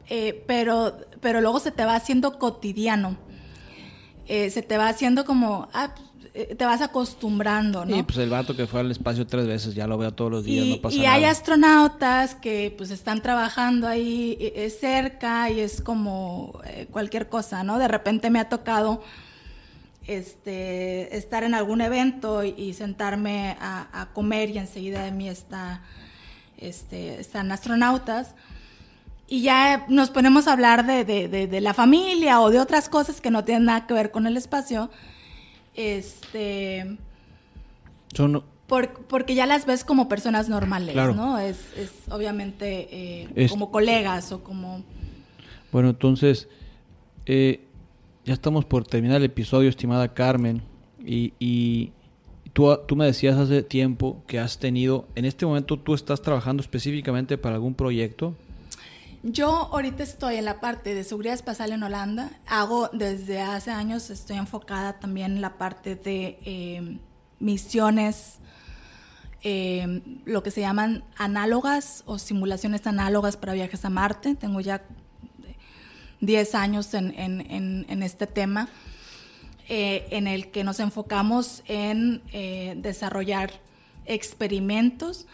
[0.10, 3.18] eh, pero, pero luego se te va haciendo cotidiano.
[4.28, 5.94] Eh, se te va haciendo como, ah,
[6.34, 7.96] eh, te vas acostumbrando, ¿no?
[7.96, 10.44] Y pues el vato que fue al espacio tres veces, ya lo veo todos los
[10.44, 11.14] días, Y, no pasa y nada.
[11.14, 17.30] hay astronautas que pues están trabajando ahí eh, eh, cerca y es como eh, cualquier
[17.30, 17.80] cosa, ¿no?
[17.80, 19.02] De repente me ha tocado
[20.08, 25.30] este, estar en algún evento y, y sentarme a, a comer y enseguida de mí
[25.30, 25.82] está,
[26.58, 28.36] este, están astronautas
[29.28, 32.90] y ya nos ponemos a hablar de, de- de- de la familia o de otras
[32.90, 34.90] cosas que no tienen nada que ver con el espacio.
[35.76, 36.98] Este,
[38.14, 41.14] Son- por- porque ya las ves como personas normales, Claro.
[41.14, 41.38] ¿no?
[41.40, 44.84] Es, es obviamente eh, Es- como colegas o como...
[45.72, 46.48] Bueno, entonces,
[47.26, 47.62] eh,
[48.24, 50.62] ya estamos por terminar el episodio, estimada Carmen.
[51.06, 51.92] Y, y
[52.54, 56.62] tú, tú me decías hace tiempo que has tenido, en este momento tú estás trabajando
[56.62, 58.34] específicamente para algún proyecto.
[59.28, 62.30] Yo ahorita estoy en la parte de seguridad espacial en Holanda.
[62.46, 67.00] Hago desde hace años, estoy enfocada también en la parte de eh,
[67.40, 68.38] misiones,
[69.42, 74.36] eh, lo que se llaman análogas o simulaciones análogas para viajes a Marte.
[74.36, 74.84] Tengo ya
[76.22, 78.70] 10 años en este tema,
[79.68, 83.52] eh, en el que nos enfocamos en eh, desarrollar
[84.06, 85.26] experimentos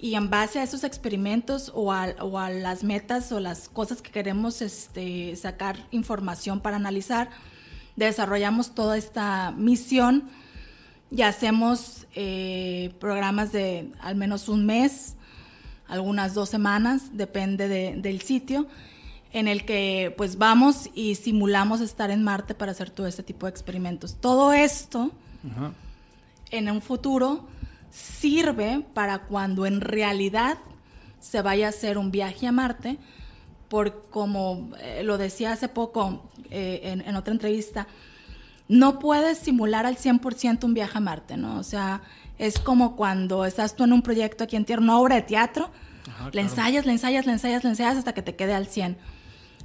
[0.00, 4.00] y en base a esos experimentos o a, o a las metas o las cosas
[4.02, 7.28] que queremos este, sacar información para analizar,
[7.96, 10.24] desarrollamos toda esta misión
[11.10, 15.16] y hacemos eh, programas de al menos un mes,
[15.88, 18.66] algunas dos semanas, depende de- del sitio,
[19.32, 23.46] en el que pues vamos y simulamos estar en Marte para hacer todo este tipo
[23.46, 24.14] de experimentos.
[24.20, 25.10] Todo esto
[26.50, 27.44] en un futuro
[27.90, 30.58] sirve para cuando en realidad
[31.20, 32.98] se vaya a hacer un viaje a Marte,
[33.68, 37.86] por como eh, lo decía hace poco eh, en, en otra entrevista,
[38.68, 41.58] no puedes simular al 100% un viaje a Marte, ¿no?
[41.58, 42.02] O sea,
[42.38, 45.70] es como cuando estás tú en un proyecto aquí en Tierra, una obra de teatro,
[46.32, 48.96] le ensayas, le ensayas, le ensayas, le ensayas hasta que te quede al 100.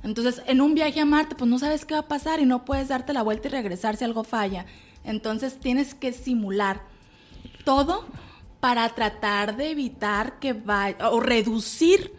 [0.03, 2.65] Entonces, en un viaje a Marte, pues no sabes qué va a pasar y no
[2.65, 4.65] puedes darte la vuelta y regresar si algo falla.
[5.03, 6.81] Entonces, tienes que simular
[7.65, 8.05] todo
[8.61, 12.13] para tratar de evitar que vaya o reducir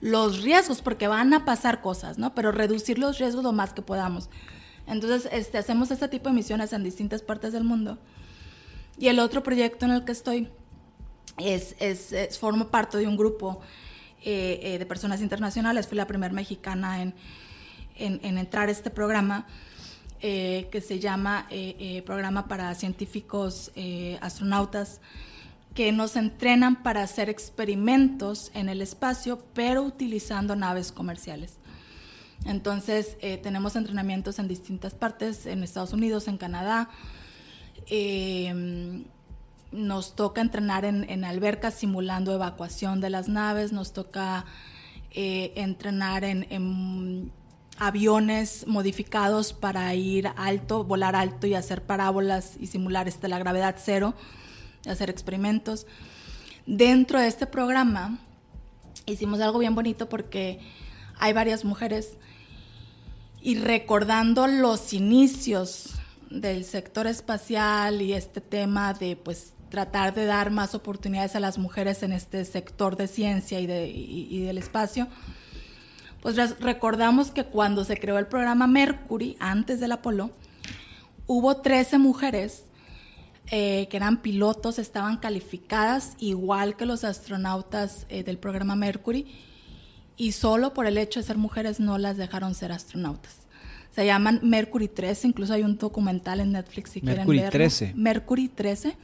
[0.00, 2.34] los riesgos, porque van a pasar cosas, ¿no?
[2.34, 4.30] Pero reducir los riesgos lo más que podamos.
[4.86, 7.98] Entonces, este, hacemos este tipo de misiones en distintas partes del mundo.
[8.98, 10.48] Y el otro proyecto en el que estoy
[11.38, 13.60] es, es, formo parte de un grupo
[14.22, 15.86] eh, eh, de personas internacionales.
[15.86, 17.14] Fui la primera mexicana en,
[17.96, 19.46] en, en entrar a este programa
[20.22, 25.00] eh, que se llama eh, eh, Programa para Científicos eh, Astronautas,
[25.74, 31.58] que nos entrenan para hacer experimentos en el espacio, pero utilizando naves comerciales.
[32.44, 36.88] Entonces, eh, tenemos entrenamientos en distintas partes, en Estados Unidos, en Canadá.
[37.86, 39.04] Eh,
[39.72, 44.44] nos toca entrenar en, en albercas simulando evacuación de las naves, nos toca
[45.10, 47.32] eh, entrenar en, en
[47.78, 53.76] aviones modificados para ir alto, volar alto y hacer parábolas y simular este, la gravedad
[53.78, 54.14] cero,
[54.86, 55.86] hacer experimentos.
[56.66, 58.18] Dentro de este programa
[59.06, 60.60] hicimos algo bien bonito porque
[61.18, 62.16] hay varias mujeres
[63.40, 65.94] y recordando los inicios
[66.30, 71.58] del sector espacial y este tema de pues tratar de dar más oportunidades a las
[71.58, 75.08] mujeres en este sector de ciencia y, de, y, y del espacio,
[76.22, 80.30] pues recordamos que cuando se creó el programa Mercury, antes del Apolo,
[81.26, 82.64] hubo 13 mujeres
[83.50, 89.26] eh, que eran pilotos, estaban calificadas igual que los astronautas eh, del programa Mercury
[90.16, 93.38] y solo por el hecho de ser mujeres no las dejaron ser astronautas.
[93.90, 97.50] Se llaman Mercury 13, incluso hay un documental en Netflix si quieren verlo.
[97.50, 97.92] 13.
[97.96, 98.96] Mercury 13.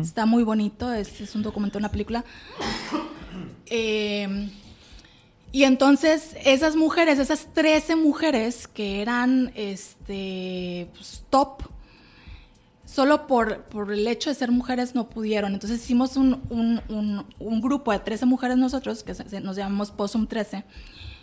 [0.00, 2.24] Está muy bonito, es, es un documental, una película.
[3.66, 4.50] Eh,
[5.54, 11.62] y entonces esas mujeres, esas 13 mujeres que eran este, pues, top,
[12.84, 15.54] solo por, por, el hecho de ser mujeres no pudieron.
[15.54, 20.64] Entonces hicimos un, un, un, grupo de 13 mujeres nosotros, que nos llamamos POSUM 13,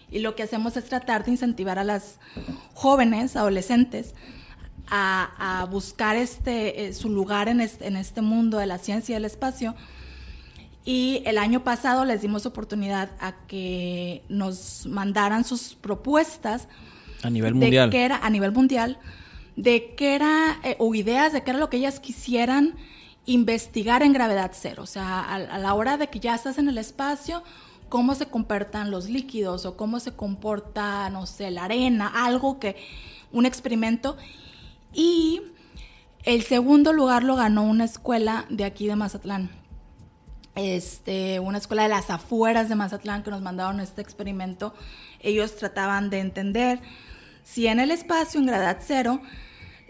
[0.09, 2.17] y lo que hacemos es tratar de incentivar a las
[2.73, 4.15] jóvenes, adolescentes,
[4.87, 9.11] a, a buscar este, eh, su lugar en este, en este mundo de la ciencia
[9.11, 9.75] y del espacio
[10.83, 16.67] y el año pasado les dimos oportunidad a que nos mandaran sus propuestas.
[17.21, 17.89] A nivel mundial.
[17.89, 18.97] De qué era, a nivel mundial,
[19.55, 22.75] de qué era, eh, o ideas de qué era lo que ellas quisieran
[23.27, 24.81] investigar en gravedad cero.
[24.81, 27.43] O sea, a, a, la hora de que ya estás en el espacio,
[27.87, 32.75] cómo se comportan los líquidos o cómo se comporta, no sé, la arena, algo que,
[33.31, 34.17] un experimento.
[34.95, 35.43] Y
[36.23, 39.60] el segundo lugar lo ganó una escuela de aquí de Mazatlán
[40.55, 44.73] este, una escuela de las afueras de Mazatlán que nos mandaron este experimento,
[45.19, 46.79] ellos trataban de entender
[47.43, 49.21] si en el espacio, en gravedad cero,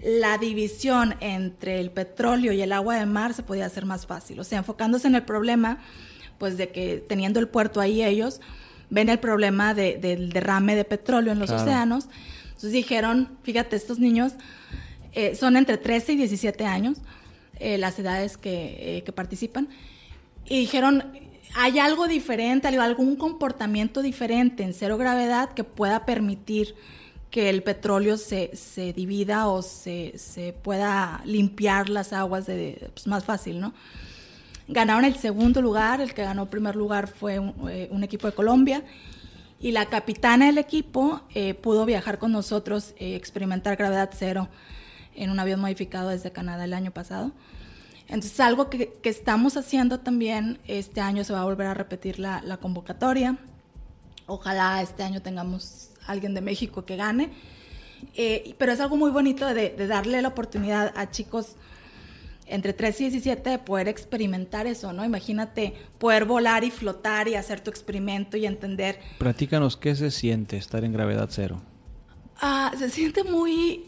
[0.03, 4.39] la división entre el petróleo y el agua de mar se podía hacer más fácil.
[4.39, 5.79] O sea, enfocándose en el problema,
[6.37, 8.41] pues de que teniendo el puerto ahí ellos,
[8.89, 11.63] ven el problema de, del derrame de petróleo en los claro.
[11.63, 12.07] océanos.
[12.45, 14.33] Entonces dijeron, fíjate, estos niños
[15.13, 16.97] eh, son entre 13 y 17 años,
[17.59, 19.69] eh, las edades que, eh, que participan
[20.45, 21.03] y dijeron,
[21.55, 26.75] hay algo diferente, algún comportamiento diferente en cero gravedad que pueda permitir
[27.29, 33.07] que el petróleo se, se divida o se, se, pueda limpiar las aguas de, pues
[33.07, 33.73] más fácil, ¿no?
[34.67, 38.33] Ganaron el segundo lugar, el que ganó primer lugar fue un, eh, un equipo de
[38.33, 38.83] Colombia
[39.61, 44.49] y la capitana del equipo eh, pudo viajar con nosotros, eh, experimentar gravedad cero
[45.15, 47.31] en un avión modificado desde Canadá el año pasado.
[48.11, 52.19] Entonces, algo que, que, estamos haciendo también, este año se va a volver a repetir
[52.19, 53.37] la, la, convocatoria.
[54.27, 57.31] Ojalá este año tengamos alguien de México que gane.
[58.15, 61.55] Eh, pero es algo muy bonito de, de, darle la oportunidad a chicos
[62.47, 65.05] entre 13 y 17 de poder experimentar eso, ¿no?
[65.05, 68.99] Imagínate poder volar y flotar y hacer tu experimento y entender.
[69.19, 71.61] Platícanos qué se siente estar en gravedad cero.
[72.41, 73.85] Ah, se siente muy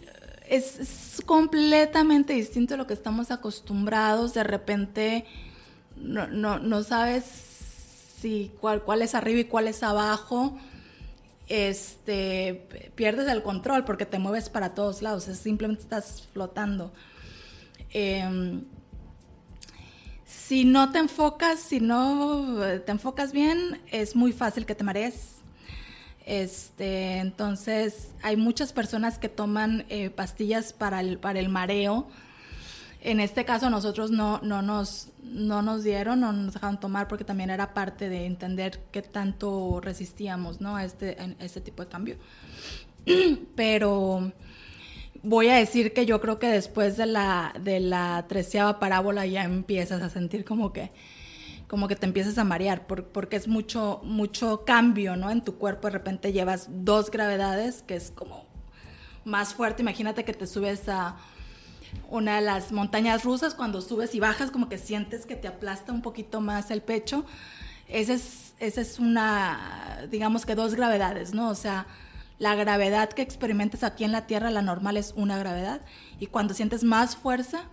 [0.55, 4.33] es, completamente distinto a lo que estamos acostumbrados.
[4.33, 5.25] De repente
[5.95, 7.23] no, no, no sabes
[8.21, 10.57] si cuál, es arriba y cuál es abajo.
[11.47, 15.27] Este, pierdes el control porque te mueves para todos lados.
[15.27, 16.93] Es, simplemente estás flotando.
[17.91, 18.61] Eh,
[20.25, 25.42] si no te enfocas, si no te enfocas bien, es muy fácil que te marees
[26.25, 32.07] este, entonces, hay muchas personas que toman eh, pastillas para el, para el mareo.
[33.01, 37.25] En este caso, nosotros no, no, nos, no nos dieron, no nos dejaron tomar porque
[37.25, 40.77] también era parte de entender qué tanto resistíamos ¿no?
[40.77, 42.15] a, este, este tipo de cambio.
[43.55, 44.31] Pero
[45.21, 49.43] voy a decir que yo creo que después de la, de la treceava parábola ya
[49.43, 50.91] empiezas a sentir como que
[51.73, 55.31] como que te empiezas a marear, por, porque es mucho, mucho cambio, ¿no?
[55.31, 58.45] En tu cuerpo de repente llevas dos gravedades, que es como
[59.25, 59.81] más fuerte.
[59.81, 61.17] Imagínate que te subes a
[62.11, 65.91] una de las montañas rusas, cuando subes y bajas, como que sientes que te aplasta
[65.91, 67.25] un poquito más el pecho.
[67.87, 71.49] Esa es, esa es una, digamos que dos gravedades, ¿no?
[71.49, 71.87] O sea,
[72.37, 75.81] la gravedad que experimentes aquí en la Tierra, la normal es una gravedad,
[76.19, 77.63] y cuando sientes más fuerza,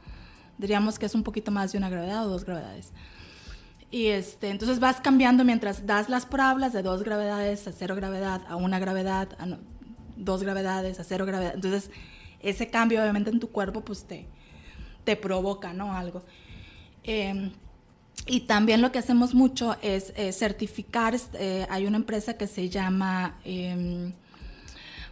[0.57, 2.93] diríamos que es un poquito más de una gravedad o dos gravedades.
[3.91, 8.43] Y este, entonces vas cambiando mientras das las parábolas de dos gravedades a cero gravedad,
[8.49, 9.59] a una gravedad, a
[10.17, 11.55] dos gravedades, a cero gravedad.
[11.55, 11.91] Entonces,
[12.41, 14.29] ese cambio obviamente en tu cuerpo pues te,
[15.05, 15.93] te provoca, ¿no?
[15.93, 16.23] Algo.
[17.03, 17.51] Eh,
[18.27, 22.69] y también lo que hacemos mucho es eh, certificar, eh, hay una empresa que se
[22.69, 24.13] llama eh,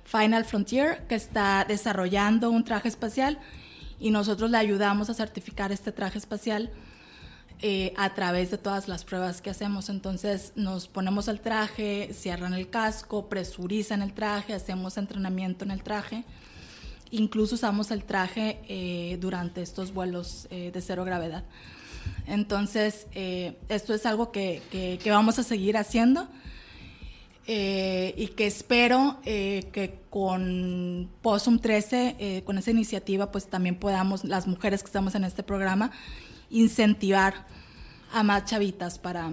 [0.04, 3.38] Final Frontier, que está desarrollando un traje espacial
[3.98, 6.70] y nosotros le ayudamos a certificar este traje espacial
[7.60, 9.88] eh, a través de todas las pruebas que hacemos.
[9.88, 15.82] Entonces nos ponemos el traje, cierran el casco, presurizan el traje, hacemos entrenamiento en el
[15.82, 16.24] traje.
[17.10, 21.44] Incluso usamos el traje eh, durante estos vuelos eh, de cero gravedad.
[22.26, 26.28] Entonces, eh, esto es algo que, que, que, vamos a seguir haciendo.
[27.50, 33.76] eh, y que espero eh, que con POSUM 13, eh, con esa iniciativa, pues también
[33.76, 35.90] podamos, las mujeres que estamos en este programa,
[36.50, 37.46] incentivar
[38.12, 39.30] a más chavitas para,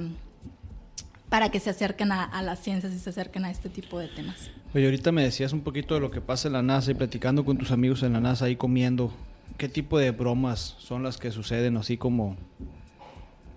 [1.29, 4.07] para que se acerquen a, a las ciencias y se acerquen a este tipo de
[4.07, 4.51] temas.
[4.73, 7.45] Oye, ahorita me decías un poquito de lo que pasa en la NASA y platicando
[7.45, 9.13] con tus amigos en la NASA ahí comiendo.
[9.57, 12.35] ¿Qué tipo de bromas son las que suceden así como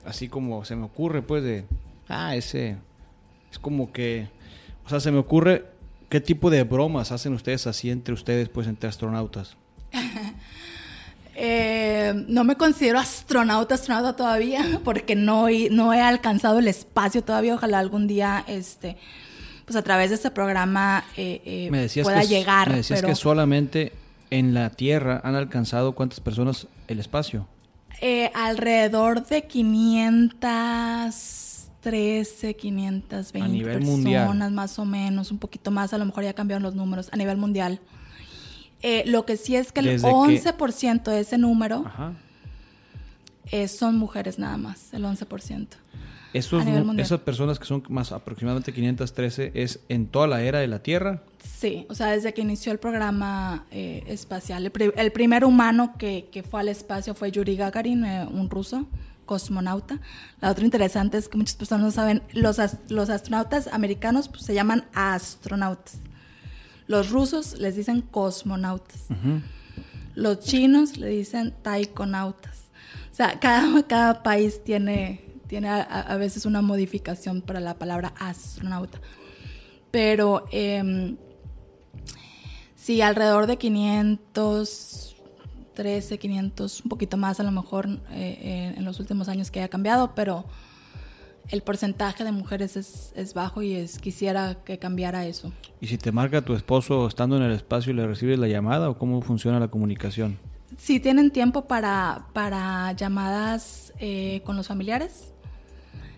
[0.05, 1.66] así como se me ocurre pues de
[2.09, 2.76] ah, ese
[3.51, 4.28] es como que
[4.86, 5.66] o sea, se me ocurre
[6.09, 9.56] qué tipo de bromas hacen ustedes así entre ustedes pues entre astronautas?
[11.40, 17.23] Eh, no me considero astronauta, astronauta todavía, porque no, he- no he alcanzado el espacio
[17.23, 17.55] todavía.
[17.55, 18.97] Ojalá algún día, este,
[19.65, 22.70] pues a través de este programa eh, eh, me decías pueda que, llegar.
[22.70, 23.93] me decías pero, que solamente
[24.31, 27.47] en la Tierra han alcanzado cuántas personas el espacio.
[28.01, 29.43] eh, alrededor de
[31.82, 34.51] 513, 520 A nivel personas, mundial.
[34.52, 37.36] más o menos, un poquito más, a lo mejor ya cambiaron los números a nivel
[37.36, 37.81] mundial.
[38.83, 42.13] Eh, lo que sí es que el Desde que- 11% de ese número Ajá.
[43.51, 45.77] eh, son mujeres nada más, el 11%.
[46.35, 46.63] Esos
[46.99, 51.23] esas personas que son más aproximadamente 513 es en toda la era de la Tierra.
[51.43, 54.67] Sí, o sea, desde que inició el programa eh, espacial.
[54.67, 58.51] El, pri- el primer humano que, que fue al espacio fue Yuri Gagarin, eh, un
[58.51, 58.87] ruso,
[59.25, 60.01] cosmonauta.
[60.43, 64.43] La otra interesante es que muchas personas no saben, los, as- los astronautas americanos pues,
[64.43, 65.97] se llaman astronautas.
[66.89, 69.06] Los rusos les dicen cosmonautas.
[70.15, 72.70] Los chinos le dicen taikonautas.
[73.12, 78.15] O sea, cada, cada país tiene, tiene a, a veces una modificación para la palabra
[78.19, 78.98] astronauta.
[79.90, 81.16] Pero em,
[82.74, 89.01] sí, alrededor de 513, 500, un poquito más a lo mejor eh, eh, en los
[89.01, 90.44] últimos años que haya cambiado, pero
[91.51, 95.53] el porcentaje de mujeres es, es bajo y es, quisiera que cambiara eso.
[95.81, 98.91] ¿Y si te marca tu esposo estando en el espacio y le recibes la llamada
[98.91, 100.39] o cómo funciona la comunicación?
[100.77, 105.33] Si tienen tiempo para, para llamadas eh, con los familiares,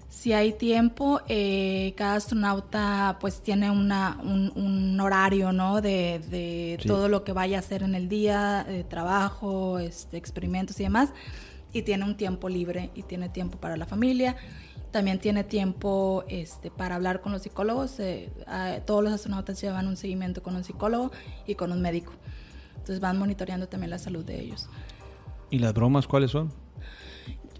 [0.08, 5.80] si hay tiempo, eh, cada astronauta pues tiene una, un, un horario, ¿no?
[5.80, 6.88] De, de Sí.
[6.88, 11.10] todo lo que vaya a hacer en el día, de trabajo, este, experimentos y demás,
[11.72, 14.34] y tiene un tiempo libre y tiene tiempo para la familia.
[14.90, 18.00] También tiene tiempo este, para hablar con los psicólogos.
[18.00, 18.30] eh,
[18.86, 21.12] todos los astronautas llevan un seguimiento con un psicólogo
[21.46, 22.12] y con un médico.
[22.72, 24.68] Entonces van monitoreando también la salud de ellos.
[25.50, 26.52] ¿Y las bromas cuáles son?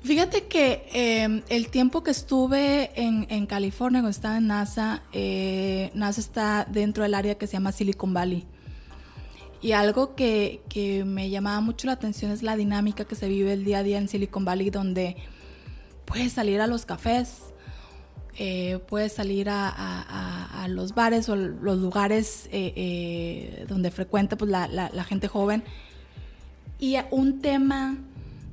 [0.03, 5.91] Fíjate que eh, el tiempo que estuve en, en California, cuando estaba en NASA, eh,
[5.95, 8.47] NASA está dentro del área que se llama Silicon Valley.
[9.61, 13.53] Y algo que, que me llamaba mucho la atención es la dinámica que se vive
[13.53, 15.17] el día a día en Silicon Valley, donde
[16.11, 17.39] puedes salir a los cafés,
[18.37, 24.37] eh, puedes salir a, a- a- los bares o los lugares eh, eh, donde frecuenta
[24.37, 25.63] pues, la, la- la gente joven.
[26.79, 27.97] Y un tema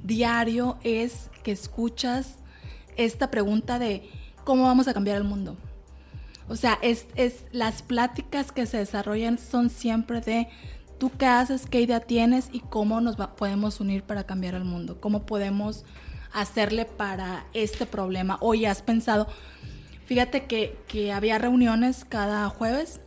[0.03, 2.35] diario es que escuchas
[2.95, 4.09] esta pregunta de
[4.43, 5.57] cómo vamos a cambiar el mundo.
[6.49, 10.47] O sea, es, es las pláticas que se desarrollan son siempre de
[10.97, 14.63] tú qué haces, qué idea tienes y cómo nos va- podemos unir para cambiar el
[14.63, 15.84] mundo, cómo podemos
[16.31, 18.37] hacerle para este problema.
[18.41, 19.27] Hoy has pensado,
[20.05, 22.99] fíjate que, que había reuniones cada jueves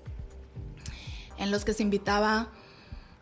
[1.39, 2.49] en los que se invitaba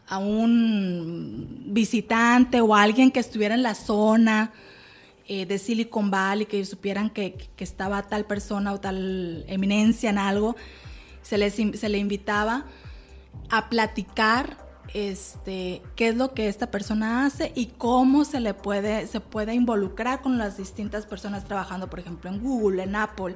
[0.09, 4.53] a un visitante o alguien que estuviera en la zona
[5.27, 10.19] eh, de Silicon Valley, que supieran que, que estaba tal persona o tal eminencia en
[10.19, 10.57] algo,
[11.23, 12.65] se, les, se le invitaba
[13.51, 19.07] a platicar este, qué es lo que esta persona hace y cómo se le puede,
[19.07, 23.35] se puede involucrar con las distintas personas trabajando, por ejemplo, en Google, en Apple,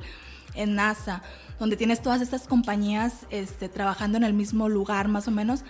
[0.55, 1.23] en NASA,
[1.59, 5.65] donde tienes todas estas compañías este, trabajando en el mismo lugar más o menos.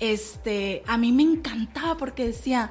[0.00, 2.70] Este, a mí me encantaba porque decía,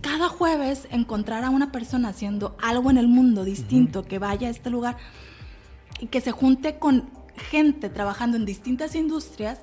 [0.00, 4.50] cada jueves encontrar a una persona haciendo algo en el mundo distinto, que vaya a
[4.50, 4.96] este lugar
[6.00, 7.10] y que se junte con
[7.50, 9.60] gente trabajando en distintas industrias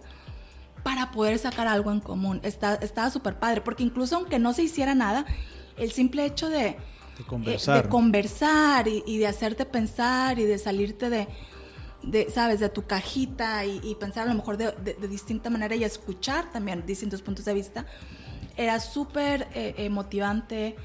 [0.84, 2.40] para poder sacar algo en común.
[2.44, 5.26] Está, estaba súper padre, porque incluso aunque no se hiciera nada,
[5.78, 6.76] el simple hecho de, De
[7.20, 7.84] eh, conversar.
[7.84, 11.28] de conversar y, y de hacerte pensar y de salirte de,
[12.04, 15.50] de, sabes, de tu cajita y, y pensar a lo mejor de, de- de distinta
[15.50, 17.86] manera y escuchar también distintos puntos de vista,
[18.58, 20.76] era súper eh, eh, motivante.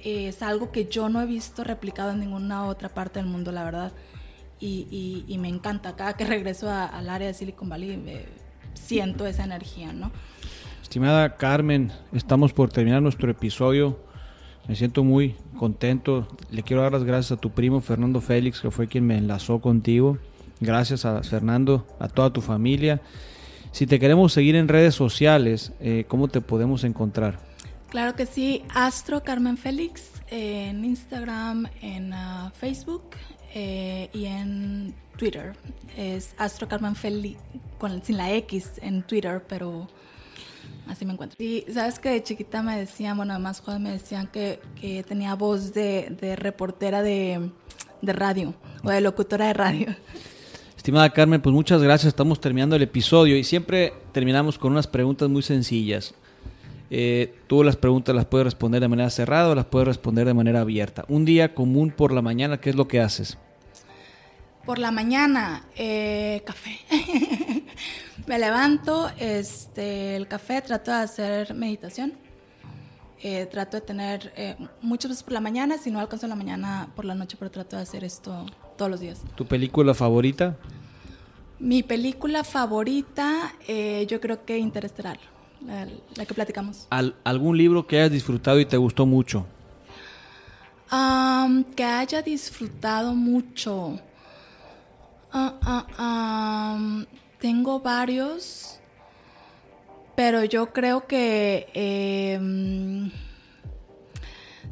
[0.00, 3.50] Eh, es algo que yo no he visto replicado en ninguna otra parte del mundo,
[3.50, 3.92] la verdad.
[4.60, 5.96] Y, y- y me encanta.
[5.96, 7.96] Cada que regreso a- al área de Silicon Valley
[8.88, 10.10] siento esa energía, ¿no?
[10.82, 14.00] Estimada Carmen, estamos por terminar nuestro episodio.
[14.66, 16.26] Me siento muy contento.
[16.50, 19.60] Le quiero dar las gracias a tu primo Fernando Félix, que fue quien me enlazó
[19.60, 20.18] contigo.
[20.60, 23.02] Gracias a Fernando, a toda tu familia.
[23.72, 27.38] Si te queremos seguir en redes sociales, eh, ¿cómo te podemos encontrar?
[27.90, 33.10] Claro que sí, Astro Carmen Félix en Instagram, en uh, Facebook
[33.54, 35.54] eh, y en Twitter.
[35.96, 37.38] Es Astro Carmen Félix
[37.78, 39.88] con, sin la X en Twitter, pero
[40.86, 41.42] así me encuentro.
[41.42, 45.34] Y sabes que de chiquita me decían, bueno, además joven me decían que, que tenía
[45.34, 47.50] voz de, de reportera de,
[48.02, 49.96] de radio o de locutora de radio.
[50.76, 52.08] Estimada Carmen, pues muchas gracias.
[52.08, 56.14] Estamos terminando el episodio y siempre terminamos con unas preguntas muy sencillas.
[56.90, 60.34] Eh, tú las preguntas las puedes responder de manera cerrada o las puedes responder de
[60.34, 61.04] manera abierta.
[61.08, 63.38] Un día común por la mañana, ¿qué es lo que haces?
[64.64, 66.78] Por la mañana, eh, café.
[68.26, 72.12] Me levanto, este, el café, trato de hacer meditación.
[73.20, 76.88] Eh, trato de tener eh, muchas veces por la mañana, si no alcanzo la mañana,
[76.94, 78.46] por la noche, pero trato de hacer esto
[78.76, 79.22] todos los días.
[79.34, 80.56] ¿Tu película favorita?
[81.58, 85.18] Mi película favorita, eh, yo creo que Interestelar,
[85.66, 85.86] la,
[86.16, 86.86] la que platicamos.
[86.90, 89.46] Al- ¿Algún libro que hayas disfrutado y te gustó mucho?
[91.76, 94.00] Que haya disfrutado mucho.
[95.32, 97.04] Ah, ah,
[97.38, 98.80] tengo varios,
[100.16, 103.10] pero yo creo que em,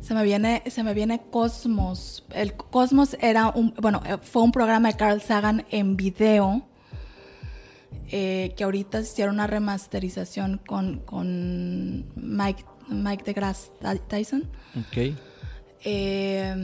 [0.00, 2.24] se me viene, se me viene Cosmos.
[2.30, 6.62] El Cosmos era un, bueno, eh, fue un programa de Carl Sagan en video.
[8.10, 13.70] Eh, que ahorita hicieron una remasterización con, con Mike, Mike deGrasse
[14.08, 14.44] Tyson.
[14.78, 15.14] Ok.
[15.84, 16.54] Eh,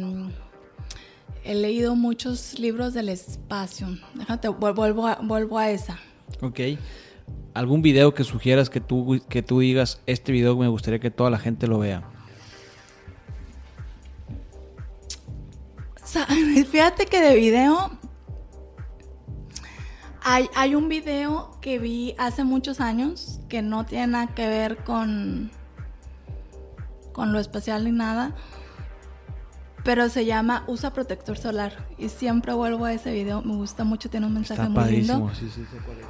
[1.44, 3.89] he leído muchos libros del espacio.
[4.14, 5.98] Déjate, vuel- vuelvo a, vuelvo a esa.
[6.40, 6.60] Ok.
[7.55, 11.28] ¿Algún video que sugieras que tú, que tú digas, este video me gustaría que toda
[11.31, 12.02] la gente lo vea?
[16.70, 17.90] Fíjate que de video
[20.24, 24.78] hay, hay un video que vi hace muchos años que no tiene nada que ver
[24.85, 25.51] con,
[27.12, 28.35] con lo espacial ni nada,
[29.85, 34.09] pero se llama Usa protector solar y siempre vuelvo a ese video, me gusta mucho,
[34.11, 35.19] tiene un mensaje Está muy padrísimo.
[35.19, 35.35] lindo.
[35.35, 36.07] Sí, sí, sé cuál es.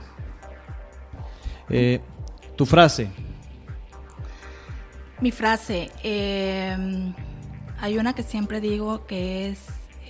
[1.71, 2.01] Eh,
[2.57, 3.11] tu frase.
[5.21, 7.13] Mi frase, eh,
[7.81, 9.61] hay una que siempre digo que es,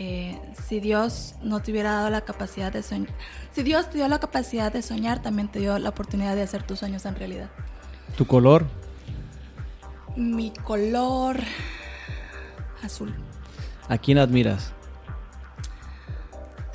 [0.04, 3.14] eh, si Dios no te hubiera dado la capacidad de soñar,
[3.52, 6.64] si Dios te dio la capacidad de soñar, también te dio la oportunidad de hacer
[6.64, 7.50] tus sueños en realidad.
[8.16, 8.66] Tu color.
[10.16, 11.36] Mi color
[12.82, 13.14] azul.
[13.88, 14.72] ¿A quién admiras?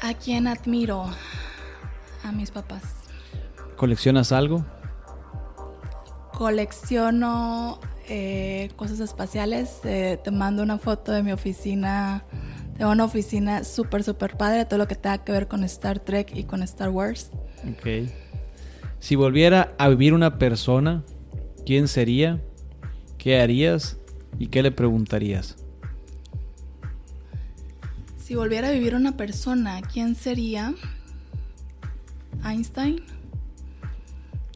[0.02, 1.06] ¿A quién admiro?
[2.24, 2.84] A mis papás.
[3.76, 4.64] ¿Coleccionas algo?
[6.32, 9.82] Colecciono eh, cosas espaciales.
[9.84, 12.24] eh, te mando una foto de mi oficina.
[12.78, 14.66] Tengo una oficina súper, súper padre.
[14.66, 17.32] Todo lo que tenga que ver con Star Trek y con Star Wars.
[17.72, 18.10] Ok.
[19.00, 21.04] Si volviera a vivir una persona,
[21.66, 22.42] ¿quién sería?
[23.18, 23.98] ¿Qué harías?
[24.38, 25.56] ¿Y qué le preguntarías?
[28.18, 30.76] Si volviera a vivir una persona, ¿quién sería?
[32.44, 33.02] Einstein.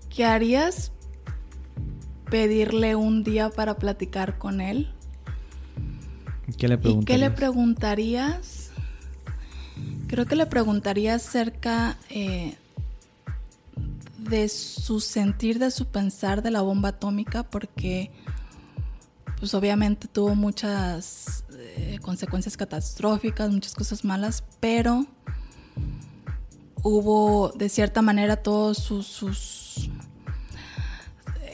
[0.10, 0.92] ¿Qué harías?
[2.30, 4.94] Pedirle un día para platicar con él.
[6.58, 7.20] ¿Qué le ¿Y qué preguntarías?
[7.20, 8.72] le preguntarías?
[10.08, 12.56] Creo que le preguntaría acerca eh,
[14.18, 18.12] de su sentir, de su pensar de la bomba atómica, porque
[19.40, 25.06] pues obviamente tuvo muchas eh, consecuencias catastróficas, muchas cosas malas, pero
[26.84, 29.90] hubo de cierta manera todos sus, sus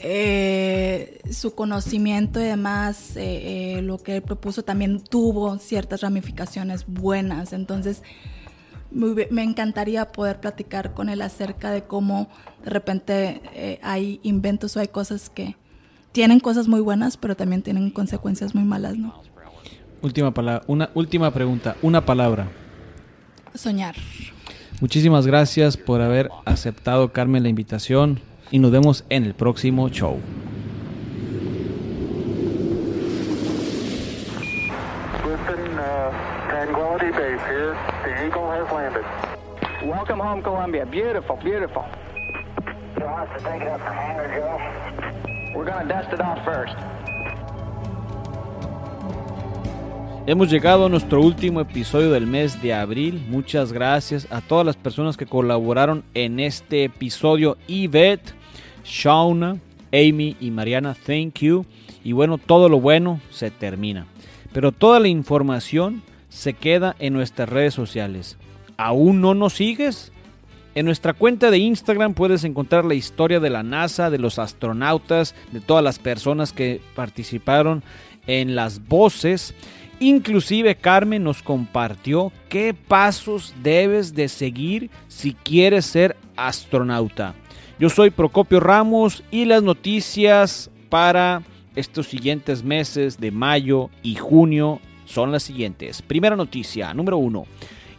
[0.00, 6.86] eh, su conocimiento y demás, eh, eh, lo que él propuso también tuvo ciertas ramificaciones
[6.86, 7.52] buenas.
[7.52, 8.02] Entonces,
[8.90, 12.28] me, me encantaría poder platicar con él acerca de cómo
[12.64, 15.56] de repente eh, hay inventos o hay cosas que
[16.12, 19.22] tienen cosas muy buenas, pero también tienen consecuencias muy malas, ¿no?
[20.00, 22.48] Última palabra, una última pregunta, una palabra.
[23.54, 23.96] Soñar.
[24.80, 28.20] Muchísimas gracias por haber aceptado, Carmen, la invitación
[28.50, 30.20] y nos vemos en el próximo show.
[39.80, 39.86] Uh.
[39.86, 40.84] Welcome home, Columbia.
[40.84, 41.84] Beautiful, beautiful.
[42.98, 45.54] You'll have to take it up for hangar, Joe.
[45.54, 46.74] We're going to dust it off first.
[50.26, 53.24] Hemos llegado a nuestro último episodio del mes de abril.
[53.30, 57.56] Muchas gracias a todas las personas que colaboraron en este episodio.
[57.66, 58.34] Yvette,
[58.88, 59.58] Shauna,
[59.92, 61.66] Amy y Mariana, thank you.
[62.02, 64.06] Y bueno, todo lo bueno se termina.
[64.52, 68.38] Pero toda la información se queda en nuestras redes sociales.
[68.76, 70.12] ¿Aún no nos sigues?
[70.74, 75.34] En nuestra cuenta de Instagram puedes encontrar la historia de la NASA, de los astronautas,
[75.52, 77.82] de todas las personas que participaron
[78.26, 79.54] en las voces.
[80.00, 87.34] Inclusive Carmen nos compartió qué pasos debes de seguir si quieres ser astronauta.
[87.78, 91.42] Yo soy Procopio Ramos y las noticias para
[91.76, 96.02] estos siguientes meses de mayo y junio son las siguientes.
[96.02, 97.44] Primera noticia, número uno.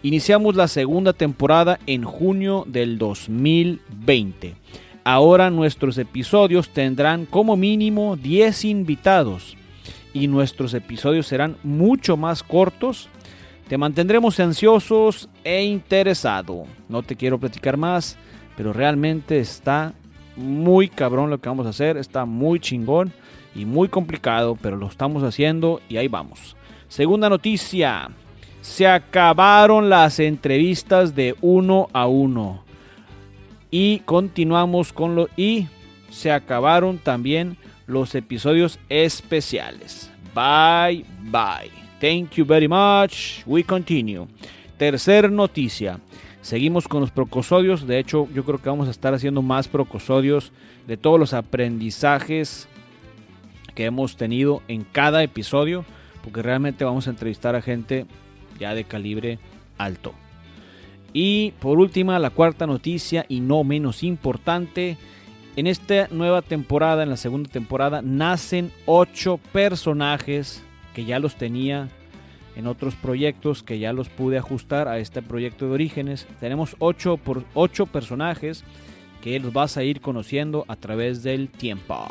[0.04, 4.56] Iniciamos la segunda temporada en junio del 2020.
[5.06, 9.56] Ahora nuestros episodios tendrán como mínimo 10 invitados
[10.14, 13.08] y nuestros episodios serán mucho más cortos.
[13.70, 16.66] Te mantendremos ansiosos e interesado.
[16.90, 18.18] No te quiero platicar más,
[18.60, 19.94] pero realmente está
[20.36, 21.96] muy cabrón lo que vamos a hacer.
[21.96, 23.14] Está muy chingón
[23.56, 26.58] y muy complicado, pero lo estamos haciendo y ahí vamos.
[26.90, 28.10] Segunda noticia
[28.60, 32.66] se acabaron las entrevistas de uno a uno.
[33.72, 35.68] Y continuamos con lo y
[36.10, 37.56] se acabaron también
[37.88, 40.12] los episodios especiales.
[40.36, 41.72] Bye bye.
[42.02, 43.42] Thank you very much.
[43.46, 44.28] We continue.
[44.78, 45.98] Tercer noticia.
[46.42, 47.86] Seguimos con los procosodios.
[47.86, 50.52] De hecho, yo creo que vamos a estar haciendo más procosodios
[50.88, 52.68] de todos los aprendizajes
[53.76, 55.86] que hemos tenido en cada episodio.
[56.24, 58.06] Porque realmente vamos a entrevistar a gente
[58.60, 59.40] ya de calibre
[59.78, 60.14] alto.
[61.14, 64.98] Y por última, la cuarta noticia y no menos importante,
[65.56, 70.64] en esta nueva temporada, en la segunda temporada, nacen ocho personajes
[70.94, 71.90] que ya los tenía
[72.60, 76.28] en otros proyectos, que ya los pude ajustar a este proyecto de orígenes.
[76.40, 78.64] Tenemos ocho, por, ocho personajes
[79.22, 82.06] que los vas a ir conociendo a través del tiempo.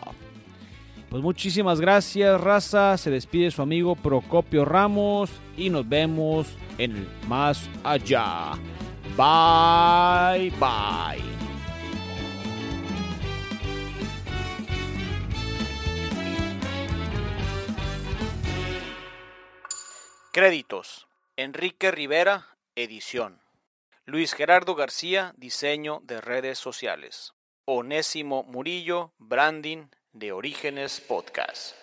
[1.11, 2.97] Pues muchísimas gracias, raza.
[2.97, 6.49] Se despide su amigo Procopio Ramos y nos vemos
[6.79, 8.53] en el más allá.
[9.17, 11.38] Bye, bye.
[20.31, 21.09] Créditos.
[21.39, 23.41] Enrique Rivera, edición.
[24.05, 27.33] Luis Gerardo García, diseño de redes sociales.
[27.65, 31.78] Onésimo Murillo, branding de Orígenes Podcast.